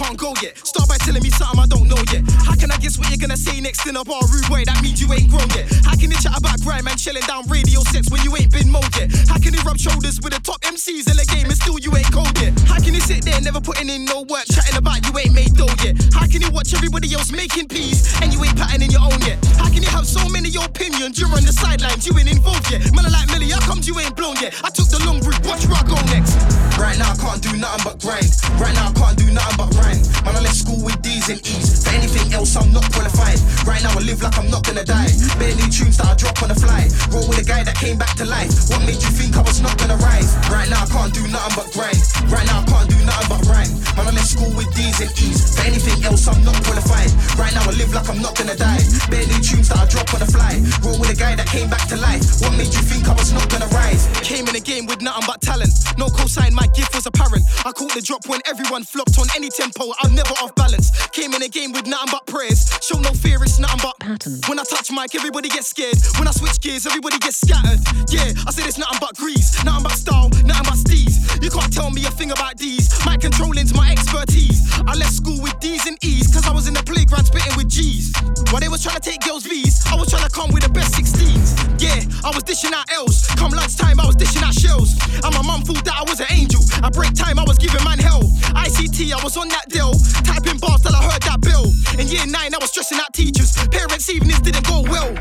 [0.00, 0.56] Can't go yet.
[0.56, 2.24] Start by telling me something I don't know yet.
[2.48, 4.64] How can I guess what you're gonna say next in a bar rude way?
[4.64, 5.68] That means you ain't grown yet.
[5.84, 8.72] How can you chat about grime and chilling down radio sets when you ain't been
[8.72, 9.12] mowed yet?
[9.28, 11.92] How can you rub shoulders with the top MCs in the game and still you
[11.92, 12.56] ain't cold yet?
[12.64, 15.52] How can you sit there never putting in no work, chatting about you ain't made
[15.52, 16.00] dough yet?
[16.16, 19.36] How can you watch everybody else making peace and you ain't patterning your own yet?
[19.60, 21.20] How can you have so many opinions?
[21.20, 22.88] You're on the sidelines, you ain't involved yet.
[22.96, 24.56] Man, I like Millie, how comes you ain't blown yet?
[24.64, 26.40] I took the long route, watch where I go next.
[26.80, 28.32] Right now I can't do nothing but grind.
[28.56, 30.24] Right now I can't do nothing but rhyme.
[30.24, 31.82] Man, I left school with D's and E's.
[31.84, 33.38] For anything else, I'm not qualified.
[33.66, 35.10] Right now I live like I'm not gonna die.
[35.38, 36.88] Bare new tunes that I drop on the fly.
[37.10, 38.52] Roll with a guy that came back to life.
[38.70, 40.36] What made you think I was not gonna rise?
[40.50, 42.00] Right now I can't do nothing but grind.
[42.30, 43.72] Right now I can't do nothing but rhyme.
[43.96, 45.56] Man, I left school with D's and E's.
[45.56, 47.10] For anything else, I'm not qualified.
[47.36, 48.82] Right now I live like I'm not gonna die.
[49.10, 50.60] Bare new tunes that I drop on the fly.
[50.84, 52.22] Roll with a guy that came back to life.
[52.40, 54.06] What made you think I was not gonna rise?
[54.22, 55.72] Came in the game with nothing but talent.
[55.98, 57.44] No cosign, my gift was apparent.
[57.64, 59.79] I caught the drop when everyone flopped on any tempo.
[59.80, 60.90] I'm never off balance.
[61.08, 62.68] Came in the game with nothing but prayers.
[62.82, 64.40] Show no fear, it's nothing but pattern.
[64.46, 65.96] When I touch mic, everybody gets scared.
[66.18, 67.80] When I switch gears, everybody gets scattered.
[68.12, 71.16] Yeah, I said it's nothing but grease, nothing but style, nothing but steez.
[71.40, 72.92] You can't tell me a thing about these.
[73.06, 74.60] My controlling's my expertise.
[74.84, 77.68] I left school with D's and E's, cause I was in the playground spitting with
[77.68, 78.12] G's.
[78.52, 80.70] While they was trying to take girls' V's, I was trying to come with the
[80.70, 81.80] best 16s.
[81.80, 83.26] Yeah, I was dishing out L's.
[83.40, 84.92] Come lunchtime, I was dishing out shells.
[85.24, 86.60] And my mum thought that I was an angel.
[86.84, 88.28] I break time, I was giving man hell.
[88.52, 89.94] ICT, I was on that deal.
[90.26, 91.70] Typing bars till I heard that bill.
[91.98, 93.56] In year nine, I was stressing out teachers.
[93.70, 95.14] Parents' evenings didn't go well.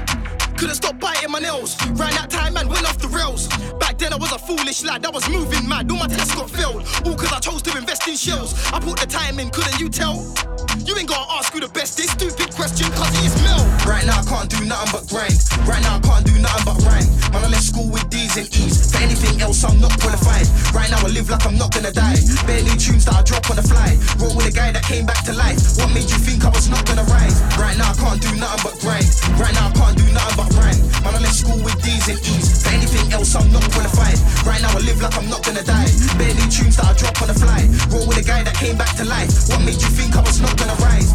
[0.57, 1.77] Couldn't stop biting my nails.
[1.95, 3.47] Ran out time and went off the rails.
[3.79, 5.05] Back then I was a foolish lad.
[5.05, 5.89] I was moving mad.
[5.89, 6.83] All my tests got failed.
[7.05, 8.51] All cause I chose to invest in shells.
[8.73, 10.19] I put the time in, couldn't you tell?
[10.83, 12.11] You ain't gotta ask who the best is.
[12.11, 13.63] Stupid question, cause he is Mel.
[13.87, 15.39] Right now I can't do nothing but grind.
[15.63, 17.07] Right now I can't do nothing but rhyme.
[17.31, 18.91] Man, I left school with D's and E's.
[18.91, 20.43] For anything else, I'm not qualified.
[20.75, 22.19] Right now I live like I'm not gonna die.
[22.43, 23.95] Bare new tunes that I drop on the fly.
[24.19, 25.59] Roll with a guy that came back to life.
[25.77, 27.41] What made you think I was not gonna rise?
[27.57, 29.07] Right now I can't do nothing but grind.
[29.39, 30.79] Right now I can't do nothing but rhyme.
[31.03, 32.63] Man, I left school with D's and E's.
[32.63, 34.19] For anything else, I'm not qualified.
[34.45, 35.89] Right now I live like I'm not gonna die.
[36.17, 37.61] Bare new tunes that I drop on the fly.
[37.89, 39.31] Roll with a guy that came back to life.
[39.49, 41.09] What made you think I was not gonna rise?